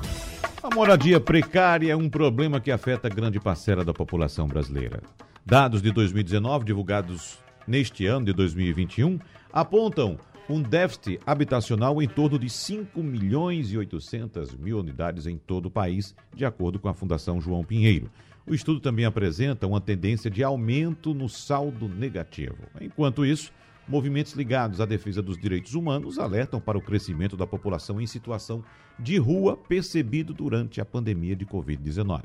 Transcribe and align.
A 0.63 0.73
moradia 0.73 1.19
precária 1.19 1.91
é 1.91 1.95
um 1.95 2.09
problema 2.09 2.59
que 2.59 2.71
afeta 2.71 3.07
grande 3.07 3.39
parcela 3.39 3.85
da 3.85 3.93
população 3.93 4.47
brasileira. 4.47 5.03
Dados 5.45 5.83
de 5.83 5.91
2019, 5.91 6.65
divulgados 6.65 7.37
neste 7.67 8.07
ano 8.07 8.25
de 8.25 8.33
2021, 8.33 9.19
apontam 9.53 10.17
um 10.47 10.61
déficit 10.61 11.19
habitacional 11.25 12.01
em 12.01 12.07
torno 12.07 12.37
de 12.37 12.49
5 12.49 13.01
milhões 13.01 13.71
e 13.71 13.77
800 13.77 14.55
mil 14.55 14.79
unidades 14.79 15.25
em 15.25 15.37
todo 15.37 15.67
o 15.67 15.71
país, 15.71 16.15
de 16.33 16.45
acordo 16.45 16.77
com 16.77 16.87
a 16.87 16.93
Fundação 16.93 17.41
João 17.41 17.63
Pinheiro. 17.63 18.11
O 18.45 18.53
estudo 18.53 18.79
também 18.79 19.05
apresenta 19.05 19.65
uma 19.65 19.81
tendência 19.81 20.29
de 20.29 20.43
aumento 20.43 21.15
no 21.15 21.27
saldo 21.27 21.89
negativo. 21.89 22.57
Enquanto 22.79 23.25
isso, 23.25 23.51
movimentos 23.87 24.33
ligados 24.33 24.79
à 24.79 24.85
defesa 24.85 25.19
dos 25.19 25.35
direitos 25.35 25.73
humanos 25.73 26.19
alertam 26.19 26.61
para 26.61 26.77
o 26.77 26.81
crescimento 26.81 27.35
da 27.35 27.47
população 27.47 27.99
em 27.99 28.05
situação 28.05 28.63
de 28.99 29.17
rua 29.17 29.57
percebido 29.57 30.31
durante 30.31 30.79
a 30.79 30.85
pandemia 30.85 31.35
de 31.35 31.45
Covid-19. 31.45 32.21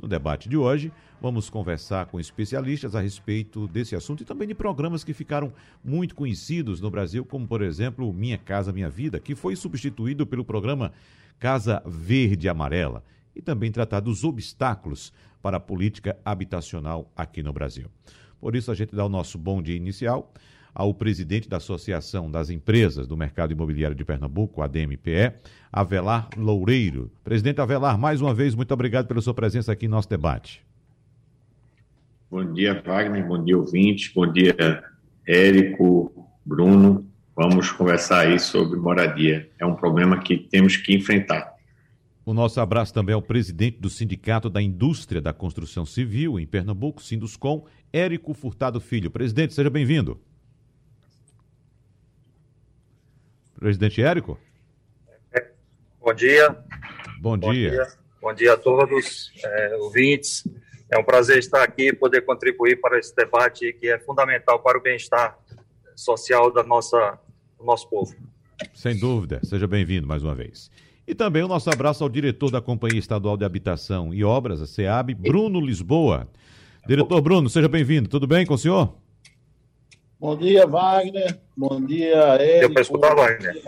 No 0.00 0.08
debate 0.08 0.48
de 0.48 0.56
hoje, 0.56 0.90
vamos 1.20 1.50
conversar 1.50 2.06
com 2.06 2.18
especialistas 2.18 2.94
a 2.94 3.00
respeito 3.00 3.68
desse 3.68 3.94
assunto 3.94 4.22
e 4.22 4.24
também 4.24 4.48
de 4.48 4.54
programas 4.54 5.04
que 5.04 5.12
ficaram 5.12 5.52
muito 5.84 6.14
conhecidos 6.14 6.80
no 6.80 6.90
Brasil, 6.90 7.22
como, 7.22 7.46
por 7.46 7.60
exemplo, 7.60 8.10
Minha 8.10 8.38
Casa 8.38 8.72
Minha 8.72 8.88
Vida, 8.88 9.20
que 9.20 9.34
foi 9.34 9.54
substituído 9.54 10.26
pelo 10.26 10.42
programa 10.42 10.90
Casa 11.38 11.82
Verde 11.84 12.48
Amarela, 12.48 13.04
e 13.36 13.42
também 13.42 13.70
tratar 13.70 14.00
dos 14.00 14.24
obstáculos 14.24 15.12
para 15.42 15.58
a 15.58 15.60
política 15.60 16.16
habitacional 16.24 17.12
aqui 17.14 17.42
no 17.42 17.52
Brasil. 17.52 17.90
Por 18.40 18.56
isso, 18.56 18.70
a 18.70 18.74
gente 18.74 18.96
dá 18.96 19.04
o 19.04 19.08
nosso 19.08 19.36
bom 19.36 19.60
dia 19.60 19.76
inicial 19.76 20.32
ao 20.74 20.94
presidente 20.94 21.48
da 21.48 21.58
Associação 21.58 22.30
das 22.30 22.50
Empresas 22.50 23.06
do 23.06 23.16
Mercado 23.16 23.52
Imobiliário 23.52 23.96
de 23.96 24.04
Pernambuco, 24.04 24.62
ADMPE, 24.62 25.32
Avelar 25.72 26.28
Loureiro. 26.36 27.10
Presidente 27.24 27.60
Avelar, 27.60 27.98
mais 27.98 28.20
uma 28.20 28.34
vez, 28.34 28.54
muito 28.54 28.72
obrigado 28.72 29.06
pela 29.06 29.20
sua 29.20 29.34
presença 29.34 29.72
aqui 29.72 29.86
em 29.86 29.88
nosso 29.88 30.08
debate. 30.08 30.62
Bom 32.30 32.52
dia, 32.52 32.80
Wagner. 32.80 33.26
Bom 33.26 33.42
dia, 33.42 33.58
ouvintes. 33.58 34.12
Bom 34.14 34.30
dia, 34.30 34.84
Érico, 35.26 36.28
Bruno. 36.46 37.04
Vamos 37.34 37.72
conversar 37.72 38.26
aí 38.26 38.38
sobre 38.38 38.78
moradia. 38.78 39.50
É 39.58 39.66
um 39.66 39.74
problema 39.74 40.20
que 40.20 40.36
temos 40.36 40.76
que 40.76 40.94
enfrentar. 40.94 41.54
O 42.24 42.32
nosso 42.34 42.60
abraço 42.60 42.94
também 42.94 43.14
ao 43.14 43.22
presidente 43.22 43.78
do 43.80 43.90
Sindicato 43.90 44.48
da 44.48 44.62
Indústria 44.62 45.20
da 45.20 45.32
Construção 45.32 45.84
Civil 45.84 46.38
em 46.38 46.46
Pernambuco, 46.46 47.02
Sinduscom, 47.02 47.64
Érico 47.92 48.34
Furtado 48.34 48.80
Filho. 48.80 49.10
Presidente, 49.10 49.54
seja 49.54 49.70
bem-vindo. 49.70 50.20
Presidente 53.60 54.02
Érico? 54.02 54.38
Bom 56.00 56.14
dia. 56.14 56.48
Bom, 57.20 57.36
Bom 57.36 57.52
dia. 57.52 57.70
dia. 57.70 57.86
Bom 58.20 58.32
dia 58.32 58.54
a 58.54 58.56
todos, 58.56 59.30
é, 59.44 59.76
ouvintes. 59.76 60.48
É 60.90 60.98
um 60.98 61.04
prazer 61.04 61.38
estar 61.38 61.62
aqui 61.62 61.88
e 61.88 61.92
poder 61.92 62.22
contribuir 62.22 62.80
para 62.80 62.98
esse 62.98 63.14
debate 63.14 63.72
que 63.74 63.88
é 63.88 63.98
fundamental 63.98 64.58
para 64.60 64.78
o 64.78 64.80
bem-estar 64.80 65.38
social 65.94 66.50
da 66.50 66.62
nossa, 66.62 67.18
do 67.58 67.64
nosso 67.64 67.88
povo. 67.88 68.16
Sem 68.74 68.98
dúvida. 68.98 69.40
Seja 69.44 69.66
bem-vindo 69.66 70.06
mais 70.06 70.24
uma 70.24 70.34
vez. 70.34 70.70
E 71.06 71.14
também 71.14 71.42
o 71.42 71.48
nosso 71.48 71.70
abraço 71.70 72.02
ao 72.02 72.08
diretor 72.08 72.50
da 72.50 72.62
Companhia 72.62 72.98
Estadual 72.98 73.36
de 73.36 73.44
Habitação 73.44 74.14
e 74.14 74.24
Obras, 74.24 74.62
a 74.62 74.66
SEAB, 74.66 75.14
Bruno 75.14 75.60
Lisboa. 75.60 76.26
Diretor 76.86 77.20
Bruno, 77.20 77.48
seja 77.50 77.68
bem-vindo. 77.68 78.08
Tudo 78.08 78.26
bem 78.26 78.46
com 78.46 78.54
o 78.54 78.58
senhor? 78.58 78.99
Bom 80.20 80.36
dia, 80.36 80.66
Wagner. 80.66 81.40
Bom 81.56 81.80
dia, 81.80 82.14
Érico. 82.34 82.60
Deu 82.60 82.72
para 82.74 82.82
escutar, 82.82 83.14
Wagner? 83.14 83.62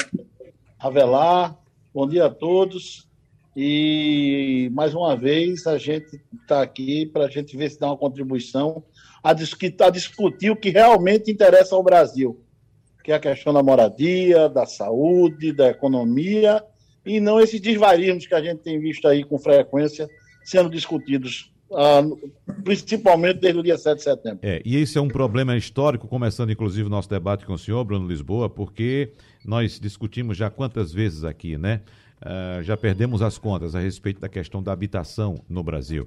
Avelar. 0.79 1.59
Bom 1.95 2.07
dia 2.07 2.27
a 2.27 2.31
todos. 2.31 3.09
E 3.57 4.69
mais 4.75 4.95
uma 4.95 5.17
vez 5.17 5.67
a 5.67 5.79
gente 5.79 6.21
está 6.43 6.61
aqui 6.61 7.07
para 7.07 7.25
a 7.25 7.31
gente 7.31 7.57
ver 7.57 7.71
se 7.71 7.81
dá 7.81 7.87
uma 7.87 7.97
contribuição 7.97 8.85
a, 9.25 9.33
discutir, 9.33 9.83
a 9.83 9.89
discutir 9.89 10.51
o 10.51 10.57
que 10.57 10.69
realmente 10.69 11.31
interessa 11.31 11.75
ao 11.75 11.83
Brasil, 11.83 12.45
que 13.03 13.13
é 13.13 13.15
a 13.15 13.21
questão 13.21 13.55
da 13.55 13.63
moradia, 13.63 14.47
da 14.47 14.67
saúde, 14.67 15.55
da 15.55 15.71
economia, 15.71 16.63
e 17.07 17.19
não 17.19 17.41
esses 17.41 17.63
desvarios 17.63 18.27
que 18.27 18.35
a 18.35 18.43
gente 18.43 18.59
tem 18.59 18.79
visto 18.79 19.09
aí 19.09 19.25
com 19.25 19.39
frequência 19.39 20.07
sendo 20.45 20.69
discutidos 20.69 21.51
principalmente 22.65 23.41
desde 23.41 23.59
o 23.59 23.63
dia 23.63 23.79
7 23.79 23.97
de 23.99 24.03
setembro. 24.03 24.39
É, 24.43 24.63
e 24.65 24.77
esse 24.77 24.99
é 24.99 25.01
um 25.01 25.09
problema 25.09 25.57
histórico, 25.57 26.07
começando 26.07 26.51
inclusive 26.51 26.87
o 26.87 26.91
nosso 26.91 27.09
debate 27.09 27.45
com 27.45 27.55
o 27.55 27.59
senhor, 27.59 27.85
Bruno 27.85 28.07
Lisboa, 28.07 28.49
porque 28.49 29.11
nós 29.45 29.81
discutimos 29.81 30.37
já 30.37 30.51
quantas 30.51 30.93
vezes 30.93 31.25
aqui, 31.25 31.57
né? 31.57 31.81
Uh, 32.21 32.63
já 32.63 32.77
perdemos 32.77 33.21
as 33.21 33.37
contas 33.37 33.75
a 33.75 33.81
respeito 33.81 34.21
da 34.21 34.29
questão 34.29 34.63
da 34.63 34.73
habitação 34.73 35.43
no 35.49 35.63
Brasil. 35.63 36.07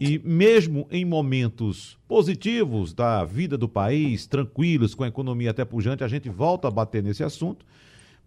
E 0.00 0.20
mesmo 0.20 0.86
em 0.92 1.04
momentos 1.04 1.98
positivos 2.06 2.94
da 2.94 3.24
vida 3.24 3.58
do 3.58 3.68
país, 3.68 4.28
tranquilos, 4.28 4.94
com 4.94 5.02
a 5.02 5.08
economia 5.08 5.50
até 5.50 5.64
pujante, 5.64 6.04
a 6.04 6.08
gente 6.08 6.28
volta 6.28 6.68
a 6.68 6.70
bater 6.70 7.02
nesse 7.02 7.24
assunto, 7.24 7.66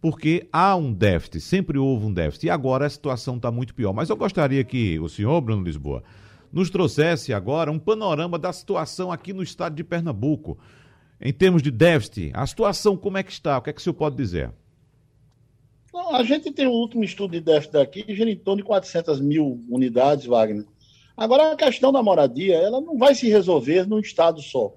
porque 0.01 0.49
há 0.51 0.75
um 0.75 0.91
déficit, 0.91 1.39
sempre 1.39 1.77
houve 1.77 2.05
um 2.07 2.13
déficit, 2.13 2.47
e 2.47 2.49
agora 2.49 2.85
a 2.85 2.89
situação 2.89 3.37
está 3.37 3.49
muito 3.49 3.73
pior. 3.73 3.93
Mas 3.93 4.09
eu 4.09 4.17
gostaria 4.17 4.61
que 4.65 4.99
o 4.99 5.07
senhor, 5.07 5.39
Bruno 5.39 5.63
Lisboa, 5.63 6.03
nos 6.51 6.69
trouxesse 6.69 7.34
agora 7.34 7.72
um 7.72 7.79
panorama 7.79 8.38
da 8.38 8.51
situação 8.51 9.12
aqui 9.12 9.34
no 9.34 9.44
estado 9.44 9.75
de 9.75 9.84
Pernambuco. 9.84 10.57
Em 11.19 11.31
termos 11.31 11.62
de 11.62 11.72
déficit, 11.72 12.31
a 12.34 12.45
situação 12.45 12.97
como 12.97 13.17
é 13.17 13.23
que 13.23 13.31
está? 13.31 13.57
O 13.57 13.62
que 13.62 13.69
é 13.69 13.73
que 13.73 13.79
o 13.79 13.84
senhor 13.84 13.94
pode 13.94 14.16
dizer? 14.16 14.51
a 16.13 16.23
gente 16.23 16.51
tem 16.51 16.67
o 16.67 16.72
último 16.72 17.03
estudo 17.03 17.31
de 17.31 17.41
déficit 17.41 17.78
aqui, 17.78 18.06
gira 18.09 18.29
em 18.29 18.35
torno 18.35 18.61
de 18.61 18.67
400 18.67 19.19
mil 19.19 19.59
unidades, 19.69 20.25
Wagner. 20.25 20.66
Agora, 21.16 21.51
a 21.51 21.56
questão 21.56 21.91
da 21.91 22.01
moradia, 22.01 22.56
ela 22.56 22.79
não 22.81 22.97
vai 22.97 23.13
se 23.13 23.29
resolver 23.29 23.88
num 23.88 24.00
estado 24.00 24.41
só. 24.41 24.73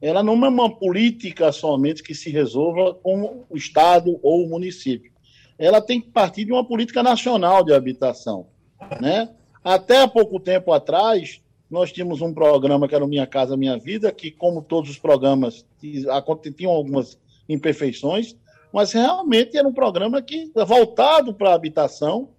Ela 0.00 0.22
não 0.22 0.44
é 0.44 0.48
uma 0.48 0.74
política 0.74 1.52
somente 1.52 2.02
que 2.02 2.14
se 2.14 2.30
resolva 2.30 2.94
com 2.94 3.44
o 3.48 3.56
estado 3.56 4.18
ou 4.22 4.44
o 4.44 4.48
município. 4.48 5.12
Ela 5.58 5.80
tem 5.80 6.00
que 6.00 6.08
partir 6.08 6.44
de 6.44 6.52
uma 6.52 6.64
política 6.64 7.02
nacional 7.02 7.64
de 7.64 7.72
habitação, 7.74 8.46
né? 9.00 9.28
Até 9.68 10.00
há 10.00 10.08
pouco 10.08 10.40
tempo 10.40 10.72
atrás, 10.72 11.42
nós 11.70 11.92
tínhamos 11.92 12.22
um 12.22 12.32
programa 12.32 12.88
que 12.88 12.94
era 12.94 13.04
o 13.04 13.06
Minha 13.06 13.26
Casa 13.26 13.54
Minha 13.54 13.76
Vida, 13.76 14.10
que, 14.10 14.30
como 14.30 14.62
todos 14.62 14.88
os 14.88 14.98
programas, 14.98 15.62
tinham 16.56 16.72
algumas 16.72 17.18
imperfeições, 17.46 18.34
mas 18.72 18.92
realmente 18.92 19.58
era 19.58 19.68
um 19.68 19.72
programa 19.74 20.22
que 20.22 20.50
voltado 20.54 21.34
para 21.34 21.50
a 21.50 21.54
habitação 21.54 22.30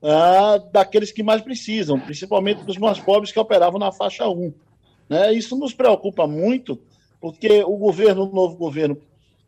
ah, 0.00 0.62
daqueles 0.70 1.10
que 1.10 1.20
mais 1.20 1.42
precisam, 1.42 1.98
principalmente 1.98 2.62
dos 2.62 2.78
mais 2.78 3.00
pobres 3.00 3.32
que 3.32 3.40
operavam 3.40 3.80
na 3.80 3.90
faixa 3.90 4.28
1. 4.28 4.54
Né? 5.08 5.32
Isso 5.32 5.56
nos 5.56 5.74
preocupa 5.74 6.28
muito, 6.28 6.80
porque 7.20 7.64
o 7.64 7.76
governo, 7.76 8.30
o 8.30 8.32
novo 8.32 8.54
governo, 8.54 8.96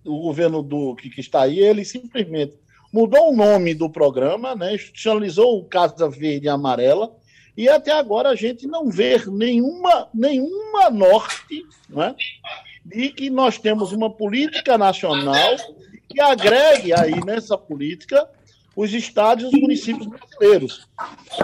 o 0.05 0.23
governo 0.23 0.65
do 0.65 0.97
que, 0.97 1.09
que 1.09 1.21
está 1.21 1.43
aí, 1.43 1.61
ele 1.61 1.85
simplesmente 1.85 2.59
mudou 2.93 3.31
o 3.31 3.37
nome 3.37 3.73
do 3.73 3.89
programa, 3.89 4.57
né, 4.57 4.75
institucionalizou 4.75 5.61
o 5.61 5.65
Casa 5.65 6.09
Verde 6.09 6.47
e 6.47 6.49
Amarela, 6.49 7.20
e 7.61 7.69
até 7.69 7.93
agora 7.93 8.31
a 8.31 8.35
gente 8.35 8.67
não 8.67 8.89
vê 8.89 9.23
nenhuma, 9.27 10.09
nenhuma 10.15 10.89
norte 10.89 11.63
né, 11.91 12.17
de 12.83 13.11
que 13.11 13.29
nós 13.29 13.59
temos 13.59 13.93
uma 13.93 14.09
política 14.09 14.79
nacional 14.79 15.57
que 16.09 16.19
agregue 16.23 16.95
aí 16.95 17.23
nessa 17.23 17.59
política 17.59 18.27
os 18.75 18.95
estados 18.95 19.45
e 19.45 19.47
os 19.49 19.53
municípios 19.53 20.07
brasileiros. 20.07 20.89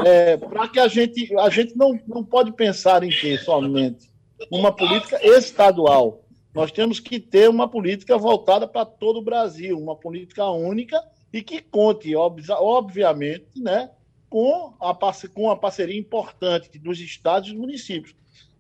É, 0.06 0.38
Para 0.38 0.66
que 0.68 0.80
a 0.80 0.88
gente, 0.88 1.38
a 1.38 1.50
gente 1.50 1.76
não, 1.76 2.00
não 2.08 2.24
pode 2.24 2.50
pensar 2.52 3.02
em 3.02 3.10
ter 3.10 3.38
somente 3.40 4.10
uma 4.50 4.72
política 4.72 5.20
estadual. 5.22 6.24
Nós 6.54 6.72
temos 6.72 6.98
que 6.98 7.20
ter 7.20 7.50
uma 7.50 7.68
política 7.68 8.16
voltada 8.16 8.66
para 8.66 8.86
todo 8.86 9.18
o 9.18 9.22
Brasil, 9.22 9.78
uma 9.78 9.94
política 9.94 10.48
única 10.48 10.98
e 11.30 11.42
que 11.42 11.60
conte, 11.60 12.16
obviamente, 12.16 13.48
né, 13.54 13.90
com, 14.28 14.74
a, 14.80 14.94
com 15.32 15.50
a 15.50 15.56
parceria 15.56 15.98
importante 15.98 16.78
dos 16.78 17.00
estados 17.00 17.48
e 17.48 17.52
dos 17.52 17.60
municípios. 17.60 18.14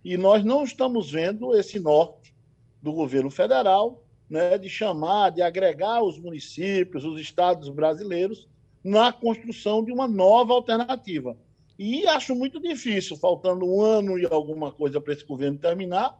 E 0.04 0.16
nós 0.16 0.44
não 0.44 0.62
estamos 0.62 1.10
vendo 1.10 1.54
esse 1.56 1.80
norte 1.80 2.34
do 2.80 2.92
governo 2.92 3.30
federal 3.30 4.02
né, 4.28 4.58
de 4.58 4.68
chamar, 4.68 5.30
de 5.30 5.42
agregar 5.42 6.02
os 6.02 6.18
municípios, 6.18 7.04
os 7.04 7.20
estados 7.20 7.68
brasileiros 7.68 8.48
na 8.82 9.12
construção 9.12 9.84
de 9.84 9.92
uma 9.92 10.06
nova 10.06 10.52
alternativa. 10.52 11.36
E 11.78 12.06
acho 12.06 12.34
muito 12.34 12.60
difícil, 12.60 13.16
faltando 13.16 13.66
um 13.66 13.80
ano 13.80 14.18
e 14.18 14.26
alguma 14.26 14.72
coisa 14.72 15.00
para 15.00 15.12
esse 15.12 15.24
governo 15.24 15.58
terminar, 15.58 16.18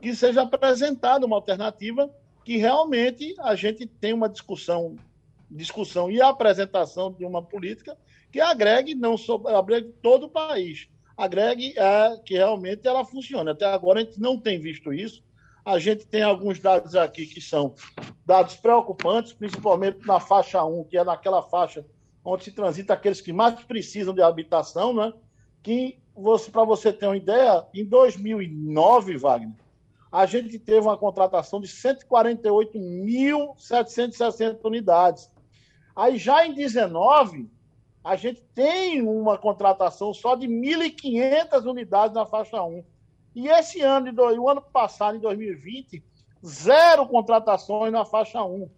que 0.00 0.14
seja 0.14 0.42
apresentada 0.42 1.26
uma 1.26 1.36
alternativa 1.36 2.10
que 2.44 2.56
realmente 2.56 3.34
a 3.38 3.54
gente 3.54 3.86
tenha 3.86 4.14
uma 4.14 4.28
discussão 4.28 4.96
discussão 5.50 6.10
e 6.10 6.20
apresentação 6.20 7.12
de 7.12 7.26
uma 7.26 7.42
política 7.42 7.96
que 8.32 8.40
agregue 8.40 8.94
não 8.94 9.16
só 9.16 9.40
agregue 9.48 9.92
todo 10.02 10.24
o 10.24 10.30
país, 10.30 10.88
agregue 11.16 11.74
é, 11.76 12.16
que 12.24 12.34
realmente 12.34 12.88
ela 12.88 13.04
funcione. 13.04 13.50
Até 13.50 13.66
agora 13.66 14.00
a 14.00 14.04
gente 14.04 14.18
não 14.18 14.38
tem 14.38 14.58
visto 14.58 14.92
isso. 14.92 15.22
A 15.64 15.78
gente 15.78 16.04
tem 16.06 16.22
alguns 16.22 16.58
dados 16.58 16.96
aqui 16.96 17.24
que 17.26 17.40
são 17.40 17.74
dados 18.26 18.56
preocupantes, 18.56 19.32
principalmente 19.32 20.04
na 20.04 20.18
faixa 20.18 20.64
1, 20.64 20.84
que 20.84 20.98
é 20.98 21.04
naquela 21.04 21.42
faixa 21.42 21.86
onde 22.24 22.44
se 22.44 22.52
transita 22.52 22.94
aqueles 22.94 23.20
que 23.20 23.32
mais 23.32 23.60
precisam 23.62 24.14
de 24.14 24.22
habitação, 24.22 24.94
né? 24.94 25.12
que 25.62 26.00
você, 26.14 26.50
para 26.50 26.64
você 26.64 26.92
ter 26.92 27.06
uma 27.06 27.16
ideia, 27.16 27.64
em 27.72 27.84
2009, 27.84 29.16
Wagner, 29.18 29.54
a 30.10 30.26
gente 30.26 30.58
teve 30.58 30.80
uma 30.80 30.98
contratação 30.98 31.60
de 31.60 31.68
148.760 31.68 34.58
unidades. 34.64 35.30
Aí 35.94 36.18
já 36.18 36.44
em 36.46 36.52
19, 36.52 37.48
a 38.04 38.16
gente 38.16 38.42
tem 38.54 39.00
uma 39.02 39.38
contratação 39.38 40.12
só 40.12 40.34
de 40.34 40.48
1.500 40.48 41.64
unidades 41.70 42.14
na 42.14 42.26
faixa 42.26 42.62
1. 42.62 42.84
E 43.34 43.48
esse 43.48 43.80
ano, 43.80 44.12
o 44.40 44.48
ano 44.48 44.60
passado, 44.60 45.16
em 45.16 45.20
2020, 45.20 46.02
zero 46.44 47.06
contratações 47.06 47.92
na 47.92 48.04
faixa 48.04 48.42
1. 48.42 48.68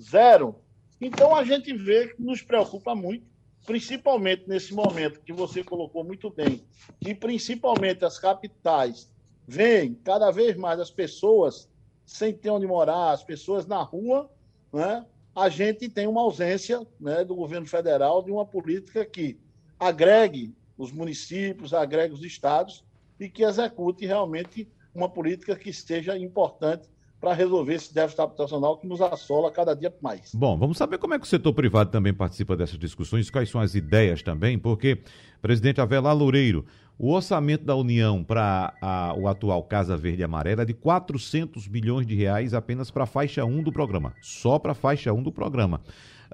Zero. 0.00 0.56
Então 1.00 1.34
a 1.34 1.44
gente 1.44 1.72
vê 1.72 2.08
que 2.08 2.22
nos 2.22 2.42
preocupa 2.42 2.94
muito, 2.94 3.24
principalmente 3.64 4.48
nesse 4.48 4.74
momento 4.74 5.20
que 5.20 5.32
você 5.32 5.62
colocou 5.62 6.02
muito 6.02 6.28
bem, 6.30 6.64
que 7.00 7.14
principalmente 7.14 8.04
as 8.04 8.18
capitais 8.18 9.10
veem 9.46 9.94
cada 9.94 10.30
vez 10.30 10.56
mais 10.56 10.80
as 10.80 10.90
pessoas 10.90 11.68
sem 12.04 12.32
ter 12.32 12.50
onde 12.50 12.66
morar, 12.66 13.12
as 13.12 13.22
pessoas 13.22 13.66
na 13.66 13.82
rua, 13.82 14.30
né? 14.72 15.06
A 15.34 15.48
gente 15.48 15.88
tem 15.88 16.06
uma 16.06 16.20
ausência 16.20 16.86
né, 17.00 17.24
do 17.24 17.34
governo 17.34 17.66
federal 17.66 18.22
de 18.22 18.30
uma 18.30 18.44
política 18.44 19.04
que 19.04 19.38
agregue 19.78 20.54
os 20.76 20.92
municípios, 20.92 21.72
agregue 21.72 22.14
os 22.14 22.22
estados 22.22 22.84
e 23.18 23.28
que 23.28 23.44
execute 23.44 24.06
realmente 24.06 24.68
uma 24.94 25.08
política 25.08 25.56
que 25.56 25.70
esteja 25.70 26.16
importante 26.16 26.88
para 27.20 27.32
resolver 27.34 27.74
esse 27.74 27.94
déficit 27.94 28.20
habitacional 28.20 28.76
que 28.76 28.86
nos 28.86 29.00
assola 29.00 29.50
cada 29.50 29.74
dia 29.74 29.94
mais. 30.02 30.34
Bom, 30.34 30.58
vamos 30.58 30.76
saber 30.76 30.98
como 30.98 31.14
é 31.14 31.18
que 31.20 31.24
o 31.24 31.28
setor 31.28 31.52
privado 31.52 31.88
também 31.88 32.12
participa 32.12 32.56
dessas 32.56 32.76
discussões, 32.76 33.30
quais 33.30 33.48
são 33.48 33.60
as 33.60 33.76
ideias 33.76 34.22
também, 34.24 34.58
porque, 34.58 34.98
presidente 35.40 35.80
Avelar 35.80 36.16
Loureiro, 36.16 36.66
o 36.98 37.12
orçamento 37.12 37.64
da 37.64 37.74
União 37.74 38.22
para 38.22 38.74
o 39.18 39.26
atual 39.26 39.62
Casa 39.64 39.96
Verde 39.96 40.20
e 40.20 40.24
Amarela 40.24 40.62
é 40.62 40.64
de 40.64 40.74
400 40.74 41.66
bilhões 41.66 42.06
de 42.06 42.14
reais 42.14 42.54
apenas 42.54 42.90
para 42.90 43.04
a 43.04 43.06
faixa 43.06 43.44
1 43.44 43.62
do 43.62 43.72
programa, 43.72 44.14
só 44.20 44.58
para 44.58 44.72
a 44.72 44.74
faixa 44.74 45.12
1 45.12 45.22
do 45.22 45.32
programa. 45.32 45.80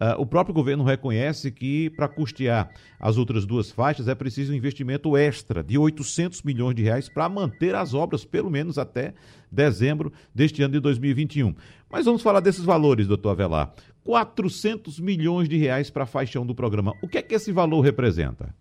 Uh, 0.01 0.21
o 0.21 0.25
próprio 0.25 0.55
governo 0.55 0.85
reconhece 0.85 1.51
que 1.51 1.91
para 1.91 2.07
custear 2.07 2.71
as 3.01 3.17
outras 3.17 3.45
duas 3.45 3.73
faixas 3.73 4.07
é 4.07 4.15
preciso 4.15 4.53
um 4.53 4.55
investimento 4.55 5.17
extra 5.17 5.61
de 5.61 5.77
800 5.77 6.43
milhões 6.43 6.77
de 6.77 6.83
reais 6.83 7.09
para 7.09 7.29
manter 7.29 7.75
as 7.75 7.95
obras 7.95 8.25
pelo 8.25 8.49
menos 8.49 8.79
até 8.79 9.13
dezembro 9.51 10.13
deste 10.33 10.63
ano 10.63 10.75
de 10.75 10.81
2021. 10.81 11.53
Mas 11.91 12.05
vamos 12.05 12.23
falar 12.23 12.39
desses 12.39 12.65
valores, 12.65 13.09
doutor 13.09 13.31
Avelar. 13.31 13.75
400 14.05 15.01
milhões 15.01 15.49
de 15.49 15.57
reais 15.57 15.91
para 15.91 16.05
a 16.05 16.07
faixa 16.07 16.39
1 16.39 16.47
do 16.47 16.55
programa. 16.55 16.95
O 17.03 17.09
que 17.09 17.19
é 17.19 17.23
que 17.23 17.35
esse 17.35 17.51
valor 17.51 17.81
representa? 17.81 18.55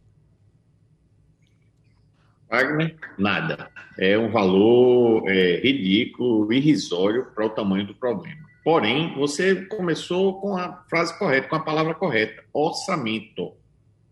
Wagner, 2.50 2.96
nada. 3.18 3.70
É 3.98 4.18
um 4.18 4.30
valor 4.30 5.28
é, 5.28 5.60
ridículo, 5.62 6.52
irrisório 6.52 7.28
para 7.34 7.46
o 7.46 7.50
tamanho 7.50 7.86
do 7.86 7.96
problema. 7.96 8.48
Porém, 8.64 9.14
você 9.16 9.66
começou 9.66 10.40
com 10.40 10.58
a 10.58 10.84
frase 10.90 11.18
correta, 11.18 11.48
com 11.48 11.56
a 11.56 11.60
palavra 11.60 11.94
correta: 11.94 12.44
orçamento. 12.54 13.54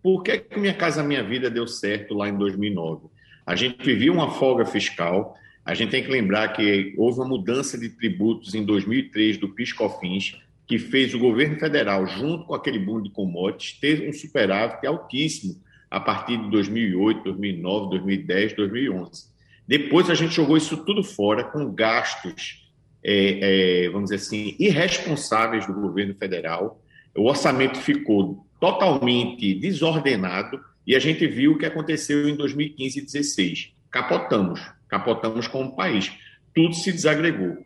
Por 0.01 0.21
que, 0.23 0.37
que 0.37 0.59
Minha 0.59 0.73
Casa 0.73 1.03
Minha 1.03 1.23
Vida 1.23 1.49
deu 1.49 1.67
certo 1.67 2.13
lá 2.13 2.29
em 2.29 2.37
2009? 2.37 3.07
A 3.45 3.55
gente 3.55 3.83
vivia 3.83 4.11
uma 4.11 4.31
folga 4.31 4.65
fiscal. 4.65 5.35
A 5.63 5.73
gente 5.73 5.89
tem 5.89 6.03
que 6.03 6.11
lembrar 6.11 6.49
que 6.49 6.93
houve 6.97 7.19
uma 7.19 7.27
mudança 7.27 7.77
de 7.77 7.89
tributos 7.89 8.53
em 8.53 8.63
2003 8.63 9.37
do 9.37 9.49
PIS/COFINS, 9.49 10.37
que 10.67 10.77
fez 10.77 11.13
o 11.13 11.19
governo 11.19 11.59
federal, 11.59 12.05
junto 12.05 12.45
com 12.45 12.53
aquele 12.53 12.79
boom 12.79 13.01
de 13.01 13.09
commodities, 13.09 13.79
ter 13.79 14.07
um 14.07 14.13
superávit 14.13 14.85
altíssimo 14.85 15.55
a 15.95 15.99
partir 16.01 16.37
de 16.37 16.49
2008, 16.49 17.23
2009, 17.23 17.89
2010, 17.91 18.53
2011. 18.53 19.23
Depois 19.65 20.09
a 20.09 20.13
gente 20.13 20.35
jogou 20.35 20.57
isso 20.57 20.75
tudo 20.83 21.01
fora 21.01 21.45
com 21.45 21.73
gastos 21.73 22.65
é, 23.07 23.85
é, 23.85 23.89
vamos 23.89 24.09
dizer 24.09 24.15
assim, 24.15 24.55
irresponsáveis 24.59 25.67
do 25.67 25.73
governo 25.73 26.15
federal. 26.15 26.81
O 27.15 27.29
orçamento 27.29 27.77
ficou 27.77 28.45
totalmente 28.59 29.53
desordenado 29.53 30.59
e 30.85 30.95
a 30.95 30.99
gente 30.99 31.25
viu 31.27 31.53
o 31.53 31.57
que 31.57 31.67
aconteceu 31.67 32.27
em 32.27 32.35
2015 32.35 32.97
e 32.97 33.01
2016. 33.01 33.73
Capotamos, 33.91 34.59
capotamos 34.89 35.47
como 35.47 35.75
país. 35.75 36.11
Tudo 36.53 36.73
se 36.73 36.91
desagregou. 36.91 37.57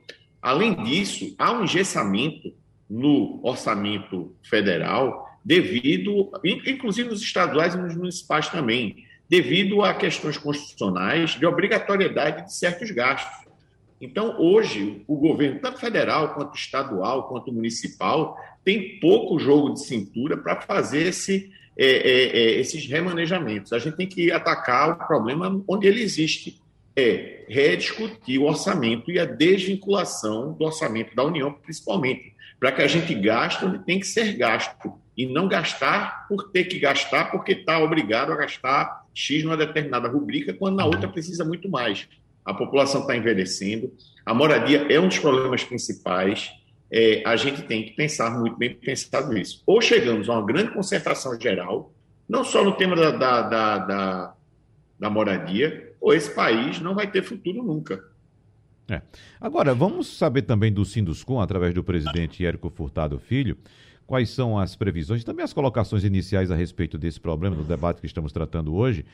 Além 0.42 0.84
disso, 0.84 1.34
há 1.38 1.54
um 1.54 1.64
engessamento 1.64 2.54
no 2.90 3.40
orçamento 3.42 4.36
federal 4.44 5.29
devido, 5.44 6.32
inclusive 6.44 7.10
nos 7.10 7.22
estaduais 7.22 7.74
e 7.74 7.78
nos 7.78 7.96
municipais 7.96 8.50
também, 8.50 9.06
devido 9.30 9.84
a 9.84 9.94
questões 9.94 10.38
constitucionais 10.38 11.32
de 11.32 11.46
obrigatoriedade 11.46 12.46
de 12.46 12.54
certos 12.54 12.90
gastos. 12.92 13.48
Então, 14.02 14.40
hoje, 14.40 15.04
o 15.08 15.16
governo, 15.16 15.60
tanto 15.60 15.80
federal 15.80 16.34
quanto 16.34 16.58
estadual, 16.58 17.28
quanto 17.28 17.52
municipal, 17.52 18.38
tem 18.64 19.00
pouco 19.00 19.40
jogo 19.40 19.74
de 19.74 19.86
cintura 19.86 20.38
para 20.38 20.62
fazer 20.62 21.08
esse, 21.08 21.52
é, 21.78 21.86
é, 21.86 22.38
é, 22.38 22.60
esses 22.60 22.86
remanejamentos. 22.88 23.74
A 23.74 23.80
gente 23.80 23.98
tem 23.98 24.08
que 24.08 24.32
atacar 24.32 24.92
o 24.92 25.08
problema 25.08 25.64
onde 25.68 25.88
ele 25.88 26.02
existe, 26.02 26.62
é 26.96 27.46
rediscutir 27.48 28.40
o 28.40 28.46
orçamento 28.46 29.12
e 29.12 29.20
a 29.20 29.26
desvinculação 29.26 30.54
do 30.54 30.66
orçamento 30.66 31.16
da 31.16 31.24
União, 31.24 31.54
principalmente, 31.54 32.34
para 32.60 32.72
que 32.72 32.82
a 32.82 32.88
gente 32.88 33.14
gaste 33.16 33.64
onde 33.64 33.80
tem 33.86 34.00
que 34.00 34.08
ser 34.08 34.34
gasto 34.34 34.94
e 35.20 35.26
não 35.26 35.50
gastar 35.50 36.26
por 36.30 36.50
ter 36.50 36.64
que 36.64 36.80
gastar 36.80 37.26
porque 37.30 37.52
está 37.52 37.78
obrigado 37.78 38.32
a 38.32 38.38
gastar 38.38 39.06
X 39.14 39.44
numa 39.44 39.58
determinada 39.58 40.08
rubrica, 40.08 40.54
quando 40.54 40.78
na 40.78 40.86
outra 40.86 41.10
precisa 41.10 41.44
muito 41.44 41.70
mais 41.70 42.08
a 42.46 42.54
população 42.54 43.02
está 43.02 43.18
envelhecendo, 43.18 43.94
a 44.26 44.34
moradia 44.34 44.88
é 44.90 44.98
um 44.98 45.10
dos 45.10 45.20
problemas 45.20 45.62
principais. 45.62 46.54
É, 46.90 47.22
a 47.26 47.36
gente 47.36 47.64
tem 47.64 47.84
que 47.84 47.92
pensar 47.92 48.32
muito 48.32 48.58
bem 48.58 48.74
pensado 48.74 49.34
nisso. 49.34 49.62
Ou 49.66 49.82
chegamos 49.82 50.30
a 50.30 50.34
uma 50.34 50.46
grande 50.46 50.72
concertação 50.72 51.38
geral, 51.38 51.94
não 52.28 52.46
só 52.46 52.64
no 52.64 52.72
tema 52.72 52.96
da, 52.96 53.12
da, 53.12 53.42
da, 53.42 53.78
da, 53.78 54.34
da 54.98 55.10
moradia, 55.10 55.94
ou 56.00 56.14
esse 56.14 56.34
país 56.34 56.80
não 56.80 56.96
vai 56.96 57.12
ter 57.12 57.24
futuro 57.24 57.62
nunca. 57.62 58.02
É. 58.90 59.02
Agora, 59.40 59.76
vamos 59.76 60.08
saber 60.08 60.44
também 60.44 60.72
do 60.72 60.86
Sinduscom, 60.86 61.42
através 61.42 61.74
do 61.74 61.84
presidente 61.84 62.44
Érico 62.44 62.70
Furtado 62.70 63.20
Filho, 63.20 63.58
quais 64.10 64.32
são 64.32 64.58
as 64.58 64.76
previsões 64.76 65.24
também 65.24 65.46
as 65.46 65.54
colocações 65.54 66.04
iniciais 66.04 66.50
a 66.50 66.56
respeito 66.56 66.98
desse 66.98 67.20
problema, 67.20 67.56
do 67.56 67.64
debate 67.64 68.02
que 68.02 68.08
estamos 68.08 68.32
tratando 68.32 68.74
hoje, 68.74 69.06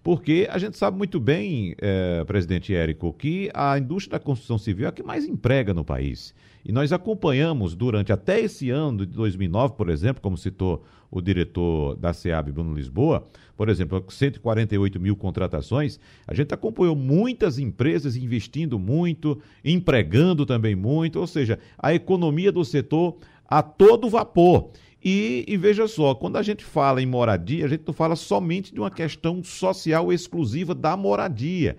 porque 0.00 0.46
a 0.48 0.58
gente 0.58 0.78
sabe 0.78 0.96
muito 0.96 1.18
bem, 1.18 1.74
é, 1.78 2.22
presidente 2.22 2.72
Érico, 2.72 3.12
que 3.12 3.50
a 3.52 3.76
indústria 3.76 4.16
da 4.16 4.24
construção 4.24 4.56
civil 4.56 4.86
é 4.86 4.90
a 4.90 4.92
que 4.92 5.02
mais 5.02 5.26
emprega 5.26 5.74
no 5.74 5.84
país. 5.84 6.32
E 6.64 6.70
nós 6.70 6.92
acompanhamos 6.92 7.74
durante 7.74 8.12
até 8.12 8.40
esse 8.40 8.70
ano 8.70 9.04
de 9.04 9.12
2009, 9.12 9.74
por 9.74 9.90
exemplo, 9.90 10.22
como 10.22 10.38
citou 10.38 10.84
o 11.10 11.20
diretor 11.20 11.96
da 11.96 12.12
SEAB, 12.12 12.52
Bruno 12.52 12.74
Lisboa, 12.74 13.24
por 13.56 13.68
exemplo, 13.68 14.04
148 14.08 14.98
mil 15.00 15.16
contratações, 15.16 15.98
a 16.26 16.34
gente 16.34 16.52
acompanhou 16.54 16.96
muitas 16.96 17.58
empresas 17.58 18.16
investindo 18.16 18.78
muito, 18.78 19.40
empregando 19.64 20.44
também 20.44 20.74
muito, 20.74 21.20
ou 21.20 21.26
seja, 21.26 21.58
a 21.78 21.94
economia 21.94 22.50
do 22.50 22.64
setor 22.64 23.16
a 23.54 23.62
todo 23.62 24.10
vapor. 24.10 24.70
E, 25.02 25.44
e, 25.46 25.56
veja 25.56 25.86
só, 25.86 26.12
quando 26.12 26.36
a 26.36 26.42
gente 26.42 26.64
fala 26.64 27.00
em 27.00 27.06
moradia, 27.06 27.64
a 27.64 27.68
gente 27.68 27.84
não 27.86 27.94
fala 27.94 28.16
somente 28.16 28.74
de 28.74 28.80
uma 28.80 28.90
questão 28.90 29.44
social 29.44 30.12
exclusiva 30.12 30.74
da 30.74 30.96
moradia. 30.96 31.76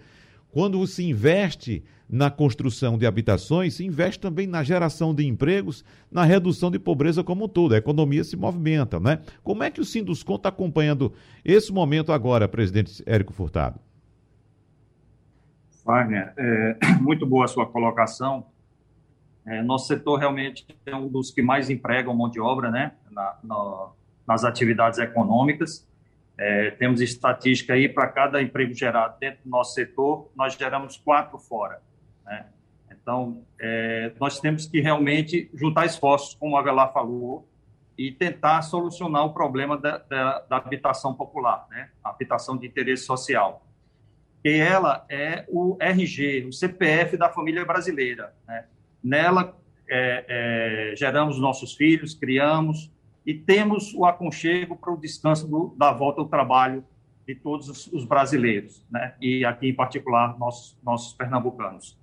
Quando 0.52 0.86
se 0.88 1.04
investe 1.04 1.84
na 2.08 2.30
construção 2.30 2.98
de 2.98 3.06
habitações, 3.06 3.74
se 3.74 3.86
investe 3.86 4.22
também 4.22 4.48
na 4.48 4.64
geração 4.64 5.14
de 5.14 5.26
empregos, 5.26 5.84
na 6.10 6.24
redução 6.24 6.72
de 6.72 6.80
pobreza 6.80 7.26
como 7.26 7.44
um 7.44 7.48
todo. 7.50 7.74
A 7.74 7.78
economia 7.78 8.24
se 8.24 8.38
movimenta, 8.38 8.98
né? 8.98 9.20
Como 9.44 9.62
é 9.62 9.70
que 9.70 9.82
o 9.82 9.86
Sinduscon 9.86 10.36
está 10.36 10.48
acompanhando 10.48 11.12
esse 11.44 11.74
momento 11.74 12.14
agora, 12.14 12.48
presidente 12.48 13.04
Érico 13.06 13.34
Furtado? 13.34 13.82
Wagner, 15.84 16.32
é, 16.38 16.78
muito 17.02 17.26
boa 17.26 17.44
a 17.44 17.50
sua 17.50 17.66
colocação. 17.66 18.46
É, 19.46 19.62
nosso 19.62 19.88
setor 19.88 20.18
realmente 20.18 20.66
é 20.86 20.96
um 20.96 21.08
dos 21.08 21.32
que 21.32 21.42
mais 21.42 21.70
empregam 21.70 22.16
mão 22.16 22.30
de 22.30 22.40
obra, 22.40 22.72
né, 22.72 22.94
na, 23.12 23.38
na, 23.44 23.90
nas 24.28 24.44
atividades 24.44 24.98
econômicas. 24.98 25.88
É, 26.38 26.72
temos 26.72 27.00
estatística 27.00 27.74
aí 27.74 27.88
para 27.88 28.08
cada 28.08 28.42
emprego 28.42 28.74
gerado 28.74 29.18
dentro 29.20 29.44
do 29.44 29.50
nosso 29.50 29.74
setor, 29.74 30.30
nós 30.36 30.56
geramos 30.56 30.98
quatro 30.98 31.38
fora. 31.38 31.82
Né? 32.26 32.46
Então, 32.92 33.44
é, 33.60 34.12
nós 34.20 34.40
temos 34.40 34.66
que 34.66 34.82
realmente 34.82 35.50
juntar 35.54 35.86
esforços, 35.86 36.34
como 36.34 36.56
o 36.56 36.58
Avelar 36.58 36.92
falou, 36.92 37.48
e 37.98 38.12
tentar 38.12 38.62
solucionar 38.64 39.26
o 39.26 39.34
problema 39.34 39.78
da, 39.78 40.00
da, 40.00 40.40
da 40.40 40.58
habitação 40.58 41.14
popular, 41.14 41.66
né? 41.70 41.90
a 42.04 42.10
habitação 42.10 42.58
de 42.58 42.68
interesse 42.68 43.06
social. 43.06 43.66
E 44.44 44.50
ela 44.60 45.06
é 45.10 45.46
o 45.48 45.78
RG, 45.80 46.46
o 46.48 46.52
CPF 46.52 47.16
da 47.16 47.30
família 47.30 47.64
brasileira. 47.64 48.36
Né? 48.48 48.66
Nela, 49.06 49.56
é, 49.88 50.26
é, 50.92 50.96
geramos 50.96 51.40
nossos 51.40 51.76
filhos, 51.76 52.16
criamos 52.16 52.92
e 53.24 53.36
temos 53.36 53.94
o 53.94 54.04
aconchego 54.04 54.76
para 54.76 54.92
o 54.92 54.98
descanso 54.98 55.48
do, 55.48 55.76
da 55.78 55.92
volta 55.92 56.22
ao 56.22 56.28
trabalho 56.28 56.84
de 57.28 57.36
todos 57.36 57.70
os, 57.70 57.88
os 57.94 58.04
brasileiros, 58.04 58.84
né? 58.90 59.14
e 59.22 59.46
aqui 59.46 59.70
em 59.70 59.76
particular 59.76 60.38
nossos, 60.40 60.76
nossos 60.84 61.14
pernambucanos. 61.14 61.96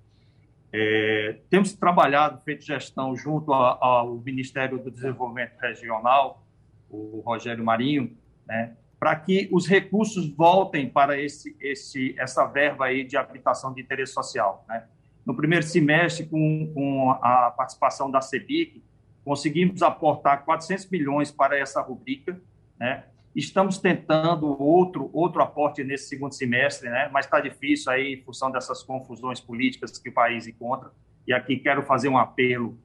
É, 0.71 1.39
temos 1.49 1.73
trabalhado, 1.73 2.41
feito 2.41 2.63
gestão 2.65 3.13
junto 3.17 3.53
a, 3.53 3.77
ao 3.81 4.15
Ministério 4.15 4.79
do 4.79 4.89
Desenvolvimento 4.89 5.59
Regional, 5.59 6.41
o 6.89 7.21
Rogério 7.25 7.65
Marinho, 7.65 8.15
né, 8.47 8.75
para 8.97 9.15
que 9.17 9.49
os 9.51 9.67
recursos 9.67 10.29
voltem 10.29 10.89
para 10.89 11.19
esse, 11.19 11.55
esse, 11.59 12.15
essa 12.17 12.45
verba 12.45 12.85
aí 12.85 13.03
de 13.03 13.17
habitação 13.17 13.73
de 13.73 13.81
interesse 13.81 14.13
social. 14.13 14.63
Né? 14.69 14.85
No 15.25 15.35
primeiro 15.35 15.65
semestre, 15.65 16.25
com, 16.25 16.71
com 16.73 17.11
a 17.11 17.51
participação 17.51 18.11
da 18.11 18.21
CEBIC, 18.21 18.83
conseguimos 19.23 19.81
aportar 19.81 20.43
400 20.43 20.89
milhões 20.89 21.31
para 21.31 21.57
essa 21.57 21.81
rubrica, 21.81 22.39
né? 22.79 23.05
Estamos 23.35 23.79
tentando 23.79 24.45
outro, 24.61 25.09
outro 25.11 25.41
aporte 25.41 25.83
nesse 25.83 26.07
segundo 26.07 26.33
semestre, 26.33 26.87
né? 26.87 27.09
mas 27.11 27.25
está 27.25 27.39
difícil 27.39 27.91
aí 27.91 28.13
em 28.13 28.21
função 28.21 28.51
dessas 28.51 28.83
confusões 28.83 29.39
políticas 29.39 29.97
que 29.97 30.09
o 30.09 30.13
país 30.13 30.45
encontra. 30.45 30.91
E 31.27 31.33
aqui 31.33 31.57
quero 31.57 31.81
fazer 31.81 32.09
um 32.09 32.17
apelo 32.17 32.77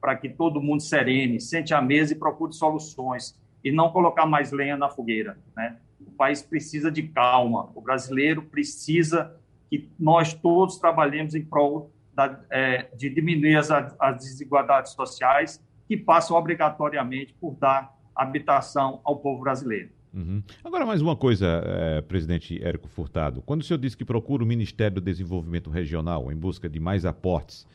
para 0.00 0.14
que 0.14 0.28
todo 0.28 0.62
mundo 0.62 0.80
serene, 0.80 1.40
sente 1.40 1.74
à 1.74 1.82
mesa 1.82 2.12
e 2.12 2.16
procure 2.16 2.52
soluções 2.52 3.36
e 3.64 3.72
não 3.72 3.90
colocar 3.90 4.26
mais 4.26 4.52
lenha 4.52 4.76
na 4.76 4.88
fogueira. 4.88 5.36
Né? 5.56 5.76
O 6.00 6.12
país 6.12 6.40
precisa 6.40 6.88
de 6.88 7.02
calma, 7.08 7.68
o 7.74 7.80
brasileiro 7.80 8.42
precisa 8.42 9.34
que 9.70 9.88
nós 9.98 10.32
todos 10.32 10.78
trabalhemos 10.78 11.34
em 11.34 11.44
prol 11.44 11.90
da, 12.14 12.40
é, 12.50 12.88
de 12.96 13.10
diminuir 13.10 13.56
as, 13.56 13.70
as 13.70 14.16
desigualdades 14.16 14.92
sociais 14.92 15.62
que 15.86 15.96
passam 15.96 16.36
obrigatoriamente 16.36 17.34
por 17.40 17.54
dar 17.54 17.94
habitação 18.14 19.00
ao 19.04 19.16
povo 19.16 19.42
brasileiro. 19.42 19.90
Uhum. 20.14 20.42
Agora, 20.64 20.86
mais 20.86 21.02
uma 21.02 21.14
coisa, 21.14 21.62
é, 21.64 22.00
presidente 22.00 22.58
Érico 22.64 22.88
Furtado. 22.88 23.42
Quando 23.42 23.60
o 23.60 23.64
senhor 23.64 23.78
disse 23.78 23.96
que 23.96 24.04
procura 24.04 24.42
o 24.42 24.46
Ministério 24.46 24.94
do 24.94 25.00
Desenvolvimento 25.02 25.68
Regional 25.68 26.32
em 26.32 26.36
busca 26.36 26.68
de 26.70 26.80
mais 26.80 27.04
aportes 27.04 27.66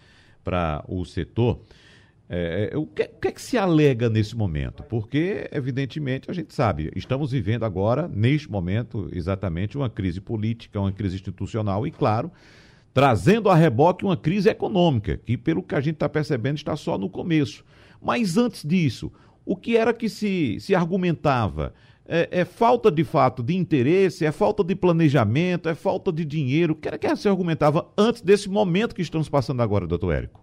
para 0.43 0.83
o 0.87 1.05
setor, 1.05 1.61
é, 2.33 2.77
o, 2.77 2.85
que, 2.85 3.03
o, 3.03 3.19
que, 3.19 3.27
é 3.27 3.31
que 3.31 3.41
se 3.41 3.57
alega 3.57 4.09
nesse 4.09 4.37
momento? 4.37 4.83
Porque, 4.83 5.49
evidentemente, 5.51 6.31
a 6.31 6.33
gente 6.33 6.53
sabe, 6.53 6.89
estamos 6.95 7.31
vivendo 7.31 7.65
agora, 7.65 8.07
neste 8.07 8.49
momento, 8.49 9.09
exatamente 9.11 9.77
uma 9.77 9.89
crise 9.89 10.21
política, 10.21 10.79
uma 10.79 10.93
crise 10.93 11.15
institucional 11.15 11.85
e, 11.85 11.91
claro, 11.91 12.31
trazendo 12.93 13.49
a 13.49 13.55
reboque 13.55 14.05
uma 14.05 14.15
crise 14.15 14.49
econômica, 14.49 15.17
que, 15.17 15.35
pelo 15.35 15.61
que 15.61 15.75
a 15.75 15.81
gente 15.81 15.95
está 15.95 16.07
percebendo, 16.07 16.55
está 16.55 16.73
só 16.77 16.97
no 16.97 17.09
começo. 17.09 17.65
Mas 18.01 18.37
antes 18.37 18.63
disso, 18.63 19.11
o 19.45 19.57
que 19.57 19.75
era 19.75 19.93
que 19.93 20.07
se, 20.07 20.57
se 20.61 20.73
argumentava? 20.73 21.73
É, 22.05 22.29
é, 22.31 22.45
falta 22.45 22.89
de 22.89 23.03
fato 23.03 23.43
de 23.43 23.55
interesse, 23.55 24.25
é 24.25 24.31
falta 24.31 24.63
de 24.63 24.73
planejamento, 24.73 25.67
é 25.67 25.75
falta 25.75 26.13
de 26.13 26.23
dinheiro. 26.23 26.73
O 26.73 26.75
que 26.77 26.87
era 26.87 26.97
que 26.97 27.07
você 27.07 27.27
argumentava 27.27 27.91
antes 27.97 28.21
desse 28.21 28.49
momento 28.49 28.95
que 28.95 29.01
estamos 29.01 29.27
passando 29.27 29.61
agora, 29.61 29.85
doutor 29.85 30.13
Érico? 30.13 30.40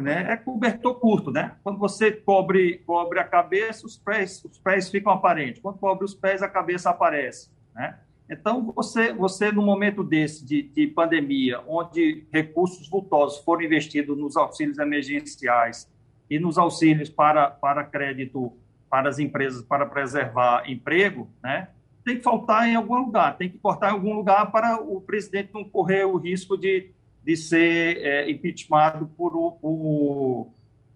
Né, 0.00 0.32
é 0.32 0.36
cobertor 0.36 0.96
curto, 0.96 1.30
né? 1.30 1.56
Quando 1.62 1.78
você 1.78 2.10
cobre, 2.10 2.78
cobre 2.84 3.20
a 3.20 3.24
cabeça, 3.24 3.86
os 3.86 3.96
pés, 3.96 4.44
os 4.44 4.58
pés 4.58 4.90
ficam 4.90 5.12
aparentes. 5.12 5.62
Quando 5.62 5.78
cobre 5.78 6.04
os 6.04 6.14
pés, 6.14 6.42
a 6.42 6.48
cabeça 6.48 6.90
aparece, 6.90 7.48
né? 7.74 7.96
Então, 8.30 8.72
você, 8.72 9.12
você 9.12 9.50
no 9.50 9.62
momento 9.62 10.04
desse 10.04 10.44
de, 10.44 10.62
de 10.62 10.86
pandemia, 10.88 11.62
onde 11.66 12.26
recursos 12.30 12.88
vultosos 12.88 13.42
foram 13.42 13.62
investidos 13.62 14.18
nos 14.18 14.36
auxílios 14.36 14.78
emergenciais 14.78 15.88
e 16.28 16.38
nos 16.38 16.58
auxílios 16.58 17.08
para, 17.08 17.48
para 17.50 17.84
crédito 17.84 18.52
para 18.90 19.08
as 19.08 19.18
empresas 19.18 19.62
para 19.62 19.86
preservar 19.86 20.68
emprego, 20.68 21.28
né, 21.42 21.68
tem 22.04 22.16
que 22.16 22.22
faltar 22.22 22.66
em 22.66 22.74
algum 22.74 22.96
lugar, 22.96 23.36
tem 23.36 23.50
que 23.50 23.58
cortar 23.58 23.90
em 23.90 23.94
algum 23.94 24.14
lugar 24.14 24.50
para 24.50 24.80
o 24.80 25.00
presidente 25.00 25.50
não 25.52 25.62
correr 25.62 26.04
o 26.04 26.16
risco 26.16 26.56
de, 26.56 26.90
de 27.28 27.36
ser 27.36 27.98
é, 27.98 28.30
impeachmentado 28.30 29.06
por, 29.08 29.36
o 29.36 30.50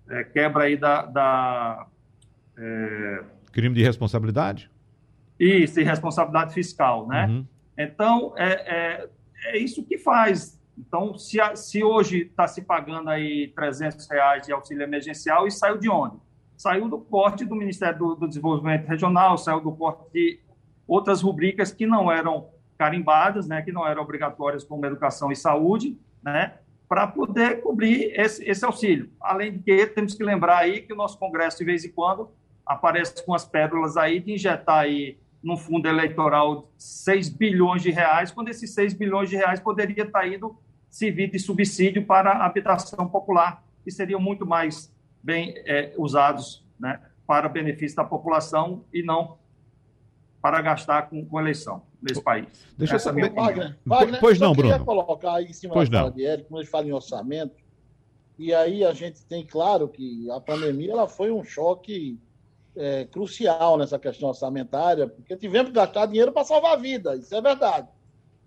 é, 0.08 0.24
quebra 0.24 0.64
aí 0.64 0.78
da... 0.78 1.02
da 1.02 1.86
é... 2.56 3.22
Crime 3.52 3.74
de 3.74 3.82
responsabilidade? 3.82 4.70
Isso, 5.38 5.74
de 5.74 5.82
responsabilidade 5.82 6.54
fiscal, 6.54 7.06
né? 7.06 7.26
Uhum. 7.26 7.46
Então, 7.76 8.32
é, 8.38 8.46
é, 8.46 9.08
é, 9.44 9.58
isso 9.58 9.84
que 9.84 9.98
faz. 9.98 10.58
Então, 10.78 11.18
se, 11.18 11.38
a, 11.38 11.54
se 11.54 11.84
hoje 11.84 12.22
está 12.22 12.48
se 12.48 12.62
pagando 12.62 13.10
aí 13.10 13.48
300 13.48 14.08
reais 14.08 14.46
de 14.46 14.54
auxílio 14.54 14.82
emergencial, 14.82 15.46
e 15.46 15.50
saiu 15.50 15.76
de 15.76 15.90
onde? 15.90 16.16
saiu 16.56 16.88
do 16.88 16.98
corte 16.98 17.44
do 17.44 17.56
Ministério 17.56 17.98
do, 17.98 18.14
do 18.14 18.28
Desenvolvimento 18.28 18.86
Regional, 18.86 19.36
saiu 19.36 19.60
do 19.60 19.72
corte 19.72 20.04
de 20.14 20.40
outras 20.86 21.20
rubricas 21.20 21.72
que 21.72 21.84
não 21.86 22.10
eram 22.10 22.46
carimbadas, 22.78 23.48
né, 23.48 23.60
que 23.60 23.72
não 23.72 23.86
eram 23.86 24.00
obrigatórias 24.00 24.62
como 24.62 24.86
educação 24.86 25.32
e 25.32 25.36
saúde, 25.36 25.98
né, 26.22 26.54
para 26.88 27.06
poder 27.06 27.62
cobrir 27.62 28.12
esse, 28.18 28.44
esse, 28.48 28.64
auxílio. 28.64 29.10
Além 29.20 29.52
de 29.52 29.58
que 29.60 29.86
temos 29.86 30.14
que 30.14 30.22
lembrar 30.22 30.58
aí 30.58 30.82
que 30.82 30.92
o 30.92 30.96
nosso 30.96 31.18
Congresso, 31.18 31.58
de 31.58 31.64
vez 31.64 31.84
em 31.84 31.90
quando, 31.90 32.30
aparece 32.66 33.24
com 33.24 33.34
as 33.34 33.44
pérolas 33.44 33.96
aí 33.96 34.20
de 34.20 34.32
injetar 34.32 34.80
aí 34.80 35.18
num 35.42 35.56
fundo 35.56 35.88
eleitoral 35.88 36.70
6 36.78 37.30
bilhões 37.30 37.82
de 37.82 37.90
reais, 37.90 38.30
quando 38.30 38.48
esses 38.48 38.72
6 38.74 38.94
bilhões 38.94 39.28
de 39.28 39.36
reais 39.36 39.58
poderia 39.58 40.04
estar 40.04 40.26
indo 40.28 40.56
servir 40.88 41.30
de 41.30 41.38
subsídio 41.38 42.04
para 42.04 42.30
a 42.30 42.46
habitação 42.46 43.08
popular, 43.08 43.64
que 43.82 43.90
seria 43.90 44.18
muito 44.18 44.46
mais 44.46 44.94
bem 45.22 45.54
é, 45.66 45.94
usados 45.96 46.64
né, 46.78 47.00
para 47.26 47.48
benefício 47.48 47.96
da 47.96 48.04
população 48.04 48.84
e 48.92 49.02
não 49.02 49.38
para 50.42 50.60
gastar 50.60 51.08
com, 51.08 51.24
com 51.24 51.40
eleição 51.40 51.82
nesse 52.02 52.20
país. 52.20 52.48
Deixa 52.76 52.96
Essa 52.96 53.10
eu 53.10 53.14
saber. 53.14 53.32
Wagner, 53.32 53.78
Wagner, 53.86 54.20
pois 54.20 54.40
não, 54.40 54.52
Bruno. 54.52 54.70
Eu 54.70 54.72
queria 54.72 54.84
colocar 54.84 55.34
aí 55.34 55.46
em 55.46 55.52
cima 55.52 55.72
pois 55.72 55.88
da 55.88 56.00
fala 56.00 56.10
de 56.10 56.22
Eric, 56.22 56.48
quando 56.48 56.58
a 56.58 56.62
gente 56.64 56.70
fala 56.72 56.86
em 56.86 56.92
orçamento, 56.92 57.54
e 58.36 58.52
aí 58.52 58.84
a 58.84 58.92
gente 58.92 59.24
tem 59.24 59.46
claro 59.46 59.88
que 59.88 60.28
a 60.32 60.40
pandemia 60.40 60.92
ela 60.92 61.06
foi 61.06 61.30
um 61.30 61.44
choque 61.44 62.18
é, 62.74 63.04
crucial 63.04 63.78
nessa 63.78 64.00
questão 64.00 64.30
orçamentária, 64.30 65.06
porque 65.06 65.36
tivemos 65.36 65.68
que 65.68 65.76
gastar 65.76 66.06
dinheiro 66.06 66.32
para 66.32 66.44
salvar 66.44 66.72
a 66.72 66.76
vida, 66.76 67.14
isso 67.14 67.32
é 67.32 67.40
verdade. 67.40 67.86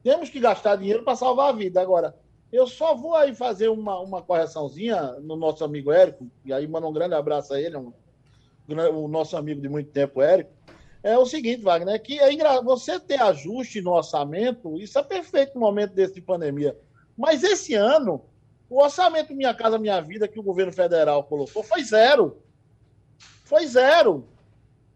Temos 0.03 0.29
que 0.29 0.39
gastar 0.39 0.75
dinheiro 0.75 1.03
para 1.03 1.15
salvar 1.15 1.49
a 1.49 1.55
vida. 1.55 1.81
Agora, 1.81 2.13
eu 2.51 2.67
só 2.67 2.93
vou 2.93 3.15
aí 3.15 3.33
fazer 3.33 3.69
uma, 3.69 3.99
uma 4.01 4.21
correçãozinha 4.21 5.13
no 5.21 5.37
nosso 5.37 5.63
amigo 5.63 5.93
Érico, 5.93 6.27
e 6.43 6.51
aí 6.51 6.67
manda 6.67 6.87
um 6.87 6.93
grande 6.93 7.15
abraço 7.15 7.53
a 7.53 7.61
ele, 7.61 7.77
um, 7.77 7.93
o 8.67 9.07
nosso 9.07 9.37
amigo 9.37 9.61
de 9.61 9.69
muito 9.69 9.91
tempo, 9.91 10.21
Érico. 10.21 10.51
É 11.05 11.15
o 11.19 11.25
seguinte, 11.27 11.61
Wagner, 11.61 11.93
é 11.93 11.99
que 11.99 12.19
é 12.19 12.33
engra... 12.33 12.59
você 12.61 12.99
ter 12.99 13.21
ajuste 13.21 13.79
no 13.79 13.91
orçamento, 13.91 14.75
isso 14.81 14.97
é 14.97 15.03
perfeito 15.03 15.53
no 15.53 15.61
momento 15.61 15.93
desse 15.93 16.15
de 16.15 16.21
pandemia. 16.21 16.75
Mas 17.15 17.43
esse 17.43 17.75
ano, 17.75 18.25
o 18.67 18.81
orçamento 18.81 19.35
Minha 19.35 19.53
Casa 19.53 19.77
Minha 19.77 20.01
Vida 20.01 20.27
que 20.27 20.39
o 20.39 20.43
governo 20.43 20.73
federal 20.73 21.23
colocou 21.23 21.61
foi 21.61 21.83
zero. 21.83 22.41
Foi 23.43 23.67
zero. 23.67 24.27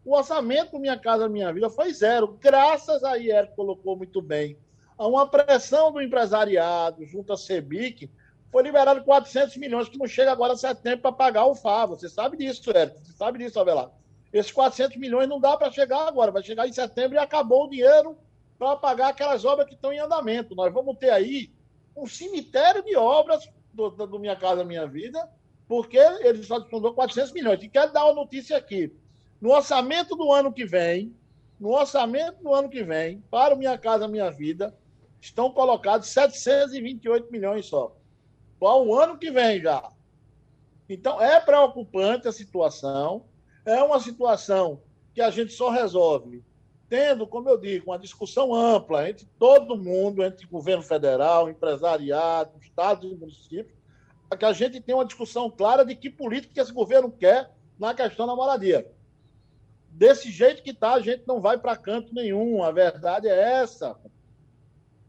O 0.04 0.16
orçamento 0.16 0.80
Minha 0.80 0.98
Casa 0.98 1.30
Minha 1.30 1.54
Vida 1.54 1.70
foi 1.70 1.94
zero. 1.94 2.39
Graças 2.42 3.04
a 3.04 3.16
Érico 3.16 3.56
colocou 3.56 3.96
muito 3.96 4.20
bem 4.20 4.58
a 4.98 5.06
uma 5.06 5.28
pressão 5.28 5.92
do 5.92 6.01
empresariado 6.01 7.06
junto 7.06 7.34
à 7.34 7.38
CEBIC, 7.38 8.10
foi 8.51 8.63
liberado 8.63 9.04
400 9.04 9.58
milhões, 9.58 9.88
que 9.88 10.00
não 10.00 10.08
chega 10.08 10.32
agora 10.32 10.54
a 10.54 10.58
setembro 10.58 11.01
para 11.01 11.12
pagar 11.12 11.46
o 11.46 11.54
FA. 11.54 11.86
Você 11.86 12.10
sabe 12.10 12.36
disso, 12.36 12.72
Érico. 12.75 12.98
Você 12.98 13.13
sabe 13.13 13.38
disso, 13.38 13.60
Avelar. 13.60 13.92
Esses 14.31 14.51
400 14.51 14.98
milhões 14.98 15.27
não 15.27 15.39
dá 15.39 15.57
para 15.57 15.71
chegar 15.71 16.07
agora. 16.07 16.31
Vai 16.31 16.43
chegar 16.43 16.67
em 16.67 16.74
setembro 16.74 17.15
e 17.15 17.19
acabou 17.19 17.65
o 17.65 17.69
dinheiro 17.69 18.17
para 18.57 18.75
pagar 18.75 19.09
aquelas 19.09 19.45
obras 19.45 19.67
que 19.67 19.74
estão 19.74 19.91
em 19.91 20.00
andamento. 20.00 20.55
Nós 20.55 20.74
vamos 20.74 20.98
ter 20.98 21.09
aí 21.09 21.51
um 21.95 22.05
cemitério 22.05 22.83
de 22.83 22.95
obras 22.95 23.50
do, 23.74 23.89
do 23.89 24.19
Minha 24.19 24.36
Casa 24.36 24.63
Minha 24.63 24.86
Vida, 24.88 25.29
porque 25.67 25.98
ele 25.98 26.43
só 26.43 26.59
disponibilizou 26.59 26.93
400 26.93 27.31
milhões. 27.33 27.63
E 27.63 27.69
quero 27.69 27.91
dar 27.91 28.05
uma 28.05 28.15
notícia 28.15 28.57
aqui. 28.57 28.93
No 29.41 29.51
orçamento 29.51 30.15
do 30.15 30.31
ano 30.31 30.51
que 30.51 30.65
vem, 30.65 31.15
no 31.59 31.69
orçamento 31.69 32.43
do 32.43 32.53
ano 32.53 32.69
que 32.69 32.83
vem, 32.83 33.24
para 33.29 33.53
o 33.53 33.57
Minha 33.57 33.77
Casa 33.77 34.07
Minha 34.07 34.29
Vida, 34.29 34.75
estão 35.21 35.51
colocados 35.51 36.07
728 36.09 37.31
milhões 37.31 37.65
só. 37.65 37.95
Para 38.59 38.75
o 38.75 38.93
ano 38.98 39.17
que 39.17 39.31
vem 39.31 39.62
já. 39.62 39.91
Então, 40.88 41.21
é 41.21 41.39
preocupante 41.39 42.27
a 42.27 42.31
situação. 42.31 43.25
É 43.69 43.83
uma 43.83 43.99
situação 43.99 44.81
que 45.13 45.21
a 45.21 45.29
gente 45.29 45.53
só 45.53 45.69
resolve 45.69 46.43
tendo, 46.89 47.27
como 47.27 47.47
eu 47.47 47.57
digo, 47.57 47.91
uma 47.91 47.99
discussão 47.99 48.53
ampla 48.53 49.07
entre 49.07 49.27
todo 49.38 49.77
mundo, 49.77 50.23
entre 50.23 50.47
governo 50.47 50.81
federal, 50.81 51.47
empresariado, 51.47 52.51
estados 52.59 53.11
e 53.11 53.15
municípios, 53.15 53.77
para 54.27 54.39
que 54.39 54.45
a 54.45 54.53
gente 54.53 54.81
tenha 54.81 54.97
uma 54.97 55.05
discussão 55.05 55.51
clara 55.51 55.85
de 55.85 55.95
que 55.95 56.09
política 56.09 56.59
esse 56.59 56.73
governo 56.73 57.11
quer 57.11 57.51
na 57.77 57.93
questão 57.93 58.25
da 58.25 58.35
moradia. 58.35 58.91
Desse 59.91 60.31
jeito 60.31 60.63
que 60.63 60.71
está, 60.71 60.93
a 60.93 61.01
gente 61.01 61.23
não 61.27 61.39
vai 61.39 61.59
para 61.59 61.77
canto 61.77 62.13
nenhum. 62.13 62.63
A 62.63 62.71
verdade 62.71 63.27
é 63.27 63.61
essa. 63.61 63.95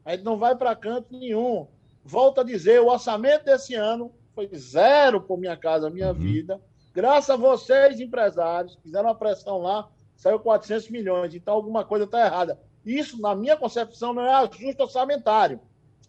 A 0.04 0.12
gente 0.12 0.24
não 0.24 0.36
vai 0.36 0.54
para 0.54 0.76
canto 0.76 1.16
nenhum. 1.16 1.66
Volto 2.04 2.40
a 2.40 2.44
dizer, 2.44 2.80
o 2.80 2.88
orçamento 2.88 3.44
desse 3.46 3.74
ano 3.74 4.12
foi 4.34 4.48
zero 4.54 5.20
por 5.20 5.38
minha 5.38 5.56
casa, 5.56 5.88
minha 5.88 6.08
uhum. 6.08 6.14
vida. 6.14 6.60
Graças 6.92 7.30
a 7.30 7.36
vocês, 7.36 8.00
empresários, 8.00 8.78
fizeram 8.82 9.08
uma 9.08 9.14
pressão 9.14 9.58
lá, 9.58 9.88
saiu 10.16 10.40
400 10.40 10.90
milhões. 10.90 11.34
Então, 11.34 11.54
alguma 11.54 11.84
coisa 11.84 12.04
está 12.04 12.24
errada. 12.24 12.60
Isso, 12.84 13.20
na 13.20 13.34
minha 13.34 13.56
concepção, 13.56 14.12
não 14.12 14.24
é 14.24 14.34
ajuste 14.34 14.82
orçamentário. 14.82 15.60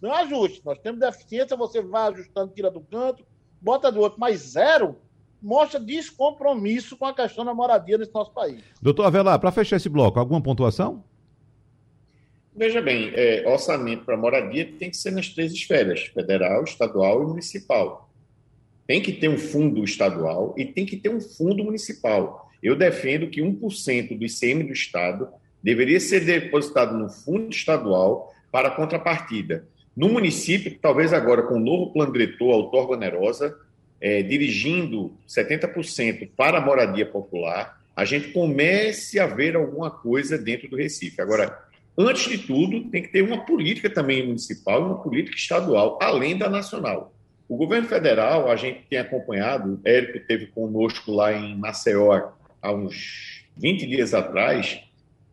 Não 0.02 0.12
é 0.12 0.24
ajuste. 0.24 0.62
Nós 0.66 0.80
temos 0.80 1.00
deficiência, 1.00 1.56
você 1.56 1.82
vai 1.82 2.12
ajustando, 2.12 2.54
tira 2.54 2.72
do 2.72 2.82
canto, 2.82 3.24
bota 3.62 3.92
do 3.92 4.00
outro. 4.00 4.20
Mas 4.20 4.40
zero 4.40 4.98
mostra 5.42 5.80
descompromisso 5.80 6.98
com 6.98 7.06
a 7.06 7.14
questão 7.14 7.46
da 7.46 7.54
moradia 7.54 7.98
nesse 7.98 8.14
nosso 8.14 8.32
país. 8.32 8.64
Doutor 8.82 9.06
Avelar, 9.06 9.40
para 9.40 9.52
fechar 9.52 9.78
esse 9.78 9.90
bloco, 9.90 10.20
alguma 10.20 10.42
pontuação? 10.42 11.04
Veja 12.56 12.82
bem, 12.82 13.12
é, 13.16 13.48
orçamento 13.48 14.04
para 14.04 14.18
moradia 14.18 14.72
tem 14.78 14.90
que 14.90 14.98
ser 14.98 15.12
nas 15.12 15.30
três 15.30 15.54
esferas: 15.54 16.02
federal, 16.02 16.64
estadual 16.64 17.24
e 17.24 17.26
municipal. 17.26 18.11
Tem 18.88 19.02
que 19.02 19.14
ter 19.14 19.30
um 19.30 19.38
fundo 19.38 19.84
estadual 19.84 20.54
e 20.58 20.66
tem 20.66 20.86
que 20.86 20.98
ter 20.98 21.10
um 21.10 21.22
fundo 21.22 21.64
municipal. 21.64 22.50
Eu 22.62 22.76
defendo 22.76 23.28
que 23.28 23.42
1% 23.42 24.18
do 24.18 24.26
ICM 24.26 24.64
do 24.64 24.74
Estado 24.74 25.30
deveria 25.64 26.00
ser 26.00 26.26
depositado 26.26 26.98
no 26.98 27.10
fundo 27.10 27.50
estadual 27.50 28.34
para 28.52 28.72
contrapartida. 28.72 29.68
No 29.96 30.10
município, 30.10 30.78
talvez 30.82 31.14
agora 31.14 31.44
com 31.44 31.56
o 31.56 31.60
novo 31.60 31.92
plano 31.92 32.14
diretor, 32.14 32.52
Autor 32.52 32.98
Nerosa, 32.98 33.58
é, 34.00 34.24
dirigindo 34.24 35.14
70% 35.28 36.30
para 36.36 36.58
a 36.58 36.62
moradia 36.62 37.06
popular, 37.06 37.80
a 37.96 38.06
gente 38.06 38.30
comece 38.30 39.20
a 39.20 39.28
ver 39.28 39.56
alguma 39.56 39.92
coisa 39.92 40.38
dentro 40.38 40.70
do 40.70 40.78
Recife. 40.78 41.22
Agora, 41.22 41.60
antes 41.98 42.30
de 42.30 42.38
tudo, 42.40 42.90
tem 42.90 43.04
que 43.04 43.10
ter 43.10 43.22
uma 43.22 43.46
política 43.46 43.90
também 43.90 44.26
municipal 44.26 44.82
uma 44.82 45.04
política 45.04 45.38
estadual, 45.38 46.00
além 46.02 46.38
da 46.38 46.50
nacional. 46.50 47.14
O 47.52 47.58
governo 47.58 47.86
federal, 47.86 48.50
a 48.50 48.56
gente 48.56 48.86
tem 48.90 48.98
acompanhado, 48.98 49.74
o 49.74 49.82
Érico 49.86 50.26
teve 50.26 50.46
conosco 50.48 51.12
lá 51.12 51.34
em 51.34 51.54
Maceió 51.58 52.32
há 52.62 52.72
uns 52.72 53.46
20 53.58 53.88
dias 53.88 54.14
atrás, 54.14 54.80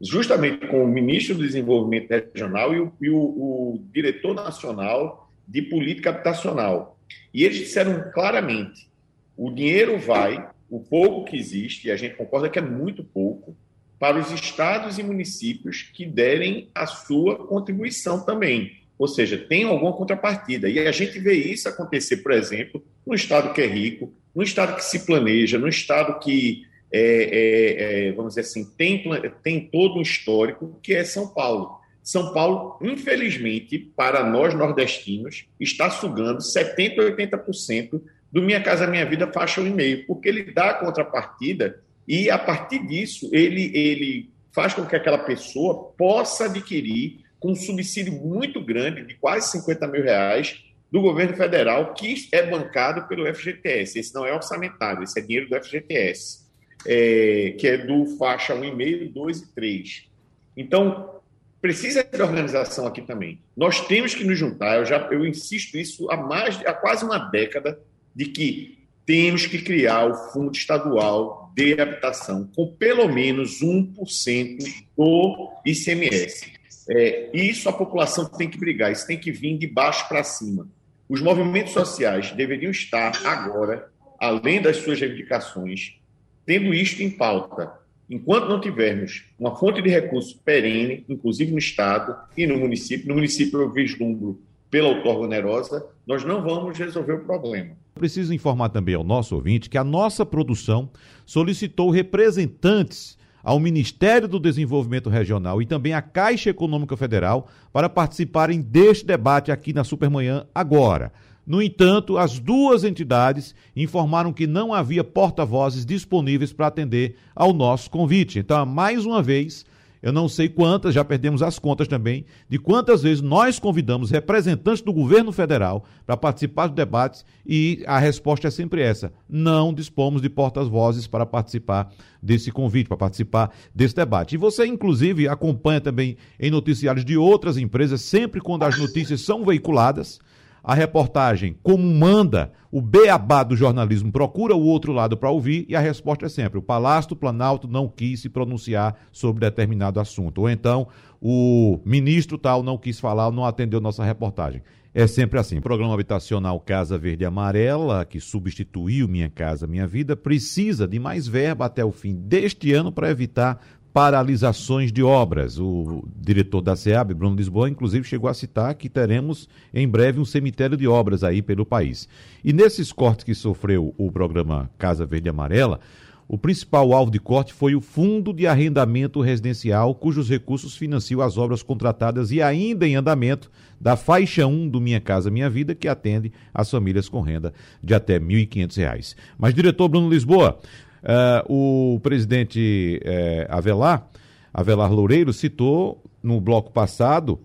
justamente 0.00 0.66
com 0.66 0.82
o 0.82 0.88
ministro 0.88 1.37
do 1.37 1.46
Desenvolvimento 1.46 2.10
Regional 2.10 2.75
e 2.75 2.80
o, 2.80 2.92
e 3.00 3.08
o, 3.08 3.18
o 3.18 3.84
diretor 3.94 4.34
nacional 4.34 5.30
de 5.46 5.62
política 5.62 6.10
habitacional. 6.10 6.98
E 7.32 7.44
eles 7.44 7.58
disseram 7.58 8.10
claramente: 8.12 8.90
o 9.37 9.48
dinheiro 9.52 9.96
vai, 9.96 10.50
o 10.68 10.80
pouco 10.80 11.30
que 11.30 11.37
existe, 11.37 11.87
e 11.87 11.92
a 11.92 11.96
gente 11.96 12.16
concorda 12.16 12.50
que 12.50 12.58
é 12.58 12.62
muito 12.62 13.04
pouco, 13.04 13.56
para 13.96 14.18
os 14.18 14.32
estados 14.32 14.98
e 14.98 15.04
municípios 15.04 15.82
que 15.82 16.04
derem 16.04 16.68
a 16.75 16.84
sua 16.84 17.46
contribuição 17.46 18.25
também. 18.25 18.88
Ou 18.99 19.07
seja, 19.07 19.38
tem 19.38 19.64
alguma 19.64 19.93
contrapartida. 19.93 20.69
E 20.69 20.78
a 20.81 20.93
gente 20.93 21.19
vê 21.19 21.35
isso 21.35 21.69
acontecer, 21.69 22.19
por 22.19 22.33
exemplo, 22.33 22.83
no 23.07 23.14
estado 23.14 23.52
que 23.52 23.62
é 23.62 23.67
rico, 23.67 24.12
no 24.35 24.43
estado 24.43 24.75
que 24.75 24.85
se 24.85 25.07
planeja, 25.07 25.59
no 25.59 25.69
estado 25.69 26.19
que, 26.19 26.64
é, 26.90 27.00
é, 27.00 28.09
é, 28.09 28.12
vamos 28.12 28.35
dizer 28.35 28.43
assim, 28.43 28.64
tem, 28.76 29.05
tem 29.43 29.61
todo 29.61 29.99
um 29.99 30.02
histórico, 30.02 30.78
que 30.83 30.95
é 30.95 31.05
São 31.05 31.28
Paulo. 31.28 31.78
São 32.02 32.33
Paulo, 32.33 32.78
infelizmente, 32.83 33.78
para 33.78 34.25
nós 34.25 34.55
nordestinos, 34.55 35.47
está 35.61 35.90
sugando 35.90 36.38
70% 36.38 36.99
ou 36.99 37.05
80% 37.05 38.00
do 38.33 38.43
Minha 38.43 38.62
Casa 38.62 38.87
Minha 38.87 39.07
Vida 39.07 39.31
faixa 39.33 39.61
1,5, 39.61 40.07
porque 40.07 40.28
ele 40.28 40.50
dá 40.52 40.71
a 40.71 40.75
contrapartida 40.75 41.81
e, 42.07 42.31
a 42.31 42.38
partir 42.38 42.87
disso, 42.87 43.28
ele, 43.33 43.71
ele 43.76 44.31
faz 44.50 44.73
com 44.73 44.87
que 44.87 44.97
aquela 44.97 45.19
pessoa 45.19 45.93
possa 45.97 46.47
adquirir 46.47 47.20
com 47.38 47.53
um 47.53 47.57
subsídio 47.57 48.12
muito 48.12 48.61
grande, 48.61 49.05
de 49.05 49.14
quase 49.14 49.51
50 49.53 49.87
mil 49.87 50.03
reais, 50.03 50.64
do 50.90 51.03
governo 51.03 51.37
federal, 51.37 51.92
que 51.94 52.29
é 52.33 52.42
bancado 52.42 53.07
pelo 53.07 53.33
FGTS. 53.33 53.98
Esse 53.98 54.14
não 54.14 54.24
é 54.24 54.33
orçamentário, 54.33 55.03
esse 55.03 55.18
é 55.18 55.22
dinheiro 55.22 55.48
do 55.48 55.62
FGTS, 55.62 56.46
é, 56.87 57.55
que 57.59 57.66
é 57.66 57.79
do 57.79 58.07
faixa 58.16 58.55
1,5, 58.55 59.12
2 59.12 59.38
e 59.38 59.55
3. 59.55 60.09
Então, 60.57 61.20
precisa 61.61 62.03
de 62.03 62.22
organização 62.22 62.87
aqui 62.87 63.03
também. 63.03 63.40
Nós 63.57 63.87
temos 63.87 64.14
que 64.14 64.24
nos 64.24 64.38
juntar. 64.38 64.79
Eu 64.79 64.87
já 64.87 64.98
eu 65.11 65.27
insisto 65.27 65.77
isso 65.77 66.11
há 66.11 66.16
mais 66.16 66.59
há 66.64 66.72
quase 66.72 67.05
uma 67.05 67.18
década 67.18 67.79
de 68.14 68.27
que 68.27 68.79
temos 69.05 69.46
que 69.46 69.62
criar 69.62 70.07
o 70.07 70.14
fundo 70.33 70.53
estadual 70.53 71.53
de 71.55 71.81
habitação 71.81 72.48
com 72.55 72.74
pelo 72.74 73.09
menos 73.09 73.62
1% 73.62 74.59
do 74.96 75.51
ICMS. 75.64 76.58
É, 76.88 77.31
isso 77.33 77.68
a 77.68 77.72
população 77.72 78.24
tem 78.24 78.48
que 78.48 78.59
brigar, 78.59 78.90
isso 78.90 79.07
tem 79.07 79.18
que 79.18 79.31
vir 79.31 79.59
de 79.59 79.66
baixo 79.66 80.09
para 80.09 80.24
cima. 80.24 80.68
Os 81.09 81.20
movimentos 81.20 81.72
sociais 81.72 82.33
deveriam 82.33 82.70
estar 82.70 83.27
agora, 83.27 83.90
além 84.18 84.61
das 84.61 84.79
suas 84.79 85.01
reivindicações, 85.01 85.98
tendo 86.46 86.72
isto 86.72 87.03
em 87.03 87.11
pauta 87.11 87.79
Enquanto 88.11 88.48
não 88.48 88.59
tivermos 88.59 89.24
uma 89.38 89.55
fonte 89.55 89.83
de 89.83 89.90
recurso 89.90 90.40
perene, 90.42 91.05
inclusive 91.09 91.53
no 91.53 91.59
Estado 91.59 92.16
e 92.35 92.46
no 92.46 92.57
município, 92.57 93.07
no 93.07 93.14
município 93.14 93.61
eu 93.61 93.70
vislumbro 93.70 94.40
pela 94.70 94.88
outorga 94.88 95.24
onerosa, 95.24 95.87
nós 96.07 96.24
não 96.24 96.42
vamos 96.42 96.79
resolver 96.79 97.12
o 97.12 97.24
problema. 97.24 97.77
Preciso 97.94 98.33
informar 98.33 98.70
também 98.70 98.94
ao 98.94 99.05
nosso 99.05 99.35
ouvinte 99.35 99.68
que 99.68 99.77
a 99.77 99.85
nossa 99.85 100.24
produção 100.24 100.88
solicitou 101.27 101.90
representantes 101.90 103.17
ao 103.42 103.59
Ministério 103.59 104.29
do 104.29 104.38
Desenvolvimento 104.38 105.09
Regional 105.09 105.62
e 105.62 105.66
também 105.66 105.94
à 105.94 106.03
Caixa 106.03 106.51
Econômica 106.51 106.96
Federal 106.96 107.48
para 107.72 107.88
participarem 107.88 108.61
deste 108.61 109.07
debate 109.07 109.51
aqui 109.51 109.72
na 109.72 109.85
Supermanhã 109.85 110.46
agora. 110.55 111.12
No 111.46 111.62
entanto, 111.62 112.18
as 112.18 112.38
duas 112.38 112.85
entidades 112.85 113.55
informaram 113.74 114.35
que 114.35 114.46
não 114.46 114.74
havia 114.74 115.03
porta-vozes 115.03 115.87
disponíveis 115.87 116.53
para 116.53 116.66
atender 116.66 117.16
ao 117.35 117.55
nosso 117.55 117.90
convite. 117.90 118.38
Então, 118.38 118.66
mais 118.66 119.07
uma 119.07 119.22
vez, 119.22 119.64
eu 120.02 120.12
não 120.12 120.28
sei 120.28 120.48
quantas, 120.48 120.94
já 120.94 121.04
perdemos 121.04 121.42
as 121.42 121.58
contas 121.58 121.88
também, 121.88 122.24
de 122.48 122.58
quantas 122.58 123.02
vezes 123.02 123.20
nós 123.20 123.58
convidamos 123.58 124.11
representantes 124.11 124.82
do 124.82 124.92
governo 124.92 125.32
federal 125.32 125.84
para 126.06 126.16
participar 126.16 126.68
dos 126.68 126.76
debates 126.76 127.24
e 127.46 127.82
a 127.87 127.98
resposta 127.98 128.48
é 128.48 128.50
sempre 128.50 128.80
essa: 128.80 129.12
não 129.28 129.74
dispomos 129.74 130.22
de 130.22 130.28
portas-vozes 130.28 131.06
para 131.06 131.26
participar 131.26 131.92
desse 132.22 132.50
convite, 132.50 132.88
para 132.88 132.96
participar 132.96 133.52
desse 133.74 133.94
debate. 133.94 134.34
E 134.34 134.38
você, 134.38 134.66
inclusive, 134.66 135.28
acompanha 135.28 135.80
também 135.80 136.16
em 136.38 136.50
noticiários 136.50 137.04
de 137.04 137.16
outras 137.16 137.56
empresas, 137.56 138.00
sempre 138.00 138.40
quando 138.40 138.64
as 138.64 138.78
notícias 138.78 139.20
são 139.20 139.44
veiculadas 139.44 140.20
a 140.68 140.74
reportagem 140.74 141.57
como 141.62 141.83
manda 141.83 142.52
o 142.70 142.83
beabá 142.83 143.42
do 143.42 143.57
jornalismo, 143.57 144.12
procura 144.12 144.54
o 144.54 144.62
outro 144.62 144.92
lado 144.92 145.16
para 145.16 145.31
ouvir 145.31 145.64
e 145.66 145.74
a 145.74 145.81
resposta 145.81 146.26
é 146.26 146.28
sempre: 146.28 146.59
o 146.59 146.62
Palácio 146.62 147.09
do 147.09 147.16
Planalto 147.16 147.66
não 147.66 147.88
quis 147.88 148.20
se 148.20 148.28
pronunciar 148.28 148.94
sobre 149.11 149.40
determinado 149.40 149.98
assunto. 149.98 150.42
Ou 150.42 150.50
então, 150.50 150.87
o 151.22 151.81
ministro 151.87 152.37
tal 152.37 152.62
não 152.62 152.76
quis 152.76 153.00
falar, 153.00 153.31
não 153.31 153.46
atendeu 153.46 153.81
nossa 153.81 154.04
reportagem. 154.04 154.61
É 154.94 155.07
sempre 155.07 155.38
assim. 155.38 155.57
O 155.57 155.62
programa 155.62 155.94
habitacional 155.94 156.61
Casa 156.61 156.98
Verde 156.98 157.24
Amarela, 157.24 158.04
que 158.04 158.20
substituiu 158.20 159.09
Minha 159.09 159.31
Casa 159.31 159.66
Minha 159.66 159.87
Vida, 159.87 160.16
precisa 160.16 160.87
de 160.87 160.98
mais 160.98 161.26
verba 161.26 161.64
até 161.64 161.83
o 161.83 161.92
fim 161.92 162.14
deste 162.14 162.74
ano 162.74 162.92
para 162.92 163.11
evitar 163.11 163.59
paralisações 163.98 164.92
de 164.92 165.02
obras. 165.02 165.58
O 165.58 166.04
diretor 166.16 166.61
da 166.61 166.76
SEAB, 166.76 167.14
Bruno 167.14 167.34
Lisboa, 167.34 167.68
inclusive 167.68 168.06
chegou 168.06 168.30
a 168.30 168.34
citar 168.34 168.72
que 168.76 168.88
teremos 168.88 169.48
em 169.74 169.88
breve 169.88 170.20
um 170.20 170.24
cemitério 170.24 170.76
de 170.76 170.87
obras 170.87 171.24
aí 171.24 171.42
pelo 171.42 171.66
país. 171.66 172.08
E 172.44 172.52
nesses 172.52 172.92
cortes 172.92 173.24
que 173.24 173.34
sofreu 173.34 173.92
o 173.98 174.12
programa 174.12 174.70
Casa 174.78 175.04
Verde 175.04 175.28
Amarela, 175.28 175.80
o 176.28 176.38
principal 176.38 176.92
alvo 176.92 177.11
de 177.11 177.18
corte 177.18 177.52
foi 177.52 177.74
o 177.74 177.80
Fundo 177.80 178.32
de 178.32 178.46
Arrendamento 178.46 179.20
Residencial, 179.20 179.92
cujos 179.96 180.30
recursos 180.30 180.76
financiam 180.76 181.20
as 181.20 181.37
obras 181.37 181.64
contratadas 181.64 182.30
e 182.30 182.40
ainda 182.40 182.87
em 182.87 182.94
andamento 182.94 183.50
da 183.80 183.96
faixa 183.96 184.46
1 184.46 184.68
do 184.68 184.80
Minha 184.80 185.00
Casa 185.00 185.28
Minha 185.28 185.50
Vida, 185.50 185.74
que 185.74 185.88
atende 185.88 186.30
as 186.54 186.70
famílias 186.70 187.08
com 187.08 187.20
renda 187.20 187.52
de 187.82 187.94
até 187.94 188.14
R$ 188.14 188.20
1.500. 188.20 189.16
Mas, 189.37 189.54
diretor 189.54 189.88
Bruno 189.88 190.08
Lisboa, 190.08 190.61
Uh, 191.02 191.94
o 191.94 192.00
presidente 192.00 193.00
uh, 193.04 193.56
Avelar, 193.56 194.08
Avelar 194.52 194.92
Loureiro, 194.92 195.32
citou 195.32 196.02
no 196.22 196.40
bloco 196.40 196.72
passado 196.72 197.38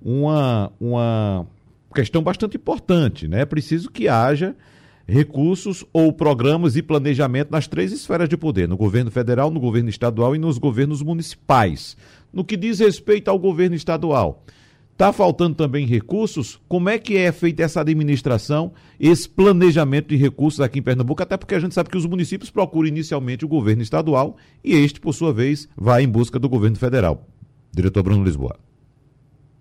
uma, 0.00 0.70
uma 0.80 1.46
questão 1.94 2.22
bastante 2.22 2.56
importante. 2.56 3.26
Né? 3.26 3.40
É 3.40 3.46
preciso 3.46 3.90
que 3.90 4.08
haja 4.08 4.54
recursos 5.06 5.86
ou 5.90 6.12
programas 6.12 6.76
e 6.76 6.82
planejamento 6.82 7.50
nas 7.50 7.66
três 7.66 7.92
esferas 7.92 8.28
de 8.28 8.36
poder, 8.36 8.68
no 8.68 8.76
governo 8.76 9.10
federal, 9.10 9.50
no 9.50 9.58
governo 9.58 9.88
estadual 9.88 10.36
e 10.36 10.38
nos 10.38 10.58
governos 10.58 11.02
municipais. 11.02 11.96
No 12.30 12.44
que 12.44 12.58
diz 12.58 12.78
respeito 12.78 13.28
ao 13.28 13.38
governo 13.38 13.74
estadual, 13.74 14.44
Está 14.98 15.12
faltando 15.12 15.54
também 15.54 15.86
recursos? 15.86 16.60
Como 16.68 16.88
é 16.88 16.98
que 16.98 17.16
é 17.16 17.30
feita 17.30 17.62
essa 17.62 17.82
administração, 17.82 18.72
esse 18.98 19.28
planejamento 19.28 20.08
de 20.08 20.16
recursos 20.16 20.60
aqui 20.60 20.80
em 20.80 20.82
Pernambuco? 20.82 21.22
Até 21.22 21.36
porque 21.36 21.54
a 21.54 21.60
gente 21.60 21.72
sabe 21.72 21.88
que 21.88 21.96
os 21.96 22.04
municípios 22.04 22.50
procuram 22.50 22.88
inicialmente 22.88 23.44
o 23.44 23.48
governo 23.48 23.80
estadual 23.80 24.36
e 24.64 24.74
este, 24.74 25.00
por 25.00 25.12
sua 25.12 25.32
vez, 25.32 25.68
vai 25.76 26.02
em 26.02 26.08
busca 26.08 26.36
do 26.36 26.48
governo 26.48 26.76
federal. 26.76 27.24
Diretor 27.72 28.02
Bruno 28.02 28.24
Lisboa. 28.24 28.56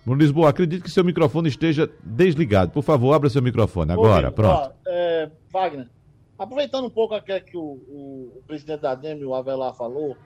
Bruno 0.04 0.20
Lisboa, 0.20 0.50
acredito 0.50 0.82
que 0.82 0.90
seu 0.90 1.04
microfone 1.04 1.50
esteja 1.50 1.88
desligado. 2.04 2.72
Por 2.72 2.82
favor, 2.82 3.14
abra 3.14 3.30
seu 3.30 3.44
microfone 3.44 3.92
agora. 3.92 4.32
Pronto. 4.32 4.60
Ó, 4.60 4.72
é, 4.88 5.30
Wagner, 5.54 5.88
aproveitando 6.40 6.86
um 6.86 6.90
pouco 6.90 7.14
aquilo 7.14 7.42
que 7.42 7.56
o, 7.56 7.62
o, 7.62 8.34
o 8.38 8.44
presidente 8.48 8.82
da 8.82 8.96
DEM, 8.96 9.24
o 9.24 9.36
Avelar, 9.36 9.76
falou, 9.76 10.18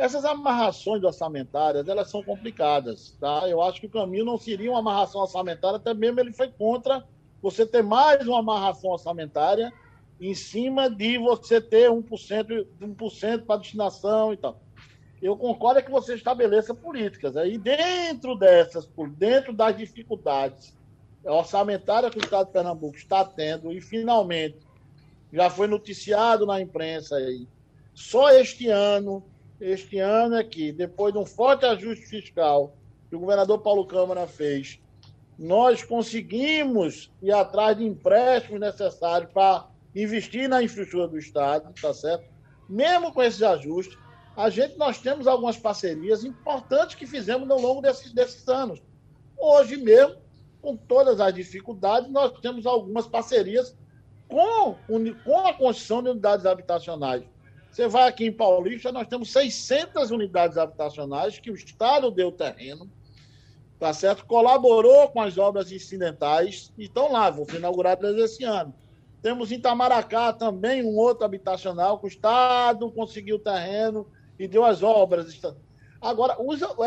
essas 0.00 0.24
amarrações 0.24 1.04
orçamentárias, 1.04 1.86
elas 1.86 2.10
são 2.10 2.22
complicadas, 2.22 3.16
tá? 3.20 3.46
Eu 3.46 3.60
acho 3.62 3.80
que 3.80 3.86
o 3.86 3.90
caminho 3.90 4.24
não 4.24 4.38
seria 4.38 4.70
uma 4.70 4.78
amarração 4.78 5.20
orçamentária, 5.20 5.76
até 5.76 5.92
mesmo 5.92 6.18
ele 6.20 6.32
foi 6.32 6.48
contra 6.48 7.06
você 7.42 7.66
ter 7.66 7.82
mais 7.82 8.26
uma 8.26 8.38
amarração 8.38 8.90
orçamentária 8.90 9.70
em 10.18 10.34
cima 10.34 10.88
de 10.88 11.18
você 11.18 11.60
ter 11.60 11.90
1%, 11.90 12.66
1% 12.80 13.44
para 13.44 13.60
destinação 13.60 14.32
e 14.32 14.38
tal. 14.38 14.58
Eu 15.20 15.36
concordo 15.36 15.82
que 15.82 15.90
você 15.90 16.14
estabeleça 16.14 16.74
políticas. 16.74 17.36
Aí 17.36 17.58
dentro 17.58 18.34
dessas, 18.36 18.88
dentro 19.18 19.52
das 19.52 19.76
dificuldades 19.76 20.74
orçamentárias 21.22 22.10
que 22.10 22.18
o 22.18 22.24
Estado 22.24 22.46
de 22.46 22.52
Pernambuco 22.52 22.96
está 22.96 23.22
tendo, 23.22 23.70
e 23.70 23.82
finalmente 23.82 24.56
já 25.30 25.50
foi 25.50 25.66
noticiado 25.66 26.46
na 26.46 26.58
imprensa 26.60 27.16
aí, 27.16 27.46
só 27.94 28.30
este 28.30 28.68
ano 28.68 29.22
este 29.60 29.98
ano 29.98 30.36
é 30.36 30.44
que, 30.44 30.72
depois 30.72 31.12
de 31.12 31.18
um 31.18 31.26
forte 31.26 31.66
ajuste 31.66 32.06
fiscal 32.06 32.74
que 33.08 33.16
o 33.16 33.20
governador 33.20 33.58
Paulo 33.58 33.86
Câmara 33.86 34.26
fez, 34.26 34.80
nós 35.38 35.82
conseguimos 35.82 37.10
ir 37.22 37.32
atrás 37.32 37.76
de 37.76 37.84
empréstimos 37.84 38.60
necessários 38.60 39.30
para 39.32 39.68
investir 39.94 40.48
na 40.48 40.62
infraestrutura 40.62 41.08
do 41.08 41.18
Estado, 41.18 41.72
tá 41.80 41.92
certo? 41.92 42.24
Mesmo 42.68 43.12
com 43.12 43.22
esses 43.22 43.42
ajustes, 43.42 43.98
a 44.36 44.48
gente 44.48 44.78
nós 44.78 44.98
temos 44.98 45.26
algumas 45.26 45.56
parcerias 45.56 46.24
importantes 46.24 46.94
que 46.94 47.06
fizemos 47.06 47.50
ao 47.50 47.60
longo 47.60 47.82
desses, 47.82 48.12
desses 48.12 48.48
anos. 48.48 48.80
Hoje 49.36 49.76
mesmo, 49.76 50.16
com 50.62 50.76
todas 50.76 51.20
as 51.20 51.34
dificuldades, 51.34 52.10
nós 52.10 52.32
temos 52.40 52.64
algumas 52.64 53.06
parcerias 53.06 53.76
com, 54.28 54.76
com 55.24 55.46
a 55.46 55.52
construção 55.54 56.02
de 56.02 56.10
unidades 56.10 56.46
habitacionais 56.46 57.24
você 57.70 57.86
vai 57.86 58.08
aqui 58.08 58.26
em 58.26 58.32
Paulista, 58.32 58.90
nós 58.90 59.06
temos 59.06 59.30
600 59.30 60.10
unidades 60.10 60.58
habitacionais 60.58 61.38
que 61.38 61.50
o 61.50 61.54
Estado 61.54 62.10
deu 62.10 62.32
terreno, 62.32 62.90
tá 63.78 63.92
certo? 63.92 64.26
Colaborou 64.26 65.08
com 65.08 65.20
as 65.20 65.38
obras 65.38 65.70
incidentais 65.70 66.72
e 66.76 66.84
estão 66.84 67.12
lá, 67.12 67.30
vão 67.30 67.44
ser 67.44 67.58
inauguradas 67.58 68.16
esse 68.16 68.42
ano. 68.42 68.74
Temos 69.22 69.52
em 69.52 69.56
Itamaracá 69.56 70.32
também 70.32 70.82
um 70.84 70.96
outro 70.96 71.24
habitacional 71.24 71.98
que 71.98 72.06
o 72.06 72.08
Estado 72.08 72.90
conseguiu 72.90 73.38
terreno 73.38 74.06
e 74.38 74.48
deu 74.48 74.64
as 74.64 74.82
obras. 74.82 75.40
Agora, 76.00 76.36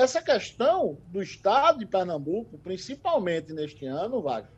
essa 0.02 0.22
questão 0.22 0.98
do 1.08 1.22
Estado 1.22 1.80
de 1.80 1.86
Pernambuco, 1.86 2.58
principalmente 2.58 3.54
neste 3.54 3.86
ano, 3.86 4.22
Wagner, 4.22 4.52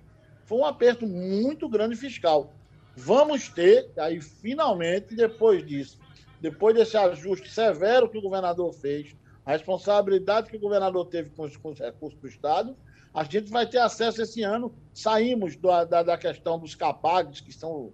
foi 0.46 0.58
um 0.58 0.66
aperto 0.66 1.06
muito 1.06 1.70
grande 1.70 1.96
fiscal. 1.96 2.54
Vamos 2.96 3.50
ter, 3.50 3.92
aí 3.98 4.22
finalmente, 4.22 5.14
depois 5.14 5.66
disso, 5.66 6.00
depois 6.46 6.76
desse 6.76 6.96
ajuste 6.96 7.52
severo 7.52 8.08
que 8.08 8.20
o 8.20 8.22
governador 8.22 8.72
fez, 8.72 9.16
a 9.44 9.54
responsabilidade 9.54 10.48
que 10.48 10.58
o 10.58 10.60
governador 10.60 11.08
teve 11.08 11.32
com 11.32 11.42
os, 11.42 11.58
com 11.58 11.70
os 11.70 11.80
recursos 11.80 12.20
do 12.20 12.28
Estado, 12.28 12.78
a 13.12 13.24
gente 13.24 13.50
vai 13.50 13.66
ter 13.66 13.80
acesso 13.80 14.22
esse 14.22 14.44
ano. 14.44 14.72
Saímos 14.94 15.56
da, 15.56 15.86
da, 15.86 16.04
da 16.04 16.18
questão 16.20 16.60
dos 16.60 16.76
CAPAGs, 16.76 17.42
que 17.42 17.52
são 17.52 17.92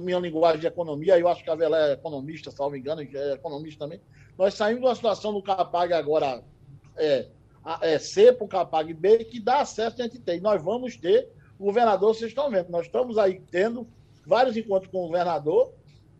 minha 0.00 0.18
linguagem 0.18 0.60
de 0.60 0.66
economia, 0.66 1.18
eu 1.18 1.28
acho 1.28 1.44
que 1.44 1.50
a 1.50 1.54
Vela 1.54 1.90
é 1.90 1.92
economista, 1.92 2.50
salvo 2.50 2.74
engano, 2.74 3.02
é 3.02 3.34
economista 3.34 3.84
também. 3.84 4.00
Nós 4.38 4.54
saímos 4.54 4.80
de 4.80 4.86
uma 4.86 4.94
situação 4.94 5.34
do 5.34 5.42
CAPAG 5.42 5.92
agora 5.92 6.42
é, 6.96 7.26
é 7.82 7.98
C 7.98 8.32
para 8.32 8.44
o 8.46 8.48
CAPAG 8.48 8.94
B, 8.94 9.24
que 9.24 9.38
dá 9.38 9.60
acesso 9.60 10.00
a 10.00 10.04
gente 10.04 10.18
tem. 10.20 10.40
Nós 10.40 10.62
vamos 10.62 10.96
ter, 10.96 11.28
o 11.58 11.66
governador, 11.66 12.14
vocês 12.14 12.30
estão 12.30 12.50
vendo, 12.50 12.70
nós 12.70 12.86
estamos 12.86 13.18
aí 13.18 13.42
tendo 13.50 13.86
vários 14.24 14.56
encontros 14.56 14.90
com 14.90 15.04
o 15.04 15.06
governador, 15.08 15.74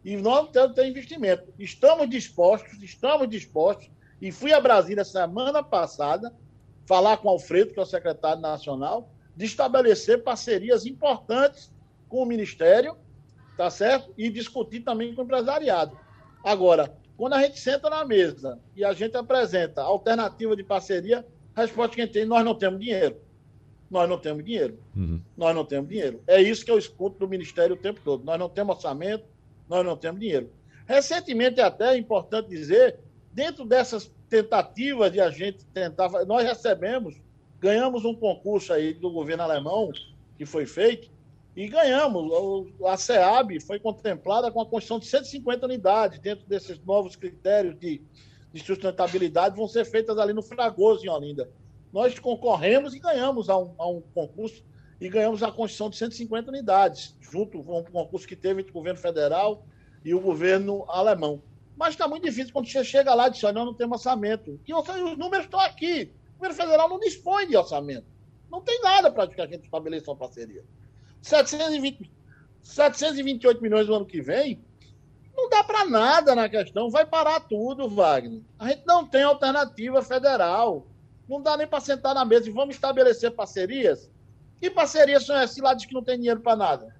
e 0.04 0.16
nós 0.16 0.48
temos 0.50 0.74
ter 0.74 0.86
investimento. 0.86 1.52
Estamos 1.58 2.08
dispostos, 2.08 2.82
estamos 2.82 3.28
dispostos, 3.28 3.90
e 4.20 4.30
fui 4.30 4.52
a 4.52 4.60
Brasília 4.60 5.04
semana 5.04 5.62
passada 5.62 6.32
falar 6.86 7.18
com 7.18 7.28
o 7.28 7.30
Alfredo, 7.30 7.72
que 7.72 7.78
é 7.78 7.82
o 7.82 7.86
secretário 7.86 8.42
nacional, 8.42 9.10
de 9.36 9.44
estabelecer 9.44 10.22
parcerias 10.22 10.84
importantes 10.84 11.72
com 12.08 12.22
o 12.22 12.26
Ministério, 12.26 12.96
tá 13.56 13.70
certo? 13.70 14.12
E 14.18 14.28
discutir 14.28 14.80
também 14.80 15.14
com 15.14 15.22
o 15.22 15.24
empresariado. 15.24 15.98
Agora, 16.42 16.94
quando 17.16 17.34
a 17.34 17.42
gente 17.42 17.60
senta 17.60 17.88
na 17.88 18.04
mesa 18.04 18.58
e 18.74 18.84
a 18.84 18.92
gente 18.92 19.16
apresenta 19.16 19.82
alternativa 19.82 20.56
de 20.56 20.64
parceria, 20.64 21.24
a 21.54 21.62
resposta 21.62 21.94
que 21.94 22.02
a 22.02 22.04
gente 22.04 22.14
tem, 22.14 22.24
nós 22.24 22.44
não 22.44 22.54
temos 22.54 22.80
dinheiro. 22.80 23.16
Nós 23.90 24.08
não 24.08 24.18
temos 24.18 24.44
dinheiro. 24.44 24.78
Uhum. 24.96 25.20
Nós 25.36 25.54
não 25.54 25.64
temos 25.64 25.88
dinheiro. 25.88 26.22
É 26.26 26.40
isso 26.40 26.64
que 26.64 26.70
eu 26.70 26.78
escuto 26.78 27.18
do 27.18 27.28
Ministério 27.28 27.76
o 27.76 27.78
tempo 27.78 28.00
todo. 28.02 28.24
Nós 28.24 28.38
não 28.38 28.48
temos 28.48 28.76
orçamento, 28.76 29.24
nós 29.70 29.86
não 29.86 29.96
temos 29.96 30.20
dinheiro. 30.20 30.50
Recentemente, 30.84 31.60
até 31.60 31.94
é 31.94 31.96
importante 31.96 32.48
dizer, 32.48 32.98
dentro 33.32 33.64
dessas 33.64 34.12
tentativas 34.28 35.12
de 35.12 35.20
a 35.20 35.30
gente 35.30 35.64
tentar, 35.66 36.10
nós 36.26 36.44
recebemos, 36.44 37.14
ganhamos 37.60 38.04
um 38.04 38.14
concurso 38.14 38.72
aí 38.72 38.92
do 38.92 39.12
governo 39.12 39.44
alemão, 39.44 39.92
que 40.36 40.44
foi 40.44 40.66
feito, 40.66 41.08
e 41.54 41.68
ganhamos. 41.68 42.32
A 42.84 42.96
SEAB 42.96 43.60
foi 43.60 43.78
contemplada 43.78 44.50
com 44.50 44.60
a 44.60 44.66
construção 44.66 44.98
de 44.98 45.06
150 45.06 45.66
unidades, 45.66 46.18
dentro 46.18 46.44
desses 46.48 46.80
novos 46.84 47.14
critérios 47.14 47.78
de, 47.78 48.02
de 48.52 48.60
sustentabilidade, 48.60 49.56
vão 49.56 49.68
ser 49.68 49.84
feitas 49.84 50.18
ali 50.18 50.32
no 50.32 50.42
Fragoso, 50.42 51.06
em 51.06 51.08
Olinda. 51.08 51.48
Nós 51.92 52.18
concorremos 52.18 52.92
e 52.92 52.98
ganhamos 52.98 53.48
a 53.48 53.56
um, 53.56 53.72
a 53.78 53.88
um 53.88 54.00
concurso 54.12 54.64
e 55.00 55.08
ganhamos 55.08 55.42
a 55.42 55.50
construção 55.50 55.88
de 55.88 55.96
150 55.96 56.50
unidades, 56.50 57.16
junto 57.20 57.62
com 57.64 57.80
um 57.80 57.84
concurso 57.84 58.28
que 58.28 58.36
teve 58.36 58.60
entre 58.60 58.70
o 58.70 58.74
governo 58.74 58.98
federal 58.98 59.64
e 60.04 60.14
o 60.14 60.20
governo 60.20 60.84
alemão. 60.88 61.42
Mas 61.76 61.94
está 61.94 62.06
muito 62.06 62.24
difícil 62.24 62.52
quando 62.52 62.68
você 62.68 62.84
chega 62.84 63.14
lá 63.14 63.28
e 63.28 63.30
diz, 63.30 63.42
não, 63.42 63.64
não 63.64 63.74
tem 63.74 63.90
orçamento. 63.90 64.60
E 64.66 64.74
os 64.74 65.16
números 65.16 65.46
estão 65.46 65.60
aqui. 65.60 66.12
O 66.34 66.40
governo 66.40 66.56
federal 66.56 66.88
não 66.88 67.00
dispõe 67.00 67.48
de 67.48 67.56
orçamento. 67.56 68.04
Não 68.50 68.60
tem 68.60 68.82
nada 68.82 69.10
para 69.10 69.26
que 69.26 69.40
a 69.40 69.46
gente 69.46 69.64
estabeleça 69.64 70.10
uma 70.10 70.16
parceria. 70.16 70.62
720, 71.22 72.10
728 72.62 73.62
milhões 73.62 73.86
no 73.86 73.94
ano 73.94 74.06
que 74.06 74.20
vem, 74.20 74.62
não 75.34 75.48
dá 75.48 75.64
para 75.64 75.86
nada 75.86 76.34
na 76.34 76.48
questão. 76.48 76.90
Vai 76.90 77.06
parar 77.06 77.40
tudo, 77.40 77.88
Wagner. 77.88 78.42
A 78.58 78.68
gente 78.68 78.82
não 78.84 79.06
tem 79.06 79.22
alternativa 79.22 80.02
federal. 80.02 80.86
Não 81.26 81.40
dá 81.40 81.56
nem 81.56 81.66
para 81.66 81.80
sentar 81.80 82.14
na 82.14 82.24
mesa 82.24 82.48
e 82.48 82.52
vamos 82.52 82.74
estabelecer 82.74 83.30
parcerias 83.30 84.10
que 84.60 84.70
parceria 84.70 85.18
são 85.18 85.36
essas 85.36 85.56
lá 85.58 85.72
diz 85.72 85.86
que 85.86 85.94
não 85.94 86.02
tem 86.02 86.18
dinheiro 86.18 86.40
para 86.40 86.54
nada? 86.54 86.94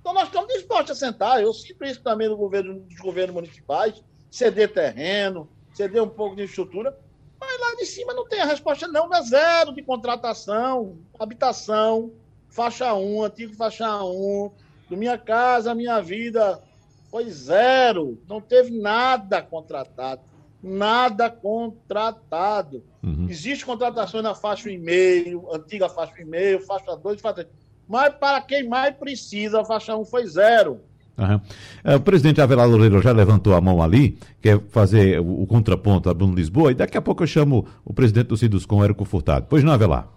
Então 0.00 0.14
nós 0.14 0.28
estamos 0.28 0.52
dispostos 0.52 0.92
a 0.92 0.94
sentar. 0.94 1.42
Eu 1.42 1.52
sinto 1.52 1.84
isso 1.84 2.00
também 2.00 2.28
do 2.28 2.36
governo, 2.36 2.80
dos 2.80 2.98
governos 2.98 3.34
municipais, 3.34 4.02
ceder 4.30 4.72
terreno, 4.72 5.48
ceder 5.74 6.02
um 6.02 6.08
pouco 6.08 6.36
de 6.36 6.44
estrutura, 6.44 6.98
mas 7.38 7.60
lá 7.60 7.74
de 7.74 7.84
cima 7.84 8.14
não 8.14 8.26
tem 8.26 8.40
a 8.40 8.46
resposta, 8.46 8.88
não, 8.88 9.12
é 9.12 9.22
zero 9.22 9.74
de 9.74 9.82
contratação, 9.82 10.96
habitação, 11.18 12.12
faixa 12.48 12.94
1, 12.94 13.24
antigo 13.24 13.54
faixa 13.54 14.02
1, 14.02 14.50
do 14.88 14.96
Minha 14.96 15.18
Casa, 15.18 15.74
Minha 15.74 16.00
Vida, 16.00 16.62
foi 17.10 17.28
zero, 17.30 18.18
não 18.28 18.40
teve 18.40 18.70
nada 18.70 19.42
contratado 19.42 20.22
nada 20.66 21.30
contratado. 21.30 22.82
Uhum. 23.02 23.26
Existe 23.30 23.64
contratações 23.64 24.22
na 24.22 24.34
faixa 24.34 24.70
e 24.70 24.76
meio, 24.76 25.46
antiga 25.54 25.88
faixa 25.88 26.20
e 26.20 26.24
meio, 26.24 26.60
faixa 26.60 26.96
2, 26.96 27.20
faixa 27.20 27.44
3. 27.44 27.48
Mas 27.88 28.14
para 28.14 28.40
quem 28.40 28.68
mais 28.68 28.94
precisa, 28.96 29.60
a 29.60 29.64
faixa 29.64 29.96
1 29.96 30.04
foi 30.04 30.26
zero. 30.26 30.80
Uhum. 31.16 31.94
O 31.96 32.00
presidente 32.00 32.40
Avelar 32.40 32.68
Loureiro 32.68 33.00
já 33.00 33.12
levantou 33.12 33.54
a 33.54 33.60
mão 33.60 33.82
ali, 33.82 34.18
quer 34.42 34.60
fazer 34.68 35.18
o, 35.20 35.46
contraponto 35.46 36.10
a 36.10 36.14
Bruno 36.14 36.34
Lisboa, 36.34 36.72
e 36.72 36.74
daqui 36.74 36.98
a 36.98 37.02
pouco 37.02 37.22
eu 37.22 37.26
chamo 37.26 37.66
o 37.84 37.94
presidente 37.94 38.26
do 38.26 38.36
Ciduscom, 38.36 38.84
Érico 38.84 39.04
Furtado. 39.04 39.46
Pois 39.48 39.64
não, 39.64 39.72
Avelar? 39.72 40.08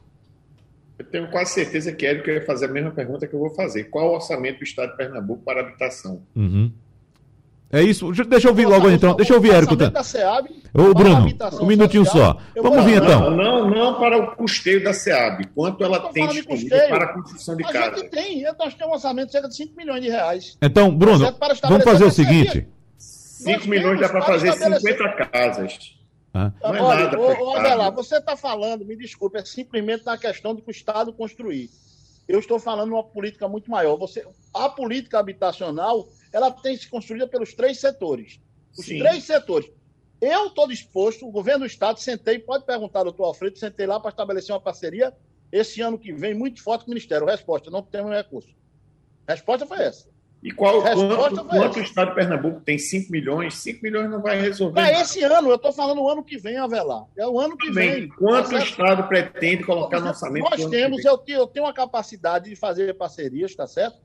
Eu 0.97 1.05
tenho 1.05 1.29
quase 1.29 1.53
certeza 1.53 1.93
que 1.93 2.05
Érico 2.05 2.29
ia 2.29 2.45
fazer 2.45 2.65
a 2.65 2.73
mesma 2.73 2.91
pergunta 2.91 3.25
que 3.25 3.33
eu 3.33 3.39
vou 3.39 3.51
fazer. 3.51 3.85
Qual 3.85 4.09
o 4.09 4.15
orçamento 4.15 4.57
do 4.57 4.63
Estado 4.63 4.91
de 4.91 4.97
Pernambuco 4.97 5.43
para 5.43 5.61
habitação? 5.61 6.21
Uhum. 6.35 6.71
É 7.71 7.83
isso. 7.83 8.11
Deixa 8.11 8.47
eu 8.47 8.51
ouvir 8.51 8.65
logo 8.65 8.89
então. 8.89 9.15
Deixa 9.15 9.33
eu 9.33 9.37
ouvir, 9.37 9.53
Érico. 9.53 9.75
Ô, 10.73 10.93
Bruno, 10.93 11.27
um 11.61 11.65
minutinho 11.65 12.05
só. 12.05 12.37
Vamos 12.55 12.79
ouvir 12.79 13.01
então. 13.01 13.29
Não, 13.29 13.69
não 13.69 13.99
para 13.99 14.17
o 14.17 14.35
custeio 14.35 14.83
da 14.83 14.91
SEAB. 14.91 15.47
Quanto 15.53 15.83
ela 15.83 16.11
tem 16.11 16.27
disponível 16.27 16.87
para 16.89 17.05
a 17.05 17.13
construção 17.13 17.55
de 17.55 17.63
casa? 17.63 17.79
A 17.79 17.97
gente 17.97 18.09
tem. 18.09 18.43
Nós 18.57 18.73
temos 18.73 18.91
um 18.91 18.95
orçamento 18.95 19.27
de 19.27 19.31
cerca 19.33 19.47
de 19.47 19.55
5 19.55 19.75
milhões 19.75 20.01
de 20.01 20.09
reais. 20.09 20.57
Então, 20.61 20.95
Bruno, 20.95 21.31
vamos 21.63 21.83
fazer 21.83 22.05
o 22.05 22.11
seguinte. 22.11 22.67
5 22.97 23.69
milhões 23.69 23.99
dá 23.99 24.09
para 24.09 24.21
fazer 24.23 24.51
50 24.53 25.25
casas. 25.27 25.99
Ah. 26.33 26.51
É 26.61 26.67
Olha, 26.67 27.19
olha 27.19 27.75
lá, 27.75 27.89
você 27.89 28.17
está 28.17 28.35
falando, 28.35 28.85
me 28.85 28.95
desculpe, 28.95 29.39
é 29.39 29.45
simplesmente 29.45 30.05
na 30.05 30.17
questão 30.17 30.53
de 30.53 30.61
que 30.61 30.69
o 30.69 30.71
Estado 30.71 31.11
construir. 31.11 31.69
Eu 32.27 32.39
estou 32.39 32.59
falando 32.59 32.91
uma 32.91 33.03
política 33.03 33.47
muito 33.47 33.71
maior. 33.71 33.97
Você, 33.97 34.23
a 34.53 34.69
política 34.69 35.17
habitacional, 35.17 36.07
ela 36.31 36.51
tem 36.51 36.75
se 36.77 36.87
construída 36.89 37.27
pelos 37.27 37.53
três 37.53 37.79
setores. 37.79 38.39
Os 38.77 38.85
Sim. 38.85 38.99
três 38.99 39.23
setores. 39.23 39.69
Eu 40.21 40.47
estou 40.47 40.67
disposto, 40.67 41.27
o 41.27 41.31
governo 41.31 41.61
do 41.61 41.65
Estado, 41.65 41.99
sentei, 41.99 42.39
pode 42.39 42.65
perguntar, 42.65 43.03
doutor 43.03 43.25
Alfredo, 43.25 43.57
sentei 43.57 43.85
lá 43.85 43.99
para 43.99 44.09
estabelecer 44.09 44.53
uma 44.53 44.61
parceria 44.61 45.13
esse 45.51 45.81
ano 45.81 45.97
que 45.97 46.11
vem 46.11 46.33
muito 46.33 46.61
forte 46.61 46.85
com 46.85 46.91
o 46.91 46.93
Ministério. 46.93 47.25
Resposta, 47.25 47.71
não 47.71 47.81
temos 47.81 48.11
recurso. 48.11 48.53
Resposta 49.27 49.65
foi 49.65 49.79
essa. 49.79 50.07
E 50.41 50.51
qual, 50.51 50.81
quanto, 50.81 51.45
quanto 51.45 51.79
o 51.79 51.81
Estado 51.81 52.09
de 52.09 52.15
Pernambuco 52.15 52.61
tem 52.61 52.77
5 52.77 53.11
milhões? 53.11 53.55
5 53.55 53.79
milhões 53.83 54.09
não 54.09 54.21
vai 54.21 54.39
resolver. 54.39 54.75
Para 54.75 55.01
esse 55.01 55.21
ano, 55.21 55.49
eu 55.49 55.55
estou 55.55 55.73
falando 55.73 56.01
o 56.01 56.09
ano 56.09 56.23
que 56.23 56.37
vem, 56.37 56.57
Avelar. 56.57 57.05
É 57.17 57.27
o 57.27 57.37
ano 57.37 57.57
que 57.57 57.67
Também. 57.67 57.91
vem. 57.91 58.09
Quanto 58.09 58.55
o 58.55 58.57
Estado 58.57 59.05
pretende 59.07 59.65
colocar 59.65 59.99
no 59.99 60.07
orçamento? 60.07 60.49
Nós 60.49 60.65
temos, 60.67 61.03
eu 61.03 61.17
tenho, 61.17 61.39
eu 61.39 61.47
tenho 61.47 61.65
uma 61.65 61.73
capacidade 61.73 62.49
de 62.49 62.55
fazer 62.55 62.93
parcerias, 62.95 63.53
tá 63.53 63.67
certo? 63.67 63.99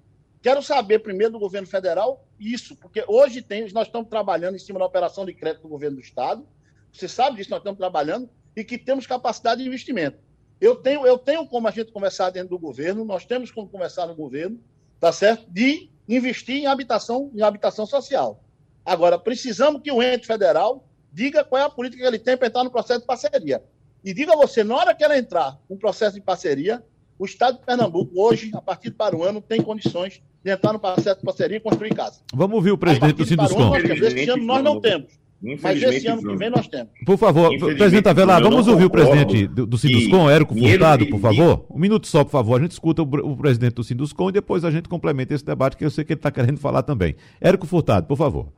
Quero 0.45 0.63
saber 0.63 0.99
primeiro 0.99 1.33
do 1.33 1.39
governo 1.39 1.67
federal 1.67 2.29
isso, 2.39 2.77
porque 2.77 3.03
hoje 3.09 3.41
tem, 3.41 3.63
nós 3.73 3.87
estamos 3.87 4.11
trabalhando 4.11 4.57
em 4.57 4.59
cima 4.59 4.79
da 4.79 4.85
operação 4.85 5.25
de 5.25 5.33
crédito 5.33 5.63
do 5.63 5.69
governo 5.71 5.97
do 5.97 6.03
Estado. 6.03 6.47
Você 6.93 7.09
sabe 7.09 7.39
disso, 7.39 7.49
nós 7.49 7.61
estamos 7.61 7.79
trabalhando 7.79 8.29
e 8.55 8.63
que 8.63 8.77
temos 8.77 9.07
capacidade 9.07 9.63
de 9.63 9.67
investimento. 9.67 10.19
Eu 10.61 10.77
tenho, 10.77 11.07
eu 11.07 11.17
tenho 11.17 11.47
como 11.47 11.67
a 11.67 11.71
gente 11.71 11.91
conversar 11.91 12.29
dentro 12.29 12.51
do 12.51 12.59
governo, 12.59 13.07
nós 13.07 13.25
temos 13.25 13.51
como 13.51 13.71
conversar 13.71 14.07
no 14.07 14.15
governo, 14.15 14.61
tá 15.01 15.11
certo? 15.11 15.51
De 15.51 15.89
investir 16.07 16.57
em 16.57 16.67
habitação, 16.67 17.31
em 17.35 17.41
habitação 17.41 17.87
social. 17.87 18.45
Agora, 18.85 19.19
precisamos 19.19 19.81
que 19.81 19.91
o 19.91 20.03
ente 20.03 20.27
federal 20.27 20.87
diga 21.11 21.43
qual 21.43 21.63
é 21.63 21.65
a 21.65 21.71
política 21.71 22.03
que 22.03 22.07
ele 22.07 22.19
tem 22.19 22.37
para 22.37 22.49
entrar 22.49 22.65
no 22.65 22.71
processo 22.71 23.01
de 23.01 23.07
parceria. 23.07 23.65
E 24.05 24.13
diga 24.13 24.37
você, 24.37 24.63
na 24.63 24.77
hora 24.77 24.95
que 24.95 25.03
ela 25.03 25.17
entrar 25.17 25.59
no 25.71 25.79
processo 25.79 26.17
de 26.17 26.21
parceria, 26.21 26.85
o 27.19 27.25
Estado 27.25 27.61
de 27.61 27.65
Pernambuco, 27.65 28.13
hoje, 28.15 28.51
a 28.53 28.61
partir 28.61 28.91
para 28.91 29.17
o 29.17 29.23
ano, 29.25 29.41
tem 29.41 29.63
condições 29.63 30.23
entrar 30.45 30.73
no 30.73 30.79
processo 30.79 31.19
de 31.19 31.25
parceria 31.25 31.57
e 31.57 31.61
construir 31.61 31.95
casa. 31.95 32.21
Vamos 32.33 32.57
ouvir 32.57 32.73
o 32.73 32.79
presidente 32.79 33.15
do 33.15 33.25
Sinduscom. 33.25 33.75
Esse 33.77 34.31
ano 34.31 34.45
nós 34.45 34.63
não 34.63 34.81
temos. 34.81 35.25
Mas 35.63 35.83
esse 35.83 36.07
ano 36.07 36.23
que 36.23 36.37
vem 36.37 36.49
nós 36.49 36.67
temos. 36.69 36.91
Por 37.05 37.19
favor, 37.19 37.51
presidente 37.59 38.09
Avelar, 38.09 38.43
vamos 38.43 38.67
ouvir 38.67 38.85
o 38.85 38.91
presidente 38.91 39.47
do, 39.47 39.67
do 39.67 39.77
Sinduscom, 39.77 40.31
Érico 40.31 40.55
Furtado, 40.55 41.07
por 41.07 41.21
favor. 41.21 41.67
Um 41.71 41.79
minuto 41.79 42.07
só, 42.07 42.25
por 42.25 42.31
favor. 42.31 42.59
A 42.59 42.63
gente 42.63 42.73
escuta 42.73 43.03
o, 43.03 43.05
o 43.05 43.37
presidente 43.37 43.75
do 43.75 43.85
Sinduscom 43.85 44.31
e 44.31 44.33
depois 44.33 44.65
a 44.65 44.71
gente 44.71 44.89
complementa 44.89 45.35
esse 45.35 45.45
debate 45.45 45.77
que 45.77 45.85
eu 45.85 45.91
sei 45.91 46.05
que 46.05 46.15
ele 46.15 46.19
está 46.19 46.31
querendo 46.31 46.59
falar 46.59 46.83
também. 46.83 47.15
Érico 47.41 47.67
Furtado, 47.67 48.07
por 48.07 48.17
favor. 48.17 48.49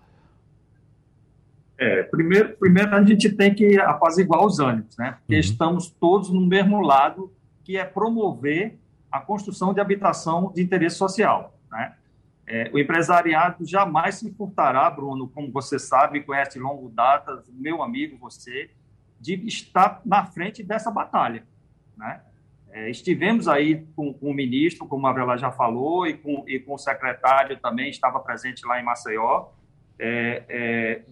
É, 1.78 2.04
primeiro, 2.04 2.56
primeiro 2.56 2.94
a 2.94 3.02
gente 3.04 3.30
tem 3.30 3.52
que 3.52 3.78
apaziguar 3.80 4.44
os 4.44 4.60
ânimos, 4.60 4.96
né? 4.96 5.16
Porque 5.18 5.34
uhum. 5.34 5.40
estamos 5.40 5.90
todos 5.90 6.30
no 6.30 6.40
mesmo 6.40 6.80
lado, 6.80 7.32
que 7.64 7.76
é 7.76 7.84
promover 7.84 8.78
a 9.10 9.20
construção 9.20 9.74
de 9.74 9.80
habitação 9.80 10.52
de 10.54 10.62
interesse 10.62 10.96
social, 10.96 11.55
né? 11.76 11.94
É, 12.48 12.70
o 12.72 12.78
empresariado 12.78 13.66
jamais 13.66 14.16
se 14.16 14.32
furtará, 14.32 14.88
Bruno, 14.88 15.28
como 15.28 15.50
você 15.50 15.78
sabe, 15.78 16.22
conhece 16.22 16.60
longo 16.60 16.88
data, 16.88 17.42
meu 17.48 17.82
amigo 17.82 18.16
você, 18.18 18.70
de 19.20 19.34
estar 19.46 20.00
na 20.04 20.24
frente 20.24 20.62
dessa 20.62 20.90
batalha. 20.90 21.44
Né? 21.96 22.20
É, 22.70 22.88
estivemos 22.88 23.48
aí 23.48 23.84
com, 23.96 24.14
com, 24.14 24.30
o 24.30 24.34
ministro, 24.34 24.86
como 24.86 25.06
a 25.08 25.12
Vela 25.12 25.36
já 25.36 25.50
falou, 25.50 26.06
e 26.06 26.14
com, 26.14 26.44
e 26.46 26.60
com 26.60 26.74
o 26.74 26.78
secretário 26.78 27.58
também, 27.58 27.90
estava 27.90 28.20
presente 28.20 28.64
lá 28.64 28.80
em 28.80 28.84
Maceió. 28.84 29.48
É, 29.98 30.44
é 30.48 31.02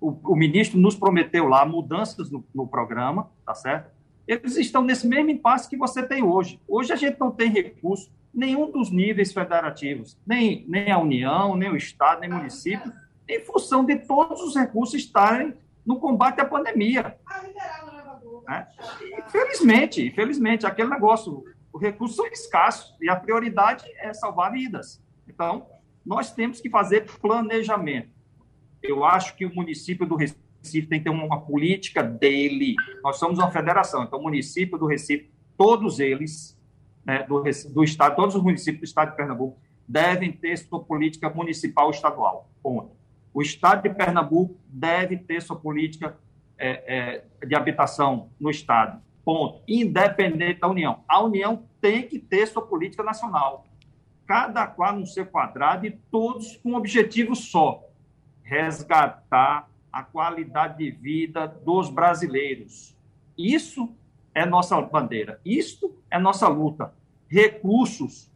o, 0.00 0.16
o, 0.32 0.36
ministro 0.36 0.78
nos 0.78 0.94
prometeu 0.94 1.46
lá 1.46 1.66
mudanças 1.66 2.30
no, 2.30 2.44
no 2.54 2.66
programa, 2.66 3.30
tá 3.44 3.54
certo? 3.54 3.90
Eles 4.26 4.56
estão 4.56 4.82
nesse 4.82 5.06
mesmo 5.06 5.30
impasse 5.30 5.68
que 5.68 5.76
você 5.76 6.02
tem 6.02 6.22
hoje. 6.22 6.60
Hoje 6.66 6.92
a 6.92 6.96
gente 6.96 7.18
não 7.18 7.30
tem 7.30 7.50
recurso 7.50 8.10
nenhum 8.32 8.70
dos 8.70 8.90
níveis 8.90 9.32
federativos, 9.32 10.18
nem, 10.26 10.64
nem 10.68 10.90
a 10.90 10.98
União, 10.98 11.54
nem 11.56 11.70
o 11.70 11.76
Estado, 11.76 12.20
nem 12.20 12.30
o 12.30 12.36
município, 12.36 12.92
em 13.28 13.40
função 13.44 13.84
de 13.84 13.96
todos 13.96 14.40
os 14.40 14.54
recursos 14.54 14.94
estarem 14.94 15.54
no 15.84 15.98
combate 15.98 16.40
à 16.40 16.44
pandemia. 16.44 17.16
Né? 18.48 18.66
Infelizmente, 19.26 20.06
infelizmente, 20.06 20.66
aquele 20.66 20.88
negócio, 20.88 21.44
os 21.72 21.80
recursos 21.80 22.16
são 22.16 22.26
escassos 22.26 22.96
e 23.00 23.08
a 23.08 23.16
prioridade 23.16 23.84
é 23.98 24.12
salvar 24.12 24.52
vidas. 24.52 25.02
Então, 25.28 25.66
nós 26.04 26.32
temos 26.32 26.60
que 26.60 26.70
fazer 26.70 27.06
planejamento. 27.20 28.10
Eu 28.82 29.04
acho 29.04 29.36
que 29.36 29.46
o 29.46 29.54
município 29.54 30.06
do 30.06 30.16
Recife 30.16 30.86
tem 30.88 30.98
que 30.98 31.04
ter 31.04 31.10
uma 31.10 31.40
política 31.40 32.02
dele. 32.02 32.74
Nós 33.02 33.18
somos 33.18 33.38
uma 33.38 33.50
federação, 33.50 34.02
então 34.02 34.18
o 34.18 34.22
município 34.22 34.78
do 34.78 34.86
Recife, 34.86 35.30
todos 35.56 36.00
eles 36.00 36.58
né, 37.04 37.24
do, 37.24 37.42
do 37.42 37.84
Estado, 37.84 38.16
todos 38.16 38.34
os 38.34 38.42
municípios 38.42 38.80
do 38.80 38.84
Estado 38.84 39.10
de 39.10 39.16
Pernambuco 39.16 39.58
devem 39.86 40.32
ter 40.32 40.56
sua 40.56 40.82
política 40.82 41.28
municipal 41.28 41.90
estadual. 41.90 42.48
Ponto. 42.62 42.92
O 43.34 43.42
Estado 43.42 43.82
de 43.82 43.94
Pernambuco 43.94 44.56
deve 44.68 45.16
ter 45.16 45.40
sua 45.42 45.56
política 45.56 46.16
é, 46.58 47.24
é, 47.40 47.46
de 47.46 47.54
habitação 47.54 48.30
no 48.38 48.50
Estado. 48.50 49.02
Ponto. 49.24 49.62
Independente 49.66 50.60
da 50.60 50.68
União. 50.68 51.02
A 51.08 51.22
União 51.22 51.64
tem 51.80 52.06
que 52.06 52.18
ter 52.18 52.46
sua 52.46 52.62
política 52.62 53.02
nacional. 53.02 53.66
Cada 54.26 54.66
qual 54.66 54.96
no 54.96 55.06
seu 55.06 55.26
quadrado 55.26 55.86
e 55.86 55.90
todos 56.10 56.56
com 56.58 56.70
um 56.70 56.76
objetivo 56.76 57.34
só: 57.34 57.82
resgatar 58.42 59.68
a 59.92 60.02
qualidade 60.02 60.78
de 60.78 60.90
vida 60.90 61.46
dos 61.46 61.90
brasileiros. 61.90 62.96
Isso 63.36 63.94
é 64.34 64.46
nossa 64.46 64.80
bandeira. 64.80 65.40
Isto 65.44 65.94
é 66.10 66.18
nossa 66.18 66.48
luta. 66.48 66.94
Recursos, 67.28 68.30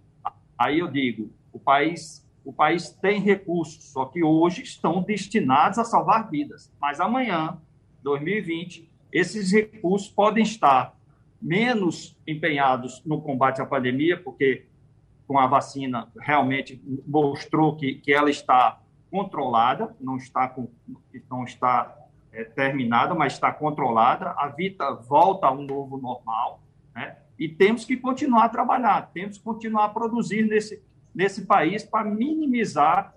aí 0.58 0.78
eu 0.78 0.88
digo, 0.88 1.30
o 1.52 1.58
país, 1.58 2.26
o 2.44 2.52
país 2.52 2.90
tem 2.90 3.20
recursos, 3.20 3.84
só 3.92 4.06
que 4.06 4.22
hoje 4.22 4.62
estão 4.62 5.02
destinados 5.02 5.78
a 5.78 5.84
salvar 5.84 6.30
vidas. 6.30 6.72
Mas 6.80 7.00
amanhã, 7.00 7.58
2020, 8.02 8.90
esses 9.12 9.52
recursos 9.52 10.08
podem 10.08 10.42
estar 10.42 10.96
menos 11.40 12.16
empenhados 12.26 13.02
no 13.04 13.20
combate 13.20 13.60
à 13.60 13.66
pandemia, 13.66 14.20
porque 14.20 14.66
com 15.26 15.38
a 15.38 15.46
vacina 15.46 16.10
realmente 16.18 16.80
mostrou 17.06 17.76
que, 17.76 17.94
que 17.96 18.12
ela 18.12 18.30
está 18.30 18.80
controlada, 19.10 19.94
não 20.00 20.16
está, 20.16 20.48
com, 20.48 20.68
não 21.28 21.44
está 21.44 21.96
é, 22.36 22.44
terminada, 22.44 23.14
mas 23.14 23.32
está 23.32 23.50
controlada, 23.50 24.34
a 24.36 24.48
vida 24.48 24.92
volta 24.92 25.46
a 25.46 25.52
um 25.52 25.62
novo 25.62 25.96
normal, 25.96 26.60
né? 26.94 27.16
e 27.38 27.48
temos 27.48 27.84
que 27.86 27.96
continuar 27.96 28.44
a 28.44 28.48
trabalhar, 28.50 29.10
temos 29.14 29.38
que 29.38 29.44
continuar 29.44 29.86
a 29.86 29.88
produzir 29.88 30.46
nesse, 30.46 30.82
nesse 31.14 31.46
país 31.46 31.82
para 31.82 32.04
minimizar 32.04 33.14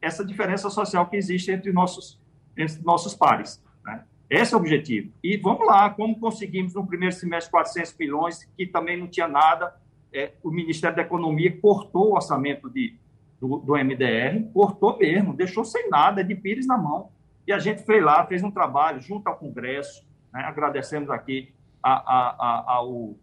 essa 0.00 0.24
diferença 0.24 0.70
social 0.70 1.06
que 1.08 1.16
existe 1.16 1.50
entre 1.50 1.72
nossos, 1.72 2.20
entre 2.56 2.80
nossos 2.84 3.12
pares. 3.14 3.60
Né? 3.84 4.04
Esse 4.30 4.54
é 4.54 4.56
o 4.56 4.60
objetivo. 4.60 5.12
E 5.22 5.36
vamos 5.36 5.66
lá, 5.66 5.90
como 5.90 6.20
conseguimos 6.20 6.74
no 6.74 6.86
primeiro 6.86 7.14
semestre 7.14 7.50
400 7.50 7.96
milhões, 7.98 8.48
que 8.56 8.66
também 8.66 8.96
não 8.96 9.08
tinha 9.08 9.26
nada, 9.26 9.74
é, 10.12 10.32
o 10.44 10.50
Ministério 10.50 10.94
da 10.94 11.02
Economia 11.02 11.58
cortou 11.60 12.10
o 12.10 12.14
orçamento 12.14 12.70
de, 12.70 12.94
do, 13.40 13.58
do 13.58 13.72
MDR, 13.72 14.44
cortou 14.52 14.96
mesmo, 14.96 15.34
deixou 15.34 15.64
sem 15.64 15.90
nada, 15.90 16.22
de 16.22 16.36
pires 16.36 16.68
na 16.68 16.78
mão. 16.78 17.10
E 17.46 17.52
a 17.52 17.58
gente 17.58 17.84
foi 17.84 18.00
lá, 18.00 18.26
fez 18.26 18.42
um 18.42 18.50
trabalho 18.50 19.00
junto 19.00 19.28
ao 19.28 19.36
Congresso, 19.36 20.06
né? 20.32 20.40
agradecemos 20.40 21.10
aqui 21.10 21.52
a, 21.82 21.92
a, 21.92 22.28
a, 22.30 22.72
ao, 22.72 23.14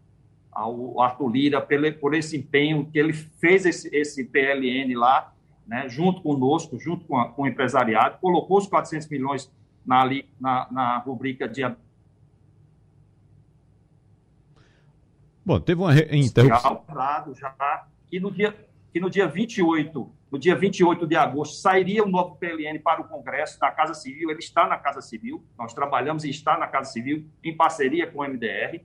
ao 0.50 1.00
Arthur 1.00 1.28
Lira 1.28 1.60
por, 1.60 1.92
por 1.94 2.14
esse 2.14 2.36
empenho 2.36 2.86
que 2.86 2.98
ele 2.98 3.12
fez 3.12 3.66
esse, 3.66 3.94
esse 3.94 4.24
PLN 4.24 4.94
lá, 4.94 5.32
né? 5.66 5.88
junto 5.88 6.22
conosco, 6.22 6.78
junto 6.78 7.04
com, 7.04 7.22
com 7.32 7.42
o 7.42 7.46
empresariado, 7.46 8.18
colocou 8.20 8.58
os 8.58 8.66
400 8.66 9.08
milhões 9.08 9.52
na, 9.84 10.04
na, 10.40 10.68
na 10.70 10.98
rubrica 10.98 11.48
de 11.48 11.62
Bom, 15.44 15.58
teve 15.58 15.80
uma 15.80 15.92
interrupção. 15.92 16.84
Já, 17.34 17.86
e 18.12 18.20
no 18.20 18.30
dia, 18.30 18.54
que 18.92 19.00
no 19.00 19.10
dia 19.10 19.26
28 19.26 20.21
no 20.32 20.38
dia 20.38 20.56
28 20.56 21.06
de 21.06 21.14
agosto, 21.14 21.56
sairia 21.56 22.02
o 22.02 22.08
novo 22.08 22.36
PLN 22.36 22.78
para 22.78 23.02
o 23.02 23.04
Congresso, 23.04 23.60
da 23.60 23.70
Casa 23.70 23.92
Civil. 23.92 24.30
Ele 24.30 24.38
está 24.38 24.66
na 24.66 24.78
Casa 24.78 25.02
Civil, 25.02 25.44
nós 25.58 25.74
trabalhamos 25.74 26.24
e 26.24 26.30
está 26.30 26.56
na 26.56 26.66
Casa 26.66 26.90
Civil, 26.90 27.28
em 27.44 27.54
parceria 27.54 28.10
com 28.10 28.20
o 28.20 28.24
MDR. 28.26 28.80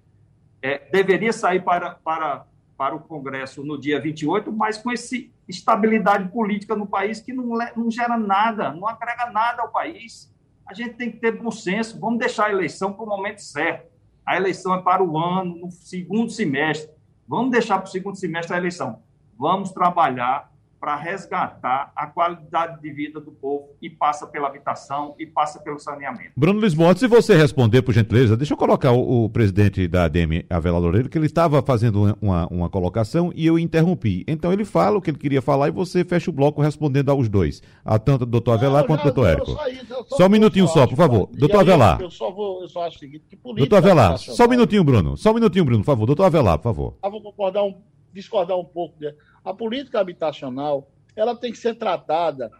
É, 0.61 0.89
deveria 0.91 1.31
sair 1.31 1.63
para, 1.63 1.91
para, 1.91 2.45
para 2.77 2.93
o 2.93 2.99
Congresso 2.99 3.63
no 3.63 3.79
dia 3.79 3.97
28, 3.97 4.51
mas 4.51 4.77
com 4.77 4.91
essa 4.91 5.15
estabilidade 5.47 6.27
política 6.33 6.75
no 6.75 6.85
país 6.85 7.21
que 7.21 7.31
não, 7.31 7.45
não 7.77 7.89
gera 7.89 8.17
nada, 8.17 8.73
não 8.73 8.85
agrega 8.85 9.27
nada 9.27 9.61
ao 9.61 9.71
país. 9.71 10.29
A 10.67 10.73
gente 10.73 10.95
tem 10.95 11.09
que 11.09 11.17
ter 11.17 11.31
bom 11.31 11.49
senso, 11.49 11.97
vamos 11.97 12.19
deixar 12.19 12.47
a 12.47 12.51
eleição 12.51 12.91
para 12.91 13.05
o 13.05 13.07
momento 13.07 13.39
certo. 13.39 13.89
A 14.25 14.35
eleição 14.35 14.75
é 14.75 14.81
para 14.81 15.01
o 15.01 15.17
ano, 15.17 15.55
no 15.55 15.71
segundo 15.71 16.29
semestre. 16.29 16.93
Vamos 17.25 17.51
deixar 17.51 17.77
para 17.77 17.87
o 17.87 17.91
segundo 17.91 18.17
semestre 18.17 18.53
a 18.53 18.57
eleição. 18.57 19.01
Vamos 19.37 19.71
trabalhar 19.71 20.51
para 20.79 20.95
resgatar 20.95 21.91
a 21.95 22.07
qualidade 22.07 22.81
de 22.81 22.91
vida 22.91 23.19
do 23.19 23.31
povo 23.31 23.69
e 23.81 23.89
passa 23.89 24.27
pela 24.27 24.47
habitação 24.47 25.15
e 25.17 25.25
passa 25.25 25.59
pelo 25.59 25.79
saneamento. 25.79 26.31
Bruno 26.35 26.59
Lisboa, 26.59 26.95
se 26.95 27.07
você 27.07 27.35
responder, 27.35 27.81
por 27.81 27.93
gentileza, 27.93 28.37
deixa 28.37 28.53
eu 28.53 28.57
colocar 28.57 28.91
o, 28.91 29.25
o 29.25 29.29
presidente 29.29 29.87
da 29.87 30.05
ADM, 30.05 30.45
Avela 30.49 30.77
Loureiro, 30.77 31.09
que 31.09 31.17
ele 31.17 31.25
estava 31.25 31.61
fazendo 31.61 32.15
uma, 32.21 32.47
uma 32.47 32.69
colocação 32.69 33.31
e 33.35 33.45
eu 33.45 33.57
interrompi. 33.57 34.23
Então 34.27 34.53
ele 34.53 34.65
fala 34.65 34.97
o 34.97 35.01
que 35.01 35.09
ele 35.09 35.17
queria 35.17 35.41
falar 35.41 35.67
e 35.67 35.71
você 35.71 36.03
fecha 36.03 36.29
o 36.29 36.33
bloco 36.33 36.61
respondendo 36.61 37.09
aos 37.09 37.27
dois, 37.27 37.61
a 37.83 37.97
tanto 37.97 38.25
do 38.25 38.31
doutor 38.31 38.53
Avelar 38.53 38.85
quanto 38.85 39.01
do 39.01 39.05
doutor 39.05 39.29
Érico. 39.29 39.51
Só, 39.51 40.17
só, 40.17 40.25
um 40.27 40.29
minutinho 40.29 40.67
só, 40.67 40.85
por 40.85 40.95
favor. 40.95 41.29
Doutor 41.33 41.61
Avelar. 41.61 41.99
Eu 42.01 42.11
só, 42.11 42.31
vou, 42.31 42.61
eu 42.61 42.67
só 42.67 42.83
acho 42.83 42.97
o 42.97 42.99
seguinte, 42.99 43.25
que 43.29 43.35
política... 43.35 43.67
Doutor 43.69 43.77
Avelar, 43.77 44.17
só 44.17 44.45
um 44.45 44.49
minutinho, 44.49 44.83
Bruno. 44.83 45.17
Só 45.17 45.31
um 45.31 45.33
minutinho, 45.33 45.65
Bruno, 45.65 45.79
por 45.83 45.87
favor. 45.87 46.05
Doutor 46.05 46.25
Avelar, 46.25 46.57
por 46.57 46.63
favor. 46.63 46.97
Eu 47.03 47.11
vou 47.11 47.21
concordar 47.21 47.63
um, 47.63 47.75
discordar 48.13 48.57
um 48.57 48.65
pouco. 48.65 48.95
Né? 48.99 49.13
A 49.47 49.53
política 49.53 50.01
habitacional 50.01 50.91
ela 51.15 51.33
tem 51.33 51.53
que 51.53 51.57
ser 51.57 51.75
tratada, 51.75 52.51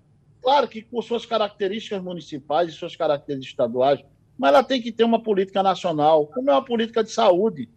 claro 0.42 0.70
que 0.70 0.82
com 0.82 1.02
suas 1.02 1.26
características 1.26 2.02
municipais 2.02 2.70
e 2.70 2.78
suas 2.78 2.96
características 2.96 3.52
estaduais, 3.52 4.00
mas 4.38 4.54
ela 4.54 4.64
tem 4.64 4.82
que 4.82 4.94
ter 4.94 5.04
uma 5.04 5.22
política 5.22 5.62
nacional, 5.62 6.28
como 6.28 6.50
é 6.50 6.54
uma 6.54 6.64
política 6.64 7.04
de 7.04 7.12
saúde. 7.12 7.70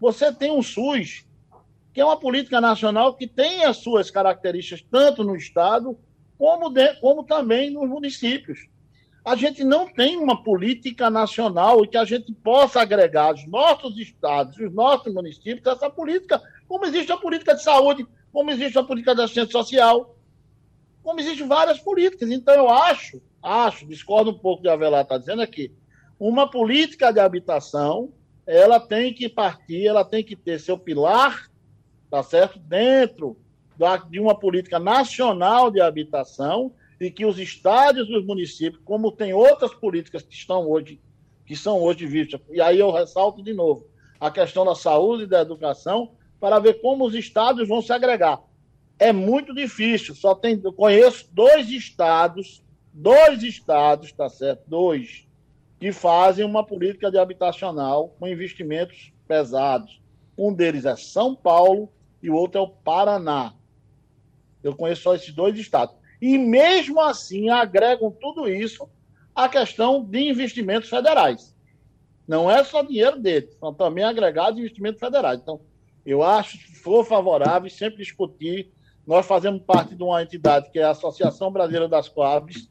Você 0.00 0.32
tem 0.32 0.50
um 0.50 0.64
SUS, 0.64 1.24
que 1.94 2.00
é 2.00 2.04
uma 2.04 2.18
política 2.18 2.60
nacional 2.60 3.14
que 3.14 3.28
tem 3.28 3.62
as 3.62 3.76
suas 3.76 4.10
características 4.10 4.84
tanto 4.90 5.22
no 5.22 5.36
Estado 5.36 5.96
como, 6.36 6.70
de, 6.70 6.94
como 6.96 7.22
também 7.22 7.70
nos 7.70 7.88
municípios. 7.88 8.66
A 9.24 9.36
gente 9.36 9.62
não 9.62 9.86
tem 9.86 10.16
uma 10.16 10.42
política 10.42 11.08
nacional 11.08 11.84
e 11.84 11.86
que 11.86 11.96
a 11.96 12.04
gente 12.04 12.32
possa 12.32 12.80
agregar 12.80 13.32
os 13.32 13.46
nossos 13.46 13.96
estados, 13.96 14.58
os 14.58 14.74
nossos 14.74 15.14
municípios, 15.14 15.64
essa 15.64 15.88
política, 15.88 16.42
como 16.66 16.84
existe 16.84 17.12
a 17.12 17.16
política 17.16 17.54
de 17.54 17.62
saúde, 17.62 18.04
como 18.32 18.50
existe 18.50 18.78
a 18.78 18.82
política 18.82 19.14
da 19.14 19.24
assistência 19.24 19.52
social, 19.52 20.16
como 21.02 21.20
existem 21.20 21.46
várias 21.46 21.78
políticas. 21.78 22.30
Então, 22.30 22.54
eu 22.54 22.68
acho, 22.68 23.20
acho, 23.42 23.86
discordo 23.86 24.30
um 24.30 24.38
pouco 24.38 24.62
de 24.62 24.68
Avelar 24.68 25.02
está 25.02 25.18
dizendo 25.18 25.42
aqui, 25.42 25.72
uma 26.18 26.50
política 26.50 27.12
de 27.12 27.20
habitação, 27.20 28.12
ela 28.46 28.78
tem 28.78 29.14
que 29.14 29.28
partir, 29.28 29.86
ela 29.86 30.04
tem 30.04 30.22
que 30.22 30.36
ter 30.36 30.60
seu 30.60 30.78
pilar, 30.78 31.50
tá 32.10 32.22
certo, 32.22 32.58
dentro 32.58 33.36
da, 33.76 33.96
de 33.96 34.20
uma 34.20 34.38
política 34.38 34.78
nacional 34.78 35.70
de 35.70 35.80
habitação 35.80 36.72
e 37.00 37.10
que 37.10 37.24
os 37.24 37.38
estados 37.38 38.08
e 38.08 38.16
os 38.16 38.26
municípios, 38.26 38.82
como 38.84 39.10
tem 39.10 39.32
outras 39.32 39.72
políticas 39.72 40.22
que 40.22 40.34
estão 40.34 40.68
hoje, 40.68 41.00
que 41.46 41.56
são 41.56 41.80
hoje 41.80 42.06
vistas, 42.06 42.40
e 42.50 42.60
aí 42.60 42.78
eu 42.78 42.90
ressalto 42.90 43.42
de 43.42 43.54
novo, 43.54 43.86
a 44.20 44.30
questão 44.30 44.66
da 44.66 44.74
saúde 44.74 45.24
e 45.24 45.26
da 45.26 45.40
educação, 45.40 46.12
para 46.40 46.58
ver 46.58 46.80
como 46.80 47.04
os 47.04 47.14
estados 47.14 47.68
vão 47.68 47.82
se 47.82 47.92
agregar. 47.92 48.40
É 48.98 49.12
muito 49.12 49.54
difícil, 49.54 50.14
só 50.14 50.34
tem, 50.34 50.60
eu 50.62 50.72
conheço 50.72 51.28
dois 51.32 51.70
estados, 51.70 52.62
dois 52.92 53.42
estados, 53.42 54.10
tá 54.12 54.28
certo? 54.28 54.62
Dois, 54.66 55.26
que 55.78 55.92
fazem 55.92 56.44
uma 56.44 56.64
política 56.64 57.10
de 57.10 57.18
habitacional 57.18 58.14
com 58.18 58.26
investimentos 58.26 59.12
pesados. 59.28 60.00
Um 60.36 60.52
deles 60.52 60.84
é 60.84 60.96
São 60.96 61.34
Paulo 61.34 61.90
e 62.22 62.28
o 62.30 62.34
outro 62.34 62.60
é 62.60 62.62
o 62.62 62.68
Paraná. 62.68 63.54
Eu 64.62 64.74
conheço 64.74 65.02
só 65.02 65.14
esses 65.14 65.32
dois 65.32 65.58
estados. 65.58 65.94
E 66.20 66.36
mesmo 66.36 67.00
assim 67.00 67.48
agregam 67.48 68.10
tudo 68.10 68.48
isso 68.48 68.88
à 69.34 69.48
questão 69.48 70.04
de 70.04 70.28
investimentos 70.28 70.90
federais. 70.90 71.54
Não 72.28 72.50
é 72.50 72.62
só 72.62 72.82
dinheiro 72.82 73.18
deles, 73.18 73.56
são 73.58 73.72
também 73.72 74.04
agregados 74.04 74.58
investimentos 74.58 75.00
federais. 75.00 75.40
Então, 75.40 75.60
eu 76.04 76.22
acho 76.22 76.58
que 76.58 76.74
for 76.76 77.04
favorável 77.04 77.68
sempre 77.70 77.98
discutir. 77.98 78.70
Nós 79.06 79.26
fazemos 79.26 79.62
parte 79.62 79.94
de 79.94 80.02
uma 80.02 80.22
entidade 80.22 80.70
que 80.70 80.78
é 80.78 80.84
a 80.84 80.90
Associação 80.90 81.50
Brasileira 81.50 81.88
das 81.88 82.08
Coabs. 82.08 82.68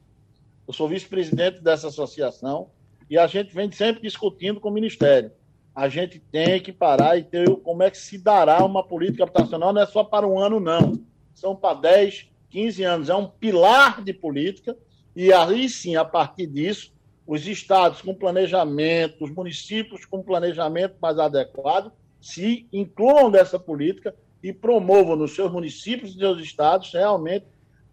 Eu 0.68 0.74
sou 0.74 0.88
vice-presidente 0.88 1.62
dessa 1.62 1.88
associação 1.88 2.70
e 3.10 3.18
a 3.18 3.28
gente 3.28 3.54
vem 3.54 3.72
sempre 3.72 4.02
discutindo 4.02 4.60
com 4.60 4.70
o 4.70 4.74
Ministério. 4.74 5.32
A 5.76 5.88
gente 5.88 6.20
tem 6.20 6.60
que 6.62 6.72
parar 6.72 7.18
e 7.18 7.24
ter 7.24 7.50
como 7.62 7.84
é 7.84 7.90
que 7.90 7.98
se 7.98 8.18
dará 8.18 8.64
uma 8.66 8.84
política 8.84 9.24
habitacional, 9.24 9.74
não 9.74 9.82
é 9.82 9.86
só 9.86 10.04
para 10.04 10.28
um 10.28 10.40
ano, 10.40 10.60
não. 10.60 11.00
São 11.34 11.56
para 11.56 11.80
10, 11.80 12.28
15 12.50 12.84
anos. 12.84 13.10
É 13.10 13.16
um 13.16 13.28
pilar 13.28 14.04
de 14.04 14.14
política 14.14 14.78
e 15.16 15.32
aí 15.34 15.70
sim, 15.70 15.96
a 15.96 16.06
partir 16.06 16.48
disso, 16.48 16.94
os 17.26 17.48
estados 17.48 18.02
com 18.02 18.14
planejamento, 18.14 19.24
os 19.24 19.32
municípios 19.32 20.06
com 20.06 20.22
planejamento 20.22 20.96
mais 21.02 21.18
adequado 21.20 21.92
se 22.22 22.68
incluam 22.72 23.32
dessa 23.32 23.60
política 23.60 24.14
e 24.44 24.54
promovam 24.54 25.16
nos 25.16 25.36
seus 25.36 25.52
municípios 25.52 26.16
e 26.16 26.18
seus 26.18 26.42
estados 26.42 26.92
realmente 26.94 27.46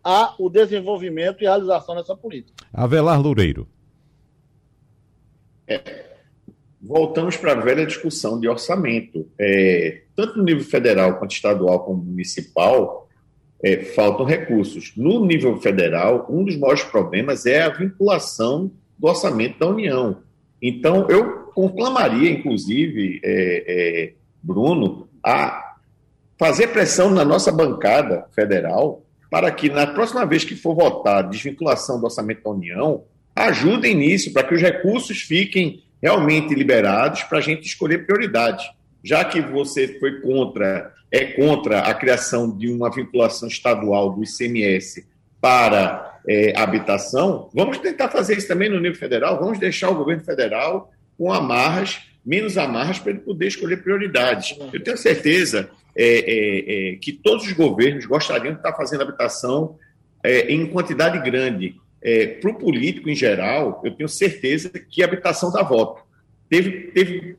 a, 0.03 0.35
o 0.39 0.49
desenvolvimento 0.49 1.43
e 1.43 1.45
realização 1.45 1.97
dessa 1.97 2.17
política. 2.17 2.65
Avelar 2.73 3.21
Loureiro. 3.21 3.67
É, 5.67 6.05
voltamos 6.81 7.37
para 7.37 7.53
a 7.53 7.61
velha 7.61 7.85
discussão 7.85 8.39
de 8.39 8.49
orçamento. 8.49 9.29
É, 9.39 10.03
tanto 10.15 10.39
no 10.39 10.45
nível 10.45 10.65
federal 10.65 11.19
quanto 11.19 11.33
estadual 11.33 11.81
como 11.81 12.03
municipal, 12.03 13.09
é, 13.63 13.83
faltam 13.83 14.25
recursos. 14.25 14.93
No 14.97 15.25
nível 15.25 15.61
federal, 15.61 16.27
um 16.31 16.45
dos 16.45 16.57
maiores 16.57 16.85
problemas 16.85 17.47
é 17.47 17.63
a 17.63 17.69
vinculação 17.69 18.71
do 18.97 19.09
orçamento 19.09 19.59
da 19.59 19.67
União. 19.67 20.23
Então, 20.63 21.09
eu 21.09 21.46
conclamaria, 21.57 22.31
inclusive, 22.31 23.19
é, 23.25 23.65
é, 23.67 24.13
Bruno, 24.43 25.09
a 25.25 25.77
fazer 26.39 26.67
pressão 26.67 27.11
na 27.11 27.25
nossa 27.25 27.51
bancada 27.51 28.27
federal 28.35 29.03
para 29.31 29.51
que, 29.51 29.71
na 29.71 29.87
próxima 29.87 30.27
vez 30.27 30.45
que 30.45 30.55
for 30.55 30.75
votar 30.75 31.27
desvinculação 31.27 31.99
do 31.99 32.05
orçamento 32.05 32.45
da 32.45 32.51
União, 32.51 33.05
ajudem 33.35 33.95
nisso, 33.95 34.35
para 34.35 34.47
que 34.47 34.55
os 34.55 34.61
recursos 34.61 35.23
fiquem 35.23 35.83
realmente 36.01 36.55
liberados 36.55 37.23
para 37.23 37.39
a 37.39 37.41
gente 37.41 37.67
escolher 37.67 38.05
prioridade. 38.05 38.71
Já 39.03 39.25
que 39.25 39.41
você 39.41 39.99
foi 39.99 40.21
contra, 40.21 40.93
é 41.11 41.25
contra 41.25 41.81
a 41.81 41.95
criação 41.95 42.55
de 42.55 42.69
uma 42.69 42.91
vinculação 42.91 43.49
estadual 43.49 44.11
do 44.13 44.23
ICMS 44.23 45.07
para 45.41 46.21
é, 46.29 46.53
habitação, 46.55 47.49
vamos 47.55 47.79
tentar 47.79 48.11
fazer 48.11 48.37
isso 48.37 48.47
também 48.47 48.69
no 48.69 48.79
nível 48.79 48.99
federal, 48.99 49.41
vamos 49.41 49.59
deixar 49.59 49.89
o 49.89 49.95
governo 49.95 50.23
federal 50.23 50.93
com 51.17 51.33
amarras, 51.33 52.01
menos 52.25 52.59
amarras, 52.59 52.99
para 52.99 53.13
ele 53.13 53.21
poder 53.21 53.47
escolher 53.47 53.83
prioridades. 53.83 54.57
Eu 54.73 54.83
tenho 54.83 54.97
certeza 54.97 55.71
é, 55.97 56.05
é, 56.05 56.93
é, 56.93 56.97
que 56.97 57.13
todos 57.13 57.47
os 57.47 57.53
governos 57.53 58.05
gostariam 58.05 58.53
de 58.53 58.59
estar 58.59 58.75
fazendo 58.75 59.03
habitação 59.03 59.79
é, 60.23 60.53
em 60.53 60.67
quantidade 60.67 61.19
grande. 61.29 61.77
É, 62.03 62.27
para 62.27 62.51
o 62.51 62.55
político 62.55 63.09
em 63.09 63.15
geral, 63.15 63.81
eu 63.85 63.93
tenho 63.93 64.09
certeza 64.09 64.69
que 64.71 65.03
a 65.03 65.07
habitação 65.07 65.51
dá 65.51 65.63
voto. 65.63 66.03
Teve, 66.51 66.91
teve 66.93 67.37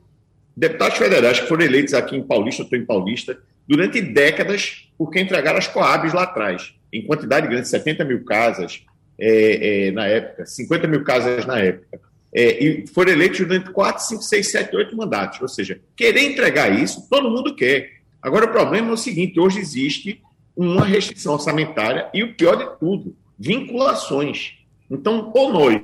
deputados 0.56 0.98
federais 0.98 1.38
que 1.38 1.46
foram 1.46 1.64
eleitos 1.64 1.94
aqui 1.94 2.16
em 2.16 2.22
Paulista, 2.22 2.62
eu 2.62 2.64
estou 2.64 2.78
em 2.78 2.84
Paulista, 2.84 3.38
durante 3.66 4.00
décadas, 4.00 4.90
porque 4.98 5.20
entregaram 5.20 5.58
as 5.58 5.68
Coabs 5.68 6.12
lá 6.12 6.24
atrás, 6.24 6.74
em 6.92 7.06
quantidade 7.06 7.46
grande, 7.46 7.68
70 7.68 8.04
mil 8.04 8.24
casas 8.24 8.84
é, 9.20 9.90
na 9.92 10.06
época, 10.06 10.46
50 10.46 10.86
mil 10.88 11.04
casas 11.04 11.46
na 11.46 11.58
época 11.60 12.07
é, 12.32 12.64
e 12.64 12.86
foram 12.86 13.12
eleitos 13.12 13.38
durante 13.38 13.70
4, 13.70 14.04
5, 14.04 14.22
6, 14.22 14.50
7, 14.50 14.76
8 14.76 14.96
mandatos. 14.96 15.40
Ou 15.40 15.48
seja, 15.48 15.80
querer 15.96 16.32
entregar 16.32 16.68
isso, 16.68 17.08
todo 17.08 17.30
mundo 17.30 17.54
quer. 17.54 17.98
Agora, 18.20 18.46
o 18.46 18.52
problema 18.52 18.90
é 18.90 18.92
o 18.92 18.96
seguinte: 18.96 19.40
hoje 19.40 19.58
existe 19.58 20.22
uma 20.56 20.84
restrição 20.84 21.34
orçamentária 21.34 22.08
e 22.12 22.22
o 22.22 22.34
pior 22.34 22.56
de 22.56 22.78
tudo, 22.78 23.16
vinculações. 23.38 24.54
Então, 24.90 25.30
ou 25.34 25.52
nós 25.52 25.80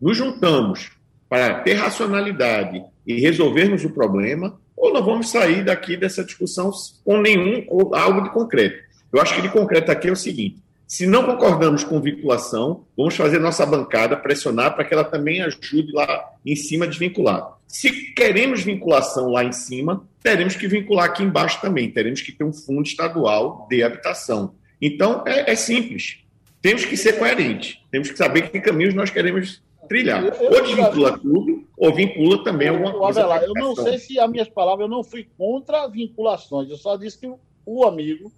nos 0.00 0.16
juntamos 0.16 0.90
para 1.28 1.60
ter 1.60 1.74
racionalidade 1.74 2.82
e 3.06 3.20
resolvermos 3.20 3.84
o 3.84 3.90
problema, 3.90 4.60
ou 4.76 4.92
nós 4.92 5.04
vamos 5.04 5.30
sair 5.30 5.64
daqui 5.64 5.96
dessa 5.96 6.24
discussão 6.24 6.70
com 7.04 7.20
nenhum 7.20 7.64
ou 7.68 7.94
algo 7.94 8.22
de 8.22 8.30
concreto. 8.30 8.82
Eu 9.12 9.20
acho 9.20 9.34
que 9.34 9.42
de 9.42 9.48
concreto 9.48 9.90
aqui 9.90 10.08
é 10.08 10.12
o 10.12 10.16
seguinte: 10.16 10.62
se 10.86 11.06
não 11.06 11.24
concordamos 11.24 11.84
com 11.84 12.00
vinculação, 12.00 12.84
vamos 12.96 13.16
fazer 13.16 13.38
nossa 13.38 13.64
bancada 13.64 14.16
pressionar 14.16 14.74
para 14.74 14.84
que 14.84 14.92
ela 14.92 15.04
também 15.04 15.40
ajude 15.40 15.90
lá 15.92 16.32
em 16.44 16.54
cima 16.54 16.84
a 16.84 16.88
desvincular. 16.88 17.58
Se 17.66 18.12
queremos 18.12 18.62
vinculação 18.62 19.30
lá 19.30 19.42
em 19.42 19.52
cima, 19.52 20.06
teremos 20.22 20.54
que 20.54 20.68
vincular 20.68 21.06
aqui 21.06 21.22
embaixo 21.22 21.60
também. 21.60 21.90
Teremos 21.90 22.20
que 22.20 22.30
ter 22.30 22.44
um 22.44 22.52
fundo 22.52 22.82
estadual 22.82 23.66
de 23.70 23.82
habitação. 23.82 24.54
Então, 24.80 25.22
é, 25.26 25.52
é 25.52 25.56
simples. 25.56 26.18
Temos 26.60 26.84
que 26.84 26.96
ser 26.96 27.18
coerentes. 27.18 27.78
Temos 27.90 28.10
que 28.10 28.18
saber 28.18 28.50
que 28.50 28.60
caminhos 28.60 28.92
nós 28.92 29.08
queremos 29.08 29.62
trilhar. 29.88 30.24
Ou 30.40 30.62
desvincula 30.62 31.18
tudo, 31.18 31.64
ou 31.76 31.94
vincula 31.94 32.44
também 32.44 32.68
alguma 32.68 32.92
coisa. 32.92 33.20
Avelar, 33.24 33.42
eu 33.42 33.54
não 33.54 33.74
sei 33.74 33.98
se 33.98 34.18
as 34.18 34.30
minhas 34.30 34.48
palavras, 34.48 34.84
eu 34.84 34.90
não 34.90 35.02
fui 35.02 35.26
contra 35.36 35.86
vinculações. 35.88 36.68
Eu 36.68 36.76
só 36.76 36.96
disse 36.96 37.18
que 37.18 37.32
o 37.64 37.84
amigo 37.84 38.32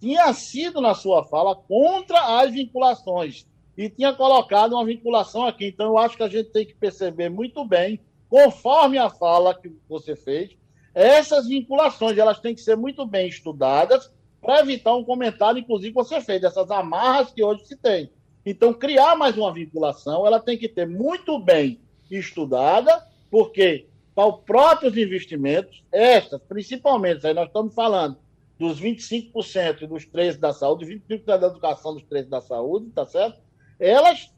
tinha 0.00 0.32
sido, 0.32 0.80
na 0.80 0.94
sua 0.94 1.24
fala, 1.24 1.54
contra 1.54 2.40
as 2.40 2.52
vinculações 2.52 3.46
e 3.76 3.88
tinha 3.88 4.12
colocado 4.12 4.72
uma 4.72 4.84
vinculação 4.84 5.46
aqui. 5.46 5.66
Então, 5.66 5.86
eu 5.86 5.98
acho 5.98 6.16
que 6.16 6.22
a 6.22 6.28
gente 6.28 6.50
tem 6.50 6.66
que 6.66 6.74
perceber 6.74 7.28
muito 7.28 7.64
bem, 7.64 8.00
conforme 8.28 8.98
a 8.98 9.08
fala 9.08 9.54
que 9.54 9.70
você 9.88 10.16
fez, 10.16 10.50
essas 10.94 11.46
vinculações 11.46 12.18
elas 12.18 12.40
têm 12.40 12.54
que 12.54 12.60
ser 12.60 12.76
muito 12.76 13.06
bem 13.06 13.28
estudadas 13.28 14.10
para 14.40 14.60
evitar 14.60 14.94
um 14.94 15.04
comentário, 15.04 15.60
inclusive, 15.60 15.92
você 15.92 16.20
fez, 16.20 16.40
dessas 16.40 16.70
amarras 16.70 17.30
que 17.32 17.42
hoje 17.42 17.66
se 17.66 17.76
tem. 17.76 18.10
Então, 18.44 18.72
criar 18.72 19.16
mais 19.16 19.36
uma 19.36 19.52
vinculação, 19.52 20.26
ela 20.26 20.40
tem 20.40 20.56
que 20.56 20.68
ter 20.68 20.86
muito 20.86 21.38
bem 21.38 21.80
estudada, 22.10 23.06
porque 23.30 23.86
para 24.14 24.26
os 24.26 24.40
próprios 24.40 24.96
investimentos, 24.96 25.84
estas, 25.92 26.40
principalmente, 26.42 27.26
aí 27.26 27.34
nós 27.34 27.46
estamos 27.46 27.74
falando 27.74 28.16
dos 28.58 28.80
25% 28.80 29.86
dos 29.86 30.04
três 30.04 30.36
da 30.36 30.52
saúde, 30.52 30.84
25% 31.08 31.24
da 31.24 31.46
educação 31.46 31.94
dos 31.94 32.02
três 32.02 32.26
da 32.26 32.40
saúde, 32.40 32.90
tá 32.90 33.06
certo? 33.06 33.40
Elas, 33.78 34.32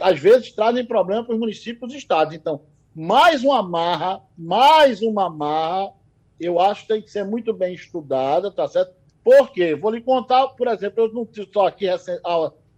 às 0.00 0.20
vezes, 0.20 0.52
trazem 0.52 0.84
problema 0.84 1.24
para 1.24 1.34
os 1.34 1.40
municípios 1.40 1.94
e 1.94 1.96
estados. 1.96 2.34
Então, 2.34 2.62
mais 2.94 3.42
uma 3.42 3.62
marra, 3.62 4.22
mais 4.36 5.00
uma 5.00 5.30
marra, 5.30 5.92
eu 6.38 6.60
acho 6.60 6.82
que 6.82 6.88
tem 6.88 7.02
que 7.02 7.10
ser 7.10 7.24
muito 7.24 7.52
bem 7.52 7.74
estudada, 7.74 8.50
tá 8.50 8.68
certo? 8.68 8.94
Por 9.24 9.50
quê? 9.50 9.74
Vou 9.74 9.90
lhe 9.90 10.00
contar, 10.00 10.48
por 10.48 10.68
exemplo, 10.68 11.04
eu 11.04 11.12
não 11.12 11.26
estou 11.30 11.66
aqui 11.66 11.88
há 11.88 11.98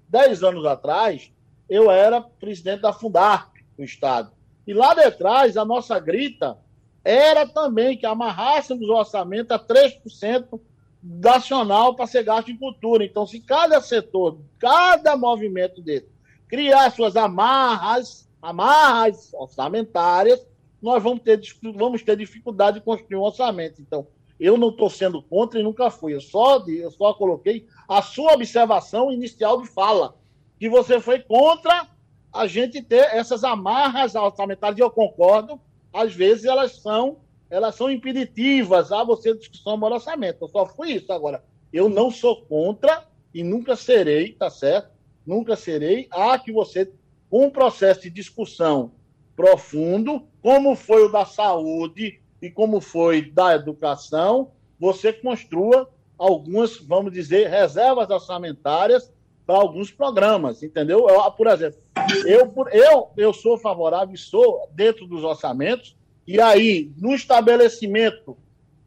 10 0.09 0.43
anos 0.43 0.65
atrás, 0.65 1.33
eu 1.69 1.91
era 1.91 2.21
presidente 2.21 2.83
da 2.83 2.93
Fundarp, 2.93 3.57
do 3.77 3.85
Estado. 3.85 4.33
E 4.67 4.73
lá 4.73 4.95
de 4.95 5.11
trás, 5.13 5.57
a 5.57 5.65
nossa 5.65 5.99
grita 5.99 6.57
era 7.05 7.47
também 7.47 7.97
que 7.97 8.07
amarrássemos 8.07 8.89
o 8.89 8.95
orçamento 8.95 9.53
a 9.53 9.59
3% 9.59 10.61
nacional 11.03 11.95
para 11.95 12.07
ser 12.07 12.23
gasto 12.23 12.51
em 12.51 12.57
cultura. 12.57 13.05
Então, 13.05 13.27
se 13.27 13.41
cada 13.41 13.81
setor, 13.81 14.39
cada 14.59 15.17
movimento 15.17 15.81
desse 15.81 16.09
criar 16.51 16.91
suas 16.91 17.17
amarras, 17.17 18.29
amarras 18.43 19.33
orçamentárias, 19.33 20.45
nós 20.83 21.01
vamos 21.01 21.23
ter, 21.23 21.41
vamos 21.77 22.03
ter 22.03 22.17
dificuldade 22.17 22.81
de 22.81 22.85
construir 22.85 23.17
um 23.17 23.23
orçamento. 23.23 23.81
Então, 23.81 24.07
eu 24.39 24.57
não 24.57 24.71
estou 24.71 24.91
sendo 24.91 25.23
contra 25.23 25.61
e 25.61 25.63
nunca 25.63 25.91
fui. 25.91 26.15
Eu 26.15 26.21
só, 26.21 26.59
eu 26.67 26.91
só 26.91 27.15
coloquei 27.15 27.69
a 27.89 28.03
sua 28.03 28.33
observação 28.33 29.13
inicial 29.13 29.63
de 29.63 29.69
fala, 29.69 30.17
que 30.59 30.69
você 30.69 30.99
foi 31.01 31.21
contra 31.21 31.87
a 32.33 32.47
gente 32.47 32.83
ter 32.83 33.15
essas 33.15 33.45
amarras 33.45 34.15
orçamentárias, 34.15 34.79
e 34.79 34.83
eu 34.83 34.91
concordo, 34.91 35.61
às 35.93 36.15
vezes 36.15 36.45
elas 36.45 36.77
são 36.81 37.19
elas 37.51 37.75
são 37.75 37.91
impeditivas 37.91 38.93
a 38.93 39.03
você 39.03 39.35
discussão 39.35 39.77
do 39.77 39.87
orçamento. 39.87 40.45
Eu 40.45 40.49
só 40.49 40.65
fui 40.65 40.93
isso. 40.93 41.13
Agora, 41.13 41.45
eu 41.73 41.89
não 41.89 42.09
sou 42.09 42.43
contra 42.43 43.05
e 43.35 43.43
nunca 43.43 43.75
serei, 43.75 44.33
tá 44.33 44.49
certo? 44.49 44.91
Nunca 45.27 45.57
serei 45.57 46.07
a 46.13 46.39
que 46.39 46.53
você, 46.53 46.93
com 47.29 47.47
um 47.47 47.51
processo 47.51 48.03
de 48.03 48.11
discussão 48.11 48.93
profundo, 49.35 50.29
como 50.41 50.77
foi 50.77 51.05
o 51.05 51.11
da 51.11 51.25
saúde 51.25 52.21
e 52.41 52.51
como 52.51 52.81
foi 52.81 53.23
da 53.31 53.55
educação, 53.55 54.53
você 54.79 55.13
construa 55.13 55.91
algumas, 56.17 56.77
vamos 56.77 57.13
dizer, 57.13 57.49
reservas 57.49 58.11
orçamentárias 58.11 59.13
para 59.51 59.59
alguns 59.59 59.91
programas, 59.91 60.63
entendeu? 60.63 61.09
Eu, 61.09 61.29
por 61.33 61.49
exemplo, 61.49 61.81
eu, 62.25 62.55
eu, 62.71 63.11
eu 63.17 63.33
sou 63.33 63.59
favorável 63.59 64.17
sou 64.17 64.71
dentro 64.73 65.09
dos 65.09 65.25
orçamentos, 65.25 65.97
e 66.25 66.41
aí, 66.41 66.93
no 66.97 67.13
estabelecimento 67.13 68.37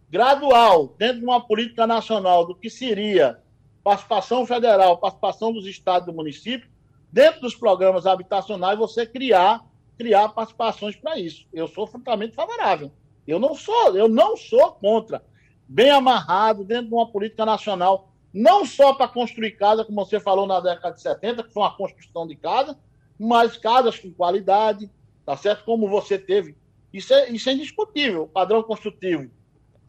gradual, 0.09 0.95
dentro 0.97 1.19
de 1.19 1.25
uma 1.25 1.45
política 1.45 1.85
nacional, 1.85 2.45
do 2.45 2.55
que 2.55 2.69
seria 2.69 3.41
participação 3.83 4.45
federal, 4.45 4.97
participação 4.97 5.51
dos 5.51 5.67
estados 5.67 6.07
e 6.07 6.11
do 6.11 6.15
município, 6.15 6.69
dentro 7.11 7.41
dos 7.41 7.53
programas 7.53 8.05
habitacionais, 8.05 8.79
você 8.79 9.05
criar, 9.05 9.65
criar 9.97 10.29
participações 10.29 10.95
para 10.95 11.19
isso. 11.19 11.45
Eu 11.51 11.67
sou 11.67 11.85
francamente 11.85 12.35
favorável. 12.35 12.89
Eu 13.27 13.37
não 13.37 13.53
sou, 13.53 13.97
eu 13.97 14.07
não 14.07 14.37
sou 14.37 14.71
contra. 14.71 15.21
Bem 15.67 15.89
amarrado, 15.89 16.63
dentro 16.63 16.87
de 16.87 16.93
uma 16.93 17.11
política 17.11 17.45
nacional 17.45 18.12
não 18.33 18.65
só 18.65 18.93
para 18.93 19.07
construir 19.07 19.51
casa, 19.51 19.85
como 19.85 20.03
você 20.03 20.19
falou 20.19 20.47
na 20.47 20.59
década 20.59 20.95
de 20.95 21.01
70, 21.01 21.43
que 21.43 21.53
foi 21.53 21.61
uma 21.61 21.77
construção 21.77 22.25
de 22.25 22.35
casa, 22.35 22.75
mas 23.19 23.57
casas 23.57 23.99
com 23.99 24.11
qualidade, 24.11 24.89
tá 25.23 25.37
certo? 25.37 25.63
Como 25.63 25.87
você 25.87 26.17
teve. 26.17 26.55
Isso 26.91 27.13
é, 27.13 27.29
isso 27.29 27.47
é 27.47 27.53
indiscutível. 27.53 28.23
O 28.23 28.27
padrão 28.27 28.63
construtivo 28.63 29.29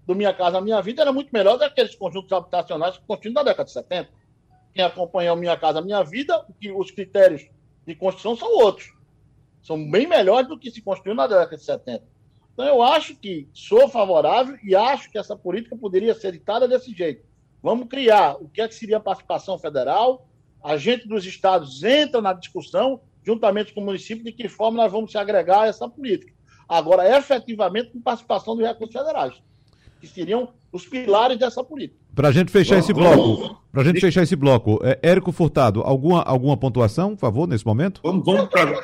do 0.07 0.15
Minha 0.15 0.35
Casa 0.35 0.61
Minha 0.61 0.83
Vida 0.83 1.01
era 1.01 1.13
muito 1.13 1.31
melhor 1.33 1.55
do 1.55 1.61
que 1.61 1.65
aqueles 1.65 1.95
conjuntos 1.95 2.31
habitacionais 2.33 2.99
que 2.99 3.07
construíram 3.07 3.43
na 3.43 3.49
década 3.49 3.65
de 3.65 3.73
70. 3.73 4.11
Quem 4.75 4.85
acompanhou 4.85 5.37
Minha 5.37 5.57
Casa 5.57 5.81
Minha 5.81 6.03
Vida, 6.03 6.47
os 6.77 6.91
critérios 6.91 7.49
de 7.87 7.95
construção 7.95 8.37
são 8.37 8.59
outros. 8.59 8.93
São 9.63 9.91
bem 9.91 10.07
melhores 10.07 10.49
do 10.49 10.59
que 10.59 10.71
se 10.71 10.83
construiu 10.83 11.15
na 11.15 11.27
década 11.27 11.57
de 11.57 11.65
70. 11.65 12.05
Então, 12.53 12.67
eu 12.67 12.83
acho 12.83 13.17
que 13.17 13.49
sou 13.55 13.89
favorável 13.89 14.59
e 14.63 14.77
acho 14.77 15.11
que 15.11 15.17
essa 15.19 15.35
política 15.35 15.75
poderia 15.77 16.15
ser 16.15 16.33
ditada 16.33 16.69
desse 16.69 16.95
jeito 16.95 17.25
Vamos 17.65 17.89
criar 17.89 18.37
o 18.39 18.47
que, 18.47 18.61
é 18.61 18.69
que 18.69 18.75
seria 18.75 18.99
a 18.99 19.01
participação 19.01 19.59
federal, 19.59 20.29
a 20.63 20.77
gente 20.77 21.09
dos 21.09 21.25
estados 21.25 21.83
entra 21.83 22.21
na 22.21 22.35
discussão, 22.35 23.01
juntamente 23.23 23.73
com 23.73 23.81
o 23.81 23.85
município, 23.87 24.23
de 24.23 24.33
que 24.33 24.51
forma 24.51 24.83
nós 24.83 24.93
vamos 24.93 25.11
se 25.11 25.17
agregar 25.17 25.63
a 25.63 25.67
essa 25.69 25.89
política. 25.89 26.31
Agora, 26.69 27.17
efetivamente, 27.17 27.91
com 27.91 28.03
participação 28.03 28.55
dos 28.55 28.67
recursos 28.67 28.95
federais, 28.95 29.43
que 29.99 30.07
seriam 30.07 30.51
os 30.71 30.87
pilares 30.87 31.39
dessa 31.39 31.65
política. 31.65 31.99
Para 32.15 32.29
a 32.29 32.33
gente 32.33 32.53
fechar 32.53 32.77
esse 32.77 32.93
bloco, 32.93 33.59
para 33.73 33.81
a 33.81 33.85
gente 33.87 33.99
fechar 33.99 34.23
esse 34.23 34.37
bloco, 34.37 34.79
é, 34.83 34.99
Érico 35.03 35.33
Furtado, 35.33 35.81
alguma, 35.81 36.21
alguma 36.21 36.59
pontuação, 36.59 37.15
por 37.15 37.21
favor, 37.21 37.49
nesse 37.49 37.65
momento? 37.65 38.03
Vamos, 38.05 38.27
vamos 38.27 38.51
para 38.51 38.75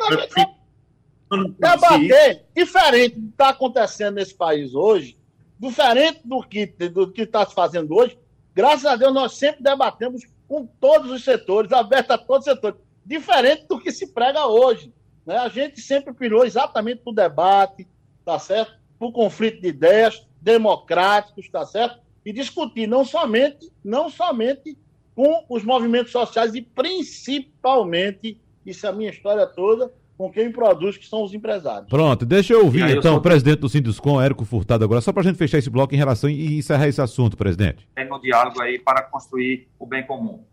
debater 1.29 2.47
diferente 2.57 3.17
do 3.17 3.27
que 3.27 3.33
está 3.33 3.51
acontecendo 3.51 4.15
nesse 4.15 4.35
país 4.35 4.75
hoje, 4.75 5.19
diferente 5.59 6.23
do 6.25 6.43
que 6.43 6.67
do 6.67 7.13
que 7.13 7.23
está 7.23 7.45
se 7.45 7.55
fazendo 7.55 7.95
hoje, 7.95 8.17
Graças 8.55 8.87
a 8.87 8.97
Deus, 8.97 9.15
nós 9.15 9.35
sempre 9.35 9.63
debatemos 9.63 10.23
com 10.49 10.67
todos 10.67 11.11
os 11.11 11.23
setores, 11.23 11.73
aberto 11.73 12.11
a 12.11 12.19
todos 12.19 12.47
os 12.47 12.53
setores, 12.53 12.81
diferente 13.05 13.67
do 13.69 13.81
que 13.81 13.93
se 13.93 14.09
prega 14.09 14.47
hoje. 14.47 14.93
Né? 15.25 15.37
A 15.37 15.49
gente 15.49 15.81
sempre 15.81 16.13
pirou 16.13 16.45
exatamente 16.45 17.03
para 17.03 17.11
o 17.11 17.15
debate, 17.15 17.87
tá 18.25 18.39
certo? 18.39 18.73
Para 18.99 19.09
o 19.09 19.13
conflito 19.13 19.61
de 19.61 19.69
ideias 19.69 20.27
democráticos, 20.41 21.49
tá 21.49 21.65
certo? 21.65 22.01
E 22.25 22.33
discutir 22.33 22.87
não 22.87 23.05
somente, 23.05 23.73
não 23.85 24.09
somente 24.11 24.77
com 25.15 25.45
os 25.49 25.65
movimentos 25.65 26.13
sociais 26.13 26.55
e 26.55 26.63
principalmente, 26.63 28.41
isso 28.65 28.87
é 28.87 28.91
a 28.91 28.93
minha 28.93 29.11
história 29.11 29.47
toda, 29.47 29.93
com 30.21 30.31
quem 30.31 30.53
produz, 30.53 30.99
que 30.99 31.07
são 31.07 31.23
os 31.23 31.33
empresários. 31.33 31.89
Pronto, 31.89 32.27
deixa 32.27 32.53
eu 32.53 32.67
ouvir 32.67 32.83
então 32.95 33.17
o 33.17 33.23
presidente 33.23 33.61
do 33.61 33.71
Sinduscom, 33.71 34.21
Érico 34.21 34.45
Furtado, 34.45 34.85
agora, 34.85 35.01
só 35.01 35.15
para 35.15 35.23
a 35.23 35.25
gente 35.25 35.39
fechar 35.39 35.57
esse 35.57 35.71
bloco 35.71 35.95
em 35.95 35.97
relação 35.97 36.29
e 36.29 36.59
encerrar 36.59 36.89
esse 36.89 37.01
assunto, 37.01 37.39
presidente. 37.39 37.89
É 37.97 38.05
no 38.05 38.21
diálogo 38.21 38.61
aí 38.61 38.79
para 38.79 39.01
construir 39.01 39.67
o 39.79 39.87
bem 39.87 40.07
comum. 40.07 40.45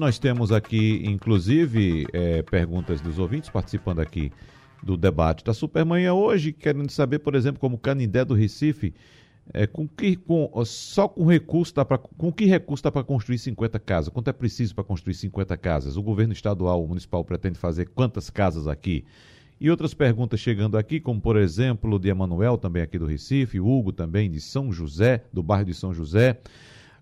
Nós 0.00 0.18
temos 0.18 0.50
aqui, 0.50 1.00
inclusive, 1.06 2.08
é, 2.12 2.42
perguntas 2.42 3.00
dos 3.00 3.20
ouvintes 3.20 3.48
participando 3.48 4.00
aqui 4.00 4.32
do 4.82 4.96
debate 4.96 5.44
da 5.44 5.54
Supermanhã 5.54 6.12
hoje, 6.12 6.52
querendo 6.52 6.90
saber, 6.90 7.20
por 7.20 7.36
exemplo, 7.36 7.60
como 7.60 7.78
Canindé 7.78 8.24
do 8.24 8.34
Recife 8.34 8.92
é, 9.52 9.66
com 9.66 9.88
que, 9.88 10.16
com, 10.16 10.50
só 10.64 11.08
com 11.08 11.24
recurso 11.24 11.74
dá 11.74 11.84
pra, 11.84 11.98
com 11.98 12.32
que 12.32 12.44
recurso 12.44 12.82
dá 12.84 12.92
para 12.92 13.04
construir 13.04 13.38
50 13.38 13.78
casas? 13.78 14.12
Quanto 14.12 14.28
é 14.28 14.32
preciso 14.32 14.74
para 14.74 14.84
construir 14.84 15.14
50 15.14 15.56
casas? 15.56 15.96
O 15.96 16.02
governo 16.02 16.32
estadual, 16.32 16.82
o 16.82 16.88
municipal 16.88 17.24
pretende 17.24 17.58
fazer 17.58 17.86
quantas 17.86 18.30
casas 18.30 18.66
aqui? 18.66 19.04
E 19.60 19.70
outras 19.70 19.92
perguntas 19.92 20.38
chegando 20.38 20.78
aqui, 20.78 21.00
como 21.00 21.20
por 21.20 21.36
exemplo 21.36 21.98
de 21.98 22.08
Emanuel, 22.08 22.56
também 22.56 22.82
aqui 22.82 22.98
do 22.98 23.06
Recife, 23.06 23.58
Hugo 23.58 23.92
também 23.92 24.30
de 24.30 24.40
São 24.40 24.72
José, 24.72 25.24
do 25.32 25.42
bairro 25.42 25.64
de 25.64 25.74
São 25.74 25.92
José, 25.92 26.38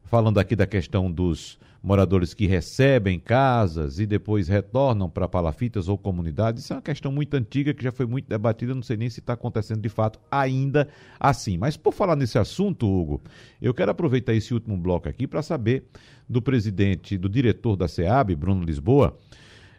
falando 0.05 0.39
aqui 0.39 0.57
da 0.57 0.67
questão 0.67 1.13
dos 1.13 1.59
moradores 1.83 2.35
que 2.35 2.47
recebem 2.47 3.19
casas 3.19 3.99
e 3.99 4.07
depois 4.07 4.49
retornam 4.49 5.09
para 5.09 5.29
palafitas 5.29 5.89
ou 5.89 5.97
comunidades. 5.97 6.65
Isso 6.65 6.73
é 6.73 6.77
uma 6.77 6.83
questão 6.83 7.13
muito 7.13 7.35
antiga 7.35 7.73
que 7.73 7.83
já 7.83 7.93
foi 7.93 8.07
muito 8.07 8.29
debatida, 8.29 8.75
não 8.75 8.83
sei 8.83 8.97
nem 8.97 9.09
se 9.09 9.21
está 9.21 9.35
acontecendo 9.35 9.81
de 9.81 9.89
fato 9.89 10.19
ainda 10.31 10.89
assim. 11.19 11.57
Mas 11.57 11.77
por 11.77 11.93
falar 11.93 12.17
nesse 12.17 12.39
assunto, 12.39 12.87
Hugo, 12.87 13.23
eu 13.61 13.73
quero 13.73 13.91
aproveitar 13.91 14.35
esse 14.35 14.53
último 14.53 14.77
bloco 14.77 15.09
aqui 15.09 15.27
para 15.27 15.43
saber 15.43 15.85
do 16.29 16.43
presidente, 16.43 17.17
do 17.17 17.29
diretor 17.29 17.77
da 17.77 17.87
SEAB, 17.87 18.35
Bruno 18.35 18.65
Lisboa, 18.65 19.17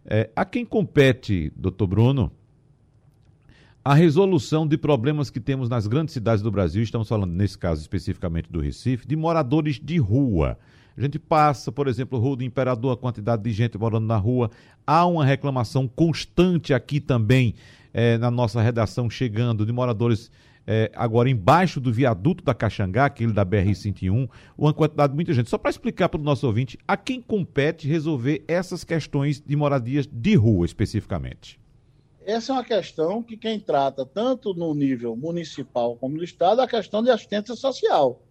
é, 0.05 0.29
a 0.35 0.45
quem 0.45 0.65
compete, 0.65 1.51
doutor 1.55 1.87
Bruno, 1.87 2.31
a 3.83 3.93
resolução 3.93 4.67
de 4.67 4.77
problemas 4.77 5.29
que 5.29 5.39
temos 5.39 5.69
nas 5.69 5.87
grandes 5.87 6.13
cidades 6.13 6.41
do 6.41 6.51
Brasil, 6.51 6.83
estamos 6.83 7.07
falando 7.07 7.31
nesse 7.31 7.57
caso 7.57 7.81
especificamente 7.81 8.51
do 8.51 8.59
Recife, 8.59 9.07
de 9.07 9.15
moradores 9.15 9.79
de 9.81 9.97
rua. 9.97 10.57
A 10.97 11.01
gente 11.01 11.19
passa, 11.19 11.71
por 11.71 11.87
exemplo, 11.87 12.17
Rua 12.17 12.37
do 12.37 12.43
Imperador, 12.43 12.93
a 12.93 12.97
quantidade 12.97 13.43
de 13.43 13.51
gente 13.51 13.77
morando 13.77 14.07
na 14.07 14.17
rua. 14.17 14.49
Há 14.85 15.05
uma 15.05 15.23
reclamação 15.23 15.87
constante 15.87 16.73
aqui 16.73 16.99
também 16.99 17.53
é, 17.93 18.17
na 18.17 18.31
nossa 18.31 18.59
redação, 18.61 19.07
chegando 19.07 19.63
de 19.63 19.71
moradores 19.71 20.31
é, 20.65 20.91
agora 20.95 21.29
embaixo 21.29 21.79
do 21.79 21.93
viaduto 21.93 22.43
da 22.43 22.53
Caxangá, 22.53 23.05
aquele 23.05 23.31
da 23.31 23.45
BR-101, 23.45 24.27
uma 24.57 24.73
quantidade 24.73 25.13
de 25.13 25.15
muita 25.15 25.33
gente. 25.33 25.49
Só 25.49 25.57
para 25.57 25.69
explicar 25.69 26.09
para 26.09 26.19
o 26.19 26.23
nosso 26.23 26.47
ouvinte, 26.47 26.79
a 26.87 26.97
quem 26.97 27.21
compete 27.21 27.87
resolver 27.87 28.43
essas 28.47 28.83
questões 28.83 29.39
de 29.39 29.55
moradias 29.55 30.07
de 30.11 30.35
rua 30.35 30.65
especificamente? 30.65 31.59
Essa 32.25 32.51
é 32.51 32.55
uma 32.55 32.63
questão 32.63 33.23
que 33.23 33.37
quem 33.37 33.57
trata, 33.57 34.05
tanto 34.05 34.53
no 34.53 34.73
nível 34.73 35.15
municipal 35.15 35.95
como 35.95 36.17
no 36.17 36.23
Estado, 36.23 36.59
é 36.59 36.65
a 36.65 36.67
questão 36.67 37.01
de 37.01 37.09
assistência 37.09 37.55
social. 37.55 38.21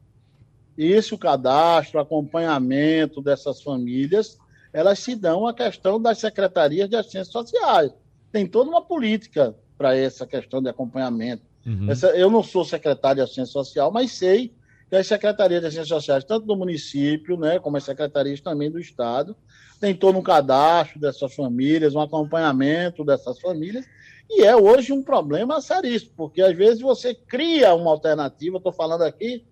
Esse 0.76 1.14
o 1.14 1.18
cadastro, 1.18 2.00
acompanhamento 2.00 3.22
dessas 3.22 3.62
famílias, 3.62 4.38
elas 4.72 4.98
se 4.98 5.14
dão 5.14 5.46
à 5.46 5.54
questão 5.54 6.00
das 6.00 6.18
secretarias 6.18 6.88
de 6.88 6.96
assistência 6.96 7.32
sociais. 7.32 7.92
Tem 8.30 8.46
toda 8.46 8.68
uma 8.68 8.82
política 8.82 9.54
para 9.78 9.96
essa 9.96 10.26
questão 10.26 10.60
de 10.60 10.68
acompanhamento. 10.68 11.42
Uhum. 11.64 11.90
Essa, 11.90 12.08
eu 12.08 12.30
não 12.30 12.42
sou 12.42 12.64
secretário 12.64 13.16
de 13.16 13.22
assistência 13.22 13.52
social, 13.52 13.90
mas 13.90 14.12
sei 14.12 14.52
que 14.88 14.96
as 14.96 15.06
secretarias 15.06 15.60
de 15.60 15.66
assistência 15.66 15.94
sociais, 15.94 16.24
tanto 16.24 16.46
do 16.46 16.56
município, 16.56 17.36
né, 17.36 17.58
como 17.58 17.76
as 17.76 17.84
secretarias 17.84 18.40
também 18.40 18.70
do 18.70 18.78
Estado, 18.78 19.34
tem 19.80 19.94
todo 19.94 20.18
um 20.18 20.22
cadastro 20.22 21.00
dessas 21.00 21.34
famílias, 21.34 21.94
um 21.94 22.00
acompanhamento 22.00 23.04
dessas 23.04 23.40
famílias, 23.40 23.86
e 24.28 24.42
é 24.42 24.56
hoje 24.56 24.92
um 24.92 25.02
problema 25.02 25.60
seríssimo, 25.60 26.12
porque 26.16 26.42
às 26.42 26.56
vezes 26.56 26.80
você 26.80 27.14
cria 27.14 27.74
uma 27.74 27.90
alternativa, 27.90 28.56
estou 28.56 28.72
falando 28.72 29.02
aqui 29.02 29.44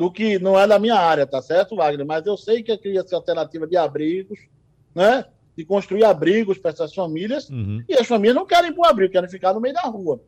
do 0.00 0.10
que 0.10 0.38
não 0.38 0.58
é 0.58 0.66
da 0.66 0.78
minha 0.78 0.94
área, 0.94 1.26
tá 1.26 1.42
certo, 1.42 1.76
Wagner? 1.76 2.06
Mas 2.06 2.24
eu 2.24 2.34
sei 2.34 2.62
que 2.62 2.74
cria 2.78 3.00
essa 3.00 3.14
alternativa 3.14 3.66
de 3.66 3.76
abrigos, 3.76 4.38
né? 4.94 5.26
De 5.54 5.62
construir 5.62 6.04
abrigos 6.04 6.56
para 6.56 6.70
essas 6.70 6.94
famílias, 6.94 7.50
uhum. 7.50 7.84
e 7.86 7.92
as 7.92 8.06
famílias 8.06 8.34
não 8.34 8.46
querem 8.46 8.70
ir 8.70 8.72
para 8.72 8.80
o 8.80 8.90
abrigo, 8.90 9.12
querem 9.12 9.28
ficar 9.28 9.52
no 9.52 9.60
meio 9.60 9.74
da 9.74 9.82
rua. 9.82 10.18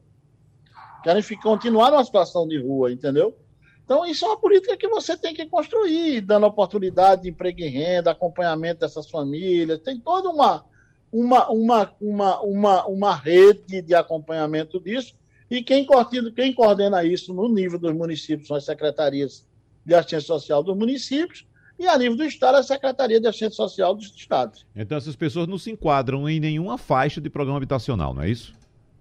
Querem 1.02 1.22
ficar, 1.22 1.44
continuar 1.44 1.90
numa 1.90 2.04
situação 2.04 2.46
de 2.46 2.60
rua, 2.60 2.92
entendeu? 2.92 3.34
Então, 3.82 4.04
isso 4.04 4.26
é 4.26 4.28
uma 4.28 4.36
política 4.36 4.76
que 4.76 4.86
você 4.88 5.16
tem 5.16 5.32
que 5.32 5.46
construir, 5.46 6.20
dando 6.20 6.44
oportunidade 6.44 7.22
de 7.22 7.30
emprego 7.30 7.60
e 7.60 7.68
renda, 7.68 8.10
acompanhamento 8.10 8.80
dessas 8.80 9.08
famílias, 9.08 9.80
tem 9.80 9.98
toda 9.98 10.28
uma, 10.28 10.66
uma, 11.10 11.48
uma, 11.50 11.92
uma, 11.98 12.40
uma, 12.42 12.86
uma 12.86 13.16
rede 13.16 13.80
de 13.80 13.94
acompanhamento 13.94 14.78
disso, 14.78 15.14
e 15.50 15.62
quem 15.62 15.86
coordena, 15.86 16.30
quem 16.30 16.52
coordena 16.52 17.02
isso 17.02 17.32
no 17.32 17.48
nível 17.48 17.78
dos 17.78 17.94
municípios 17.94 18.48
são 18.48 18.56
as 18.58 18.66
secretarias 18.66 19.50
de 19.84 19.94
assistência 19.94 20.26
social 20.26 20.62
dos 20.62 20.76
municípios, 20.76 21.46
e 21.78 21.86
a 21.86 21.98
nível 21.98 22.16
do 22.16 22.24
Estado, 22.24 22.58
a 22.58 22.62
Secretaria 22.62 23.20
de 23.20 23.26
Assistência 23.26 23.56
Social 23.56 23.94
dos 23.94 24.14
Estados. 24.14 24.64
Então, 24.74 24.96
essas 24.96 25.16
pessoas 25.16 25.48
não 25.48 25.58
se 25.58 25.70
enquadram 25.70 26.28
em 26.28 26.38
nenhuma 26.38 26.78
faixa 26.78 27.20
de 27.20 27.28
programa 27.28 27.56
habitacional, 27.56 28.14
não 28.14 28.22
é 28.22 28.30
isso? 28.30 28.54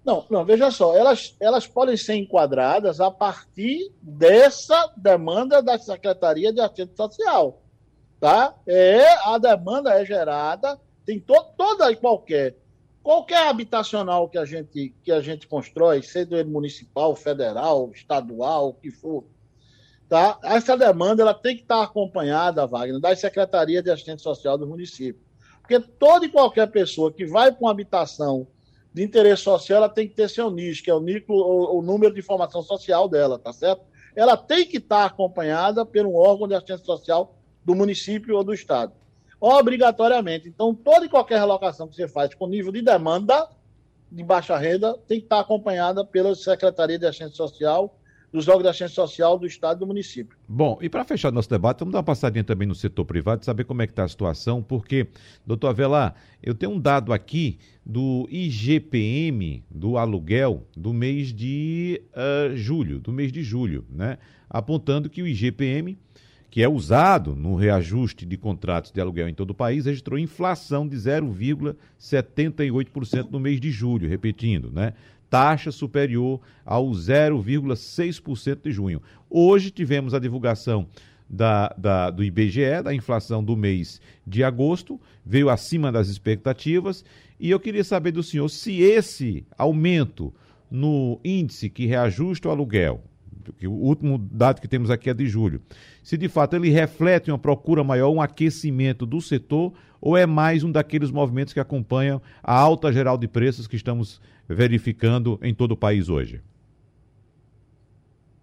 Não, 0.04 0.26
não, 0.28 0.44
veja 0.44 0.68
só, 0.70 0.96
elas, 0.96 1.36
elas 1.38 1.66
podem 1.66 1.96
ser 1.96 2.14
enquadradas 2.14 3.00
a 3.00 3.08
partir 3.08 3.92
dessa 4.02 4.92
demanda 4.96 5.62
da 5.62 5.78
Secretaria 5.78 6.52
de 6.52 6.60
Assistência 6.60 6.96
Social. 6.96 7.62
Tá? 8.18 8.54
É, 8.66 9.04
a 9.28 9.38
demanda 9.38 9.94
é 10.00 10.04
gerada, 10.04 10.78
tem 11.06 11.20
to, 11.20 11.34
toda 11.56 11.90
e 11.90 11.96
qualquer, 11.96 12.56
qualquer 13.00 13.48
habitacional 13.48 14.28
que 14.28 14.38
a 14.38 14.44
gente, 14.44 14.92
que 15.04 15.12
a 15.12 15.20
gente 15.20 15.46
constrói, 15.46 16.02
sendo 16.02 16.36
ele 16.36 16.48
municipal, 16.48 17.14
federal, 17.14 17.90
estadual, 17.94 18.70
o 18.70 18.74
que 18.74 18.90
for, 18.90 19.24
tá? 20.08 20.38
essa 20.42 20.76
demanda 20.76 21.22
ela 21.22 21.34
tem 21.34 21.56
que 21.56 21.62
estar 21.62 21.82
acompanhada, 21.82 22.66
Wagner, 22.66 23.00
das 23.00 23.20
secretarias 23.20 23.82
de 23.82 23.90
assistência 23.90 24.22
social 24.22 24.58
do 24.58 24.66
município. 24.66 25.22
Porque 25.60 25.80
toda 25.80 26.26
e 26.26 26.28
qualquer 26.28 26.70
pessoa 26.70 27.12
que 27.12 27.24
vai 27.24 27.50
para 27.50 27.60
uma 27.60 27.70
habitação 27.70 28.46
de 28.92 29.02
interesse 29.02 29.42
social, 29.42 29.78
ela 29.78 29.88
tem 29.88 30.06
que 30.06 30.14
ter 30.14 30.28
seu 30.28 30.50
nicho, 30.50 30.82
que 30.82 30.90
é 30.90 30.94
o, 30.94 31.00
núcleo, 31.00 31.24
o, 31.28 31.78
o 31.78 31.82
número 31.82 32.12
de 32.12 32.20
informação 32.20 32.62
social 32.62 33.08
dela, 33.08 33.38
tá 33.38 33.52
certo? 33.52 33.82
Ela 34.14 34.36
tem 34.36 34.66
que 34.66 34.76
estar 34.76 35.06
acompanhada 35.06 35.86
por 35.86 36.04
um 36.04 36.14
órgão 36.14 36.46
de 36.46 36.54
assistência 36.54 36.84
social 36.84 37.34
do 37.64 37.74
município 37.74 38.36
ou 38.36 38.44
do 38.44 38.52
estado. 38.52 38.92
Obrigatoriamente. 39.40 40.48
Então, 40.48 40.74
toda 40.74 41.06
e 41.06 41.08
qualquer 41.08 41.38
relocação 41.38 41.88
que 41.88 41.96
você 41.96 42.06
faz 42.06 42.34
com 42.34 42.46
nível 42.46 42.70
de 42.70 42.82
demanda 42.82 43.48
de 44.10 44.22
baixa 44.22 44.58
renda 44.58 44.98
tem 45.08 45.18
que 45.18 45.24
estar 45.24 45.40
acompanhada 45.40 46.04
pela 46.04 46.34
Secretaria 46.34 46.98
de 46.98 47.06
Assistência 47.06 47.36
Social 47.36 47.98
dos 48.32 48.48
órgãos 48.48 48.62
de 48.62 48.68
assistência 48.70 48.94
social 48.94 49.38
do 49.38 49.46
Estado 49.46 49.76
e 49.76 49.80
do 49.80 49.86
município. 49.86 50.38
Bom, 50.48 50.78
e 50.80 50.88
para 50.88 51.04
fechar 51.04 51.30
nosso 51.30 51.50
debate, 51.50 51.80
vamos 51.80 51.92
dar 51.92 51.98
uma 51.98 52.04
passadinha 52.04 52.42
também 52.42 52.66
no 52.66 52.74
setor 52.74 53.04
privado, 53.04 53.44
saber 53.44 53.64
como 53.64 53.82
é 53.82 53.86
que 53.86 53.92
está 53.92 54.04
a 54.04 54.08
situação, 54.08 54.62
porque, 54.62 55.06
doutor 55.46 55.68
Avelar, 55.68 56.14
eu 56.42 56.54
tenho 56.54 56.72
um 56.72 56.80
dado 56.80 57.12
aqui 57.12 57.58
do 57.84 58.26
IGPM 58.30 59.62
do 59.70 59.98
aluguel 59.98 60.66
do 60.74 60.94
mês 60.94 61.30
de 61.32 62.00
uh, 62.12 62.56
julho, 62.56 62.98
do 62.98 63.12
mês 63.12 63.30
de 63.30 63.42
julho, 63.42 63.84
né? 63.90 64.16
Apontando 64.48 65.10
que 65.10 65.22
o 65.22 65.26
IGPM, 65.26 65.98
que 66.50 66.62
é 66.62 66.68
usado 66.68 67.34
no 67.34 67.54
reajuste 67.54 68.24
de 68.24 68.36
contratos 68.36 68.92
de 68.92 69.00
aluguel 69.00 69.28
em 69.28 69.34
todo 69.34 69.50
o 69.50 69.54
país, 69.54 69.86
registrou 69.86 70.18
inflação 70.18 70.88
de 70.88 70.96
0,78% 70.96 73.30
no 73.30 73.40
mês 73.40 73.60
de 73.60 73.70
julho, 73.70 74.08
repetindo, 74.08 74.70
né? 74.70 74.94
Taxa 75.32 75.72
superior 75.72 76.42
ao 76.62 76.90
0,6% 76.90 78.64
de 78.64 78.70
junho. 78.70 79.00
Hoje 79.30 79.70
tivemos 79.70 80.12
a 80.12 80.18
divulgação 80.18 80.86
da, 81.26 81.74
da, 81.78 82.10
do 82.10 82.22
IBGE, 82.22 82.82
da 82.84 82.92
inflação 82.92 83.42
do 83.42 83.56
mês 83.56 83.98
de 84.26 84.44
agosto, 84.44 85.00
veio 85.24 85.48
acima 85.48 85.90
das 85.90 86.08
expectativas, 86.08 87.02
e 87.40 87.48
eu 87.48 87.58
queria 87.58 87.82
saber 87.82 88.12
do 88.12 88.22
senhor 88.22 88.46
se 88.50 88.82
esse 88.82 89.46
aumento 89.56 90.34
no 90.70 91.18
índice 91.24 91.70
que 91.70 91.86
reajusta 91.86 92.48
o 92.48 92.50
aluguel, 92.50 93.02
que 93.56 93.66
o 93.66 93.72
último 93.72 94.18
dado 94.18 94.60
que 94.60 94.68
temos 94.68 94.90
aqui 94.90 95.08
é 95.08 95.14
de 95.14 95.26
julho, 95.26 95.62
se 96.02 96.18
de 96.18 96.28
fato 96.28 96.56
ele 96.56 96.68
reflete 96.68 97.30
uma 97.30 97.38
procura 97.38 97.82
maior, 97.82 98.10
um 98.10 98.20
aquecimento 98.20 99.06
do 99.06 99.18
setor, 99.18 99.72
ou 100.02 100.16
é 100.16 100.26
mais 100.26 100.64
um 100.64 100.72
daqueles 100.72 101.12
movimentos 101.12 101.54
que 101.54 101.60
acompanham 101.60 102.20
a 102.42 102.52
alta 102.52 102.92
geral 102.92 103.16
de 103.16 103.28
preços 103.28 103.68
que 103.68 103.76
estamos 103.76 104.20
verificando 104.48 105.38
em 105.40 105.54
todo 105.54 105.72
o 105.72 105.76
país 105.76 106.08
hoje? 106.08 106.40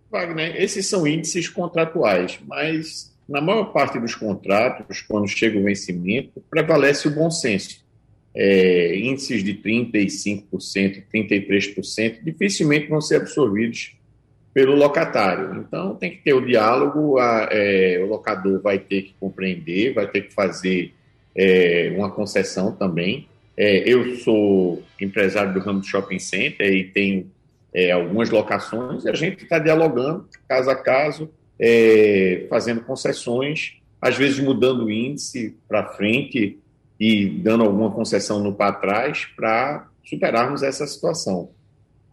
Wagner, 0.09 0.55
esses 0.55 0.87
são 0.87 1.05
índices 1.05 1.49
contratuais, 1.49 2.39
mas 2.47 3.13
na 3.27 3.41
maior 3.41 3.65
parte 3.65 3.99
dos 3.99 4.15
contratos, 4.15 5.01
quando 5.01 5.27
chega 5.27 5.59
o 5.59 5.63
vencimento, 5.63 6.41
prevalece 6.49 7.09
o 7.09 7.11
bom 7.11 7.29
senso. 7.29 7.85
É, 8.33 8.97
índices 8.97 9.43
de 9.43 9.53
35%, 9.55 11.03
33% 11.13 12.23
dificilmente 12.23 12.87
vão 12.87 13.01
ser 13.01 13.17
absorvidos 13.17 13.97
pelo 14.53 14.75
locatário. 14.75 15.59
Então, 15.59 15.95
tem 15.95 16.11
que 16.11 16.23
ter 16.23 16.33
o 16.33 16.45
diálogo, 16.45 17.19
a, 17.19 17.49
é, 17.51 17.99
o 18.01 18.07
locador 18.07 18.61
vai 18.61 18.79
ter 18.79 19.03
que 19.03 19.15
compreender, 19.19 19.93
vai 19.93 20.07
ter 20.07 20.21
que 20.21 20.33
fazer 20.33 20.93
é, 21.35 21.93
uma 21.95 22.09
concessão 22.09 22.71
também. 22.71 23.27
É, 23.55 23.79
eu 23.89 24.15
sou 24.17 24.81
empresário 24.99 25.53
do 25.53 25.59
ramo 25.59 25.81
do 25.81 25.85
shopping 25.85 26.19
center 26.19 26.71
e 26.71 26.85
tenho 26.85 27.29
é, 27.73 27.91
algumas 27.91 28.29
locações 28.29 29.05
e 29.05 29.09
a 29.09 29.13
gente 29.13 29.43
está 29.43 29.59
dialogando 29.59 30.27
caso 30.47 30.69
a 30.69 30.75
caso, 30.75 31.29
é, 31.59 32.45
fazendo 32.49 32.81
concessões, 32.81 33.77
às 34.01 34.15
vezes 34.15 34.39
mudando 34.39 34.85
o 34.85 34.91
índice 34.91 35.57
para 35.67 35.89
frente 35.89 36.57
e 36.99 37.25
dando 37.25 37.63
alguma 37.63 37.91
concessão 37.91 38.39
no 38.39 38.53
para 38.53 38.73
trás 38.73 39.25
para 39.35 39.87
superarmos 40.03 40.63
essa 40.63 40.87
situação. 40.87 41.51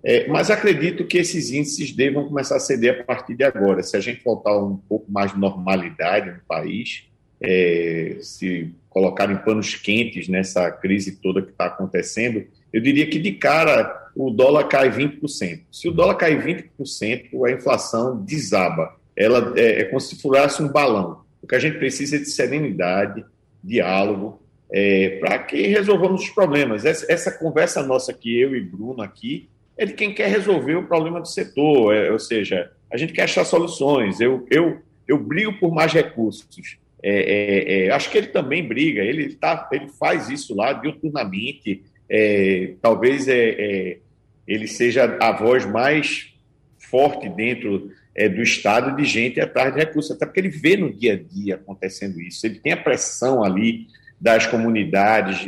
É, 0.04 0.28
mas 0.28 0.50
acredito 0.50 1.04
que 1.04 1.18
esses 1.18 1.50
índices 1.50 1.90
devam 1.92 2.28
começar 2.28 2.56
a 2.56 2.60
ceder 2.60 3.00
a 3.00 3.04
partir 3.04 3.34
de 3.34 3.42
agora. 3.42 3.82
Se 3.82 3.96
a 3.96 4.00
gente 4.00 4.22
voltar 4.22 4.56
um 4.56 4.76
pouco 4.76 5.10
mais 5.10 5.32
de 5.32 5.38
normalidade 5.38 6.30
no 6.30 6.40
país, 6.46 7.08
é, 7.40 8.18
se 8.20 8.72
colocarem 8.96 9.36
panos 9.36 9.74
quentes 9.74 10.26
nessa 10.26 10.70
crise 10.70 11.16
toda 11.20 11.42
que 11.42 11.50
está 11.50 11.66
acontecendo, 11.66 12.46
eu 12.72 12.80
diria 12.80 13.06
que 13.06 13.18
de 13.18 13.32
cara 13.32 14.08
o 14.16 14.30
dólar 14.30 14.68
cai 14.68 14.90
20%. 14.90 15.64
Se 15.70 15.86
o 15.86 15.92
dólar 15.92 16.14
cai 16.14 16.34
20%, 16.34 17.44
a 17.46 17.52
inflação 17.52 18.16
desaba. 18.24 18.96
Ela 19.14 19.52
é, 19.54 19.82
é 19.82 19.84
como 19.84 20.00
se 20.00 20.18
furasse 20.18 20.62
um 20.62 20.68
balão. 20.68 21.20
O 21.42 21.46
que 21.46 21.54
a 21.54 21.58
gente 21.58 21.76
precisa 21.76 22.16
é 22.16 22.20
de 22.20 22.30
serenidade, 22.30 23.22
diálogo, 23.62 24.40
é, 24.72 25.18
para 25.20 25.40
que 25.40 25.66
resolvamos 25.66 26.22
os 26.22 26.30
problemas. 26.30 26.86
Essa, 26.86 27.04
essa, 27.12 27.30
conversa 27.30 27.82
nossa 27.82 28.14
que 28.14 28.40
eu 28.40 28.56
e 28.56 28.62
Bruno 28.62 29.02
aqui 29.02 29.46
é 29.76 29.84
de 29.84 29.92
quem 29.92 30.14
quer 30.14 30.30
resolver 30.30 30.76
o 30.76 30.86
problema 30.86 31.20
do 31.20 31.28
setor, 31.28 31.94
é, 31.94 32.10
ou 32.10 32.18
seja, 32.18 32.72
a 32.90 32.96
gente 32.96 33.12
quer 33.12 33.24
achar 33.24 33.44
soluções. 33.44 34.22
Eu, 34.22 34.46
eu, 34.50 34.78
eu 35.06 35.18
brigo 35.18 35.52
por 35.60 35.70
mais 35.70 35.92
recursos. 35.92 36.78
É, 37.02 37.10
é, 37.10 37.86
é, 37.86 37.90
acho 37.90 38.10
que 38.10 38.18
ele 38.18 38.28
também 38.28 38.66
briga, 38.66 39.02
ele, 39.02 39.34
tá, 39.34 39.68
ele 39.72 39.88
faz 39.88 40.28
isso 40.28 40.54
lá 40.54 40.72
diuturnamente. 40.72 41.82
É, 42.08 42.74
talvez 42.80 43.28
é, 43.28 43.98
ele 44.46 44.66
seja 44.66 45.16
a 45.20 45.32
voz 45.32 45.66
mais 45.66 46.32
forte 46.78 47.28
dentro 47.28 47.90
do 48.34 48.42
Estado 48.42 48.96
de 48.96 49.04
gente 49.04 49.38
atrás 49.38 49.74
de 49.74 49.80
recursos, 49.80 50.12
até 50.12 50.24
porque 50.24 50.40
ele 50.40 50.48
vê 50.48 50.74
no 50.74 50.90
dia 50.90 51.12
a 51.12 51.16
dia 51.16 51.56
acontecendo 51.56 52.18
isso. 52.18 52.46
Ele 52.46 52.58
tem 52.58 52.72
a 52.72 52.76
pressão 52.76 53.44
ali 53.44 53.88
das 54.18 54.46
comunidades, 54.46 55.46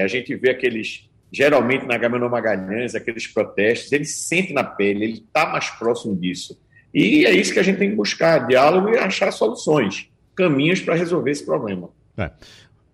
a 0.00 0.06
gente 0.06 0.36
vê 0.36 0.50
aqueles, 0.50 1.08
geralmente 1.32 1.84
na 1.84 1.98
Gabriel 1.98 2.30
Magalhães, 2.30 2.94
aqueles 2.94 3.26
protestos, 3.26 3.90
ele 3.90 4.04
sente 4.04 4.52
na 4.52 4.62
pele, 4.62 5.02
ele 5.02 5.14
está 5.14 5.46
mais 5.46 5.68
próximo 5.70 6.14
disso. 6.14 6.56
E 6.94 7.26
é 7.26 7.32
isso 7.32 7.52
que 7.52 7.58
a 7.58 7.64
gente 7.64 7.78
tem 7.78 7.90
que 7.90 7.96
buscar, 7.96 8.46
diálogo 8.46 8.90
e 8.90 8.98
achar 8.98 9.32
soluções 9.32 10.08
caminhos 10.36 10.80
para 10.80 10.94
resolver 10.94 11.30
esse 11.30 11.44
problema. 11.44 11.88
É. 12.16 12.30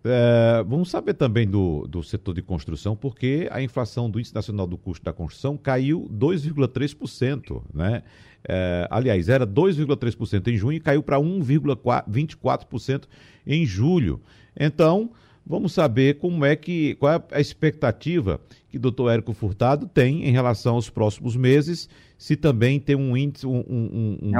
é, 0.04 0.64
vamos 0.66 0.88
saber 0.90 1.14
também 1.14 1.46
do, 1.46 1.86
do 1.86 2.02
setor 2.02 2.34
de 2.34 2.40
construção, 2.40 2.96
porque 2.96 3.48
a 3.50 3.60
inflação 3.60 4.08
do 4.08 4.18
Índice 4.18 4.34
Nacional 4.34 4.66
do 4.66 4.78
Custo 4.78 5.04
da 5.04 5.12
Construção 5.12 5.56
caiu 5.56 6.08
2,3%, 6.12 7.62
né? 7.74 8.02
É, 8.48 8.88
aliás, 8.90 9.28
era 9.28 9.46
2,3% 9.46 10.48
em 10.48 10.56
junho 10.56 10.76
e 10.76 10.80
caiu 10.80 11.02
para 11.02 11.18
1,24% 11.18 13.04
em 13.46 13.64
julho. 13.64 14.20
Então, 14.58 15.10
vamos 15.46 15.72
saber 15.72 16.18
como 16.18 16.44
é 16.44 16.56
que, 16.56 16.94
qual 16.96 17.12
é 17.12 17.22
a 17.30 17.40
expectativa 17.40 18.40
que 18.68 18.78
o 18.78 18.80
doutor 18.80 19.10
Érico 19.10 19.32
Furtado 19.32 19.86
tem 19.86 20.26
em 20.26 20.32
relação 20.32 20.74
aos 20.74 20.90
próximos 20.90 21.36
meses, 21.36 21.88
se 22.18 22.36
também 22.36 22.80
tem 22.80 22.96
um 22.96 23.16
índice, 23.16 23.46
um, 23.46 23.58
um, 23.68 24.18
um, 24.22 24.32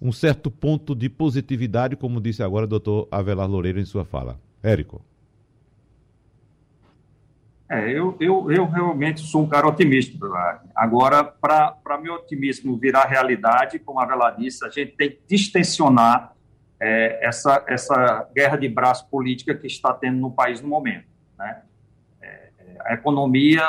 um 0.00 0.12
certo 0.12 0.50
ponto 0.50 0.94
de 0.94 1.08
positividade, 1.08 1.96
como 1.96 2.20
disse 2.20 2.42
agora 2.42 2.64
o 2.64 2.68
doutor 2.68 3.08
Avelar 3.10 3.48
Loureiro 3.48 3.80
em 3.80 3.84
sua 3.84 4.04
fala. 4.04 4.38
Érico. 4.62 5.02
É, 7.68 7.90
eu, 7.90 8.16
eu, 8.18 8.50
eu 8.50 8.66
realmente 8.66 9.20
sou 9.20 9.42
um 9.42 9.48
cara 9.48 9.68
otimista. 9.68 10.16
Agora, 10.74 11.22
para 11.22 11.98
meu 12.00 12.14
otimismo 12.14 12.78
virar 12.78 13.04
realidade, 13.04 13.78
como 13.78 14.00
a 14.00 14.06
Vela 14.06 14.30
disse, 14.30 14.64
a 14.64 14.70
gente 14.70 14.92
tem 14.92 15.10
que 15.10 15.20
distensionar 15.28 16.32
é, 16.80 17.26
essa, 17.26 17.62
essa 17.66 18.26
guerra 18.34 18.56
de 18.56 18.68
braço 18.68 19.06
política 19.10 19.54
que 19.54 19.66
está 19.66 19.92
tendo 19.92 20.18
no 20.18 20.30
país 20.30 20.62
no 20.62 20.68
momento. 20.68 21.04
Né? 21.38 21.62
É, 22.22 22.50
a 22.86 22.94
economia 22.94 23.66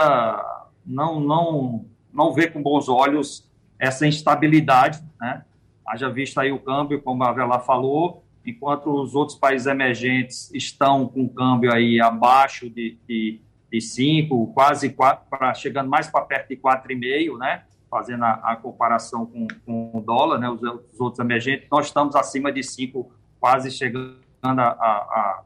não, 0.86 1.20
não, 1.20 1.86
não 2.14 2.34
vê 2.34 2.48
com 2.48 2.64
bons 2.64 2.88
olhos 2.88 3.50
essa 3.78 4.08
instabilidade, 4.08 5.02
né? 5.20 5.44
Haja 5.90 6.10
visto 6.10 6.40
aí 6.40 6.52
o 6.52 6.60
câmbio, 6.60 7.02
como 7.02 7.24
a 7.24 7.32
Vela 7.32 7.60
falou, 7.60 8.24
enquanto 8.46 8.92
os 8.92 9.16
outros 9.16 9.38
países 9.38 9.68
emergentes 9.68 10.54
estão 10.54 11.08
com 11.08 11.24
o 11.24 11.30
câmbio 11.30 11.74
aí 11.74 12.00
abaixo 12.00 12.70
de, 12.70 12.98
de, 13.08 13.42
de 13.72 13.82
5, 13.82 14.54
quase 14.54 14.90
4, 14.92 15.26
pra, 15.30 15.54
chegando 15.54 15.90
mais 15.90 16.08
para 16.08 16.22
perto 16.22 16.50
de 16.50 16.58
4,5, 16.58 17.38
né? 17.38 17.64
fazendo 17.90 18.24
a, 18.24 18.34
a, 18.34 18.56
comparação 18.56 19.26
com, 19.26 19.48
com 19.66 19.92
o 19.94 20.02
dólar, 20.02 20.38
né? 20.38 20.48
Os, 20.48 20.62
os, 20.62 21.00
outros 21.00 21.20
emergentes, 21.20 21.68
nós 21.72 21.88
estamos 21.88 22.16
acima 22.16 22.52
de 22.52 22.62
5, 22.62 23.12
quase 23.40 23.72
chegando 23.72 24.20
a, 24.44 24.52
a, 24.52 25.44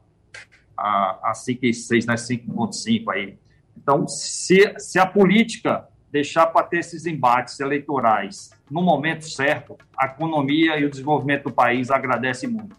a, 0.76 1.30
a 1.30 1.32
5,6, 1.32 2.06
né? 2.06 2.14
5,5 2.14 3.12
aí. 3.12 3.38
Então, 3.76 4.06
se, 4.06 4.74
se 4.78 4.98
a 4.98 5.06
política 5.06 5.88
deixar 6.14 6.46
para 6.46 6.64
ter 6.64 6.78
esses 6.78 7.06
embates 7.06 7.58
eleitorais 7.58 8.52
no 8.70 8.80
momento 8.80 9.28
certo, 9.28 9.76
a 9.98 10.06
economia 10.06 10.78
e 10.78 10.84
o 10.84 10.88
desenvolvimento 10.88 11.44
do 11.44 11.52
país 11.52 11.90
agradecem 11.90 12.48
muito. 12.48 12.76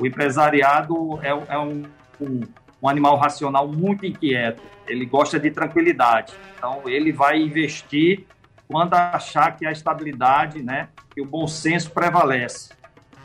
O 0.00 0.06
empresariado 0.06 1.18
é, 1.20 1.30
é 1.30 1.58
um, 1.58 1.82
um, 2.20 2.40
um, 2.80 2.88
animal 2.88 3.16
racional 3.16 3.66
muito 3.66 4.06
inquieto, 4.06 4.62
ele 4.86 5.04
gosta 5.04 5.36
de 5.38 5.50
tranquilidade, 5.50 6.32
então 6.56 6.88
ele 6.88 7.10
vai 7.10 7.42
investir 7.42 8.24
quando 8.68 8.94
achar 8.94 9.56
que 9.56 9.66
a 9.66 9.72
estabilidade, 9.72 10.62
né, 10.62 10.90
que 11.12 11.20
o 11.20 11.26
bom 11.26 11.48
senso 11.48 11.90
prevalece. 11.90 12.72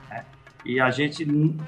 Né? 0.10 0.26
E 0.66 0.80
a 0.80 0.90
gente 0.90 1.24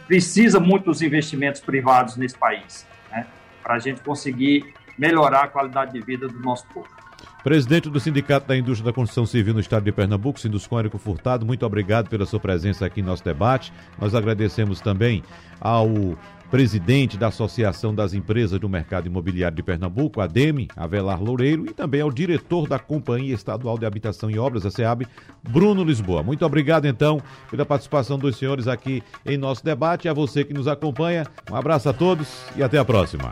precisa 0.08 0.60
muito 0.60 0.86
dos 0.86 1.04
investimentos 1.04 1.62
privados 1.62 2.18
nesse 2.18 2.36
país, 2.36 2.88
né, 3.12 3.28
para 3.62 3.76
a 3.76 3.80
gente 3.80 4.02
conseguir 4.02 4.74
melhorar 4.98 5.44
a 5.44 5.48
qualidade 5.48 5.94
de 5.94 6.02
vida 6.02 6.28
do 6.28 6.40
nosso 6.40 6.66
povo. 6.70 7.07
Presidente 7.48 7.90
do 7.90 7.98
Sindicato 7.98 8.46
da 8.46 8.58
Indústria 8.58 8.92
da 8.92 8.94
Construção 8.94 9.26
Civil 9.26 9.54
no 9.54 9.62
Estado 9.62 9.86
de 9.86 9.92
Pernambuco, 9.94 10.38
Sinduscom 10.38 10.84
Furtado, 10.98 11.46
muito 11.46 11.66
obrigado 11.66 12.10
pela 12.10 12.26
sua 12.26 12.42
presença 12.42 12.86
aqui 12.86 13.00
em 13.00 13.04
nosso 13.04 13.24
debate. 13.24 13.72
Nós 13.98 14.14
agradecemos 14.14 14.82
também 14.82 15.24
ao 15.58 15.88
presidente 16.52 17.18
da 17.18 17.28
Associação 17.28 17.96
das 17.96 18.14
Empresas 18.14 18.60
do 18.60 18.68
Mercado 18.68 19.08
Imobiliário 19.08 19.56
de 19.56 19.64
Pernambuco, 19.64 20.20
a 20.20 20.28
DEME, 20.28 20.68
Avelar 20.76 21.24
Loureiro, 21.24 21.66
e 21.66 21.74
também 21.74 22.02
ao 22.02 22.12
diretor 22.12 22.68
da 22.68 22.78
Companhia 22.78 23.34
Estadual 23.34 23.78
de 23.78 23.86
Habitação 23.86 24.30
e 24.30 24.38
Obras, 24.38 24.66
a 24.66 24.70
SEAB, 24.70 25.08
Bruno 25.42 25.86
Lisboa. 25.86 26.22
Muito 26.22 26.46
obrigado, 26.46 26.86
então, 26.86 27.22
pela 27.50 27.66
participação 27.66 28.20
dos 28.20 28.36
senhores 28.36 28.68
aqui 28.68 29.02
em 29.26 29.38
nosso 29.38 29.64
debate. 29.64 30.10
A 30.10 30.14
você 30.14 30.44
que 30.44 30.54
nos 30.54 30.68
acompanha, 30.68 31.26
um 31.50 31.56
abraço 31.56 31.88
a 31.88 31.94
todos 31.94 32.28
e 32.58 32.62
até 32.62 32.78
a 32.78 32.84
próxima. 32.84 33.32